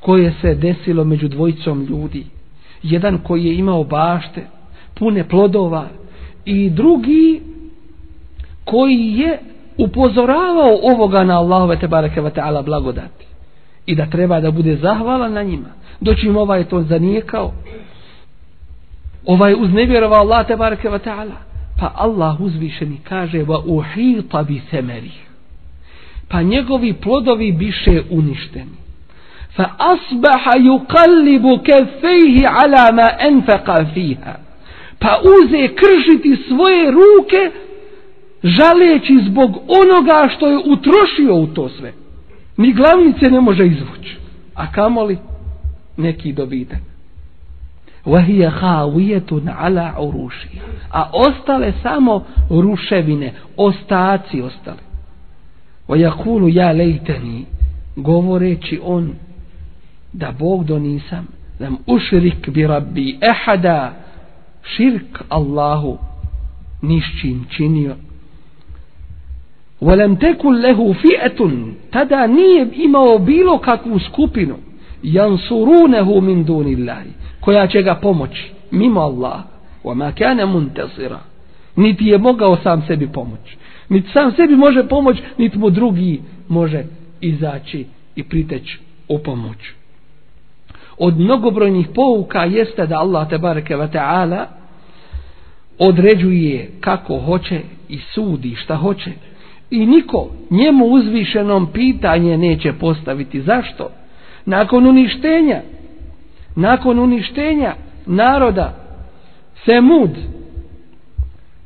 koje 0.00 0.32
se 0.40 0.54
desilo 0.54 1.04
među 1.04 1.28
dvojicom 1.28 1.84
ljudi. 1.84 2.24
Jedan 2.82 3.18
koji 3.18 3.44
je 3.44 3.58
imao 3.58 3.84
bašte, 3.84 4.46
pune 4.94 5.28
plodova 5.28 5.88
i 6.44 6.70
drugi 6.70 7.40
koji 8.64 9.18
je 9.18 9.38
upozoravao 9.78 10.78
ovoga 10.82 11.24
na 11.24 11.38
Allahove 11.38 11.78
te 11.78 11.88
bareke 11.88 12.20
wa 12.20 12.30
ta'ala 12.30 12.64
blagodati 12.64 13.25
i 13.86 13.94
da 13.94 14.06
treba 14.06 14.40
da 14.40 14.50
bude 14.50 14.76
zahvalan 14.76 15.32
na 15.32 15.42
njima. 15.42 15.68
Doći 16.00 16.26
im 16.26 16.36
ovaj 16.36 16.64
to 16.64 16.82
zanijekao. 16.82 17.52
Ovaj 19.26 19.54
uznevjerovao 19.58 20.20
Allah 20.20 20.46
te 20.46 20.56
bareke 20.56 20.88
ve 20.88 20.98
ta'ala. 20.98 21.36
Pa 21.80 21.92
Allah 21.94 22.40
uzvišeni 22.40 22.98
kaže 23.04 23.38
wa 23.38 23.62
uhita 23.66 24.42
bi 24.42 24.62
semeri. 24.70 25.12
Pa 26.28 26.42
njegovi 26.42 26.92
plodovi 26.92 27.52
biše 27.52 28.02
uništeni. 28.10 28.76
Fa 29.56 29.70
asbaha 29.78 30.50
yuqallibu 30.58 31.58
kaffayhi 31.66 32.46
ala 32.46 32.92
ma 32.92 33.10
anfaqa 33.20 33.94
fiha. 33.94 34.34
Pa 34.98 35.20
uze 35.24 35.68
kršiti 35.68 36.36
svoje 36.48 36.90
ruke 36.90 37.50
žaleći 38.42 39.18
zbog 39.26 39.50
onoga 39.50 40.28
što 40.36 40.48
je 40.48 40.56
utrošio 40.56 41.34
u 41.34 41.46
to 41.46 41.68
sve 41.68 41.92
ni 42.56 42.72
glavnice 42.72 43.30
ne 43.30 43.40
može 43.40 43.66
izvući 43.66 44.16
a 44.54 44.72
kamoli 44.72 45.18
neki 45.96 46.32
dobitak. 46.32 46.78
وَهِيَ 48.04 48.50
havijetun 48.50 49.48
ala 49.58 49.94
uruši. 50.00 50.48
A 50.92 51.10
ostale 51.12 51.72
samo 51.82 52.24
ruševine, 52.50 53.32
ostaci 53.56 54.42
ostale. 54.42 54.78
Vajakulu 55.88 56.48
ja 56.48 56.72
لَيْتَنِي 56.72 57.44
govoreći 57.96 58.80
on, 58.84 59.12
da 60.12 60.32
Bog 60.38 60.64
do 60.64 60.78
nisam, 60.78 61.26
da 61.58 61.70
ušrik 61.86 62.48
bi 62.48 62.66
rabbi 62.66 63.18
ehada, 63.20 63.94
širk 64.62 65.22
Allahu, 65.28 65.98
nišćim 66.82 67.46
činio. 67.50 67.96
ولم 69.80 70.14
تكن 70.14 70.60
له 70.62 70.92
فئة. 70.92 71.50
Tada 71.90 72.26
nije 72.26 72.68
imao 72.72 73.18
bilo 73.18 73.58
kakvu 73.58 73.98
skupinu, 73.98 74.56
jansurunehu 75.02 76.20
min 76.20 76.44
dunillahi 76.44 77.10
koja 77.40 77.66
će 77.66 77.82
ga 77.82 77.94
pomoći? 77.94 78.50
Mimo 78.70 79.00
Allah 79.00 79.40
wa 79.84 79.94
ma 79.94 80.12
kana 80.12 80.46
muntasira 80.46 81.20
niti 81.76 82.04
je 82.04 82.18
mogao 82.18 82.56
sam 82.56 82.82
sebi 82.86 83.08
pomoći. 83.12 83.56
Niti 83.88 84.08
sam 84.12 84.32
sebi 84.32 84.56
može 84.56 84.88
pomoći 84.88 85.22
niti 85.38 85.58
mu 85.58 85.70
drugi 85.70 86.20
može 86.48 86.84
izaći 87.20 87.86
i 88.16 88.22
priteći 88.22 88.78
u 89.08 89.18
pomoć. 89.18 89.58
Od 90.98 91.20
mnogobrojnih 91.20 91.88
pouka 91.94 92.44
jeste 92.44 92.86
da 92.86 92.98
Allah 92.98 93.28
te 93.28 93.38
bareke 93.38 93.76
ve 93.76 93.90
taala 93.90 94.46
određuje 95.78 96.70
kako 96.80 97.18
hoće 97.18 97.60
i 97.88 97.98
sudi 97.98 98.54
šta 98.54 98.76
hoće 98.76 99.10
i 99.70 99.86
niko 99.86 100.28
njemu 100.50 100.86
uzvišenom 100.86 101.66
pitanje 101.72 102.38
neće 102.38 102.72
postaviti. 102.72 103.42
Zašto? 103.42 103.90
Nakon 104.44 104.86
uništenja. 104.86 105.60
Nakon 106.56 106.98
uništenja 106.98 107.74
naroda. 108.06 108.74
Semud, 109.64 110.10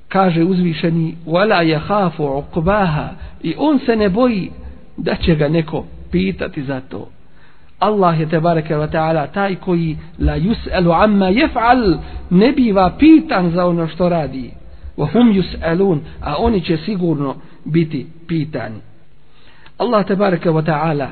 kaže 0.08 0.44
uzvišeni, 0.44 1.16
wala 1.26 1.62
يَحَافُ 1.62 2.18
uqbaha, 2.18 3.08
i 3.42 3.54
on 3.58 3.78
se 3.78 3.96
ne 3.96 4.08
boji 4.08 4.50
da 4.96 5.14
će 5.14 5.34
ga 5.34 5.48
neko 5.48 5.84
pitati 6.10 6.62
za 6.62 6.80
to. 6.80 7.08
Allah 7.78 8.20
je 8.20 8.28
tebareke 8.28 8.74
wa 8.74 8.88
ta'ala 8.90 9.26
taj 9.26 9.54
koji 9.54 9.96
la 10.18 10.36
yus'alu 10.36 11.04
amma 11.04 11.30
yef'al 11.30 11.98
ne 12.30 12.52
biva 12.52 12.90
pitan 12.98 13.50
za 13.50 13.66
ono 13.66 13.88
što 13.88 14.08
radi 14.08 14.50
wa 15.00 15.06
hum 15.12 15.32
yus'alun 15.32 15.98
a 16.20 16.36
oni 16.38 16.60
će 16.60 16.76
sigurno 16.76 17.34
biti 17.64 18.06
pitani. 18.28 18.80
Allah 19.78 20.06
tebareke 20.06 20.50
ve 20.50 20.62
taala 20.64 21.08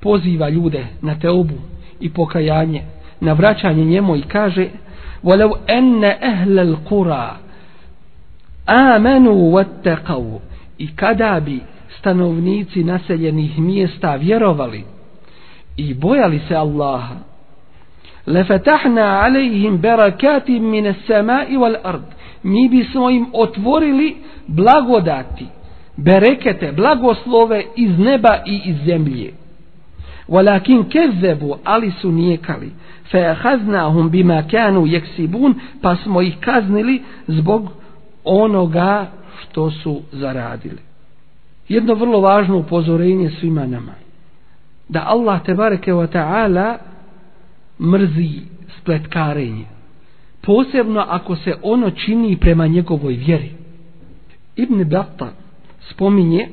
poziva 0.00 0.48
ljude 0.48 0.86
na 1.02 1.14
teubu 1.14 1.54
i 2.00 2.10
pokajanje 2.10 2.82
na 3.20 3.32
vraćanje 3.32 3.84
njemu 3.84 4.16
i 4.16 4.22
kaže 4.22 4.68
walau 5.22 5.52
an 5.68 6.04
ahla 6.04 6.62
alqura 6.62 7.36
amanu 8.66 9.30
wattaqu 9.30 10.38
i 10.78 10.96
kada 10.96 11.40
bi 11.40 11.60
stanovnici 11.98 12.84
naseljenih 12.84 13.58
mjesta 13.58 14.14
vjerovali 14.14 14.84
i 15.76 15.94
bojali 15.94 16.40
se 16.48 16.56
Allaha 16.56 17.14
lafatahna 18.26 19.22
alayhim 19.22 19.78
barakatin 19.78 20.70
min 20.70 20.86
as-samaa'i 20.86 21.56
wal-ard 21.56 22.19
mi 22.42 22.68
bismo 22.68 23.10
im 23.10 23.26
otvorili 23.32 24.16
blagodati 24.46 25.46
berekete, 25.96 26.72
blagoslove 26.72 27.64
iz 27.76 27.98
neba 27.98 28.42
i 28.46 28.60
iz 28.64 28.76
zemlje. 28.84 29.32
Walakin 30.28 30.84
kezzebu 30.88 31.56
ali 31.64 31.90
su 31.90 32.12
nijekali. 32.12 32.70
Fe'ahaznahum 33.12 34.10
bima 34.10 34.42
kanu 34.50 34.86
jeksibun 34.86 35.54
pa 35.82 35.96
smo 35.96 36.22
ih 36.22 36.36
kaznili 36.40 37.02
zbog 37.26 37.68
onoga 38.24 39.06
što 39.40 39.70
su 39.70 40.00
zaradili. 40.12 40.78
Jedno 41.68 41.94
vrlo 41.94 42.20
važno 42.20 42.58
upozorenje 42.58 43.30
svima 43.30 43.66
nama. 43.66 43.92
Da 44.88 45.04
Allah 45.06 45.42
tebareke 45.42 45.92
wa 45.92 46.06
ta'ala 46.06 46.76
mrzi 47.80 48.40
spletkarenje 48.80 49.64
posebno 50.42 51.04
ako 51.08 51.36
se 51.36 51.54
ono 51.62 51.90
čini 51.90 52.36
prema 52.36 52.66
njegovoj 52.66 53.14
vjeri. 53.14 53.50
Ibn 54.56 54.84
Batta 54.84 55.32
spominje 55.90 56.48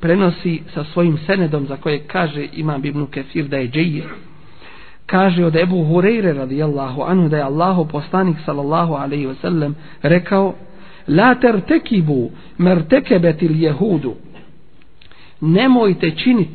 prenosi 0.00 0.62
sa 0.74 0.84
svojim 0.84 1.18
senedom 1.26 1.66
za 1.66 1.76
koje 1.76 1.98
kaže 1.98 2.48
imam 2.52 2.84
Ibn 2.84 3.06
Kesir 3.06 3.48
da 3.48 3.56
je 3.56 3.68
džejir 3.68 4.04
kaže 5.08 5.44
od 5.44 5.56
Ebu 5.56 5.84
Hureyre 5.84 6.32
radijallahu 6.32 7.02
anhu 7.02 7.28
da 7.28 7.36
je 7.36 7.42
Allahu 7.42 7.88
poslanik 7.88 8.36
sallallahu 8.44 8.94
alaihi 8.94 9.26
ve 9.26 9.34
sellem 9.34 9.74
rekao 10.02 10.54
la 11.08 11.34
tertekibu 11.34 12.30
mertekebetil 12.58 13.62
jehudu. 13.62 14.14
Nemojte 15.40 16.10
činit 16.10 16.48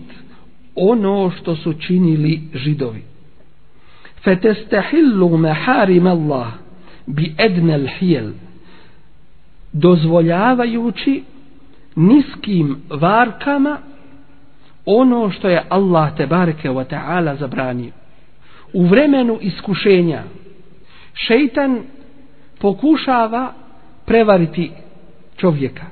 ono 0.76 1.32
što 1.32 1.56
su 1.56 1.74
činili 1.74 2.42
židovi 2.54 3.02
fetestahillu 4.24 5.38
meharim 5.38 6.08
Allah 6.08 6.48
bi 7.06 7.36
ednel 7.38 7.88
hijel 8.00 8.32
dozvoljavajući 9.74 11.24
niskim 11.96 12.78
varkama 12.90 13.78
ono 14.86 15.30
što 15.32 15.50
je 15.50 15.64
Allah 15.70 16.18
te 16.18 16.28
bareke 16.28 16.70
wa 16.70 16.86
ta'ala 16.86 17.40
zabranio. 17.40 17.92
U 18.74 18.86
vremenu 18.86 19.38
iskušenja 19.42 20.24
šeitan 21.14 21.82
pokušava 22.60 23.54
prevariti 24.06 24.72
čovjeka. 25.38 25.86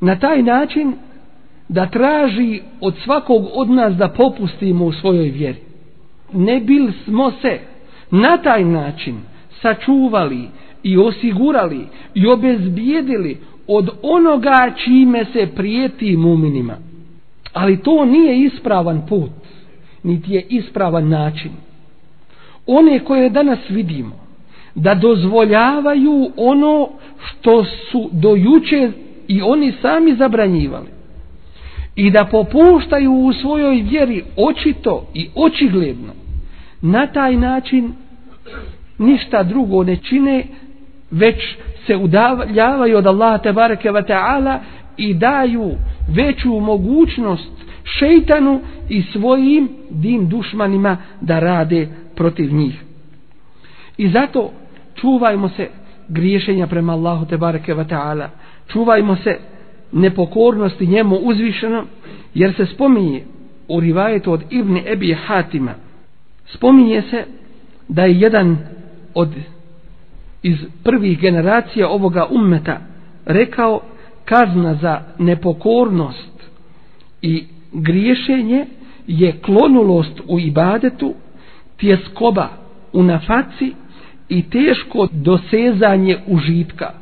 Na 0.00 0.18
taj 0.18 0.42
način 0.42 0.94
da 1.68 1.86
traži 1.86 2.60
od 2.80 2.94
svakog 3.04 3.46
od 3.52 3.70
nas 3.70 3.94
da 3.94 4.08
popustimo 4.08 4.84
u 4.84 4.92
svojoj 4.92 5.28
vjeri. 5.28 5.69
Ne 6.32 6.60
bil 6.60 6.92
smo 7.04 7.30
se 7.30 7.58
na 8.10 8.36
taj 8.36 8.64
način 8.64 9.14
sačuvali 9.62 10.48
i 10.82 10.96
osigurali 10.98 11.86
i 12.14 12.26
obezbijedili 12.26 13.38
od 13.66 13.90
onoga 14.02 14.72
čime 14.84 15.24
se 15.24 15.46
prijeti 15.56 16.16
muminima. 16.16 16.74
Ali 17.52 17.82
to 17.82 18.04
nije 18.04 18.38
ispravan 18.38 19.02
put, 19.08 19.30
niti 20.02 20.32
je 20.32 20.46
ispravan 20.48 21.08
način. 21.08 21.50
One 22.66 22.98
koje 22.98 23.30
danas 23.30 23.58
vidimo, 23.68 24.20
da 24.74 24.94
dozvoljavaju 24.94 26.30
ono 26.36 26.88
što 27.26 27.64
su 27.64 28.08
dojuče 28.12 28.90
i 29.28 29.42
oni 29.42 29.72
sami 29.82 30.14
zabranjivali. 30.14 30.99
I 32.00 32.10
da 32.10 32.24
popuštaju 32.24 33.12
u 33.12 33.32
svojoj 33.32 33.82
vjeri 33.82 34.24
očito 34.36 35.06
i 35.14 35.28
očigledno. 35.34 36.12
Na 36.82 37.06
taj 37.06 37.36
način 37.36 37.92
ništa 38.98 39.42
drugo 39.42 39.84
ne 39.84 39.96
čine, 39.96 40.44
već 41.10 41.56
se 41.86 41.96
udavljavaju 41.96 42.98
od 42.98 43.06
Allaha 43.06 43.38
tebareke 43.38 43.90
ve 43.90 44.06
taala 44.06 44.60
i 44.96 45.14
daju 45.14 45.70
veću 46.08 46.60
mogućnost 46.60 47.52
šejtanu 47.84 48.60
i 48.88 49.02
svojim 49.02 49.68
din 49.90 50.28
dušmanima 50.28 50.96
da 51.20 51.38
rade 51.38 51.88
protiv 52.16 52.54
njih. 52.54 52.82
I 53.96 54.08
zato 54.08 54.50
čuvajmo 54.94 55.48
se 55.48 55.68
griješenja 56.08 56.66
prema 56.66 56.92
Allahu 56.92 57.26
te 57.26 57.36
bareke 57.36 57.74
ve 57.74 57.88
taala. 57.88 58.30
Čuvajmo 58.68 59.16
se 59.16 59.38
nepokornosti 59.92 60.86
njemu 60.86 61.16
uzvišeno 61.16 61.84
jer 62.34 62.54
se 62.54 62.66
spominje 62.66 63.22
u 63.68 63.80
rivajetu 63.80 64.32
od 64.32 64.42
Ibn 64.50 64.76
Ebi 64.86 65.16
Hatima 65.16 65.74
spominje 66.46 67.02
se 67.02 67.24
da 67.88 68.04
je 68.04 68.20
jedan 68.20 68.58
od 69.14 69.28
iz 70.42 70.56
prvih 70.84 71.20
generacija 71.20 71.88
ovoga 71.88 72.26
ummeta 72.26 72.80
rekao 73.26 73.80
kazna 74.24 74.74
za 74.74 75.00
nepokornost 75.18 76.50
i 77.22 77.44
griješenje 77.72 78.66
je 79.06 79.32
klonulost 79.34 80.20
u 80.28 80.40
ibadetu, 80.40 81.14
tjeskoba 81.76 82.48
u 82.92 83.02
nafaci 83.02 83.72
i 84.28 84.42
teško 84.42 85.08
dosezanje 85.12 86.18
užitka. 86.26 86.99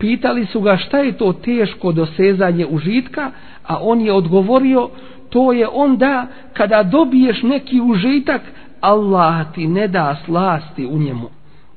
Pitali 0.00 0.46
su 0.46 0.60
ga 0.60 0.76
šta 0.76 0.98
je 0.98 1.12
to 1.12 1.32
teško 1.32 1.92
dosezanje 1.92 2.66
užitka, 2.66 3.30
a 3.66 3.78
on 3.80 4.00
je 4.00 4.12
odgovorio 4.12 4.88
to 5.30 5.52
je 5.52 5.68
onda 5.68 6.26
kada 6.52 6.82
dobiješ 6.82 7.42
neki 7.42 7.80
užitak, 7.80 8.42
Allah 8.80 9.52
ti 9.54 9.66
ne 9.66 9.88
da 9.88 10.16
slasti 10.24 10.86
u 10.86 10.98
njemu 10.98 11.28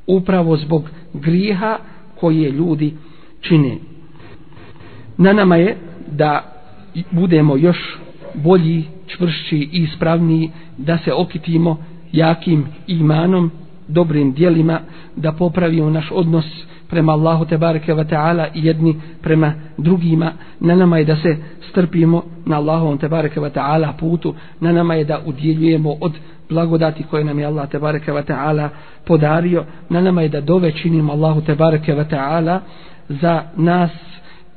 upravo 0.08 0.58
zbog 0.58 0.84
griha 1.14 1.78
koje 2.16 2.52
ljudi 2.52 2.94
čine. 3.42 3.78
Na 5.18 5.34
nama 5.34 5.56
je 5.56 5.78
da 6.08 6.44
budemo 7.12 7.58
još 7.58 7.98
bolji, 8.34 8.84
čvršći 9.08 9.58
i 9.58 9.70
ispravniji, 9.84 10.52
da 10.78 10.98
se 10.98 11.14
okitimo 11.14 11.78
jakim 12.12 12.66
imanom, 12.88 13.52
dobrim 13.88 14.34
dijelima, 14.34 14.80
da 15.16 15.32
popravimo 15.32 15.90
naš 15.90 16.12
odnos 16.12 16.46
prema 16.94 17.14
Allahu 17.14 17.46
te 17.46 17.58
bareke 17.58 17.94
ve 17.94 18.04
taala 18.08 18.48
i 18.54 18.66
jedni 18.66 18.96
prema 19.22 19.54
drugima. 19.78 20.32
Na 20.60 20.76
nama 20.76 20.98
je 20.98 21.06
da 21.06 21.16
se 21.16 21.38
strpimo 21.70 22.24
na 22.46 22.58
Allahovom 22.58 22.98
te 22.98 23.08
bareke 23.08 23.40
ve 23.40 23.50
taala 23.50 23.94
putu. 24.00 24.36
Na 24.60 24.72
nama 24.72 24.96
je 24.96 25.06
da 25.06 25.20
udjeljujemo 25.26 25.98
od 26.02 26.14
blagodati 26.50 27.04
koje 27.04 27.24
nam 27.24 27.40
je 27.40 27.46
Allah 27.46 27.70
te 27.70 27.80
bareke 27.80 28.12
ve 28.12 28.24
taala 28.24 28.70
podario. 29.06 29.66
Na 29.90 30.02
nama 30.02 30.22
je 30.22 30.30
da 30.30 30.42
dove 30.42 30.72
činimo 30.72 31.14
Allahu 31.14 31.42
te 31.42 31.56
bareke 31.56 31.94
ve 31.94 32.10
taala 32.10 32.62
za 33.10 33.44
nas 33.58 33.92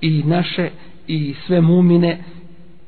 i 0.01 0.23
naše 0.27 0.71
i 1.07 1.35
sve 1.47 1.61
mumine 1.61 2.19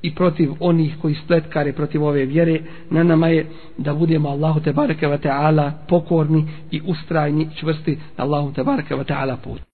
i 0.02 0.14
protiv 0.14 0.50
onih 0.60 0.96
koji 1.02 1.14
spletkare 1.14 1.72
protiv 1.72 2.04
ove 2.04 2.24
vjere. 2.24 2.60
Na 2.90 3.02
nama 3.02 3.28
je 3.28 3.46
da 3.78 3.94
budemo 3.94 4.28
Allahu 4.28 4.60
te 4.60 4.72
bareke 4.72 5.06
ve 5.06 5.18
taala 5.18 5.72
pokorni 5.88 6.46
i 6.70 6.80
ustrajni 6.86 7.48
čvrsti 7.56 7.98
na 8.16 8.24
Allahu 8.24 8.52
te 8.52 8.62
bareke 8.64 8.94
ve 8.94 9.04
taala 9.04 9.36
put. 9.36 9.60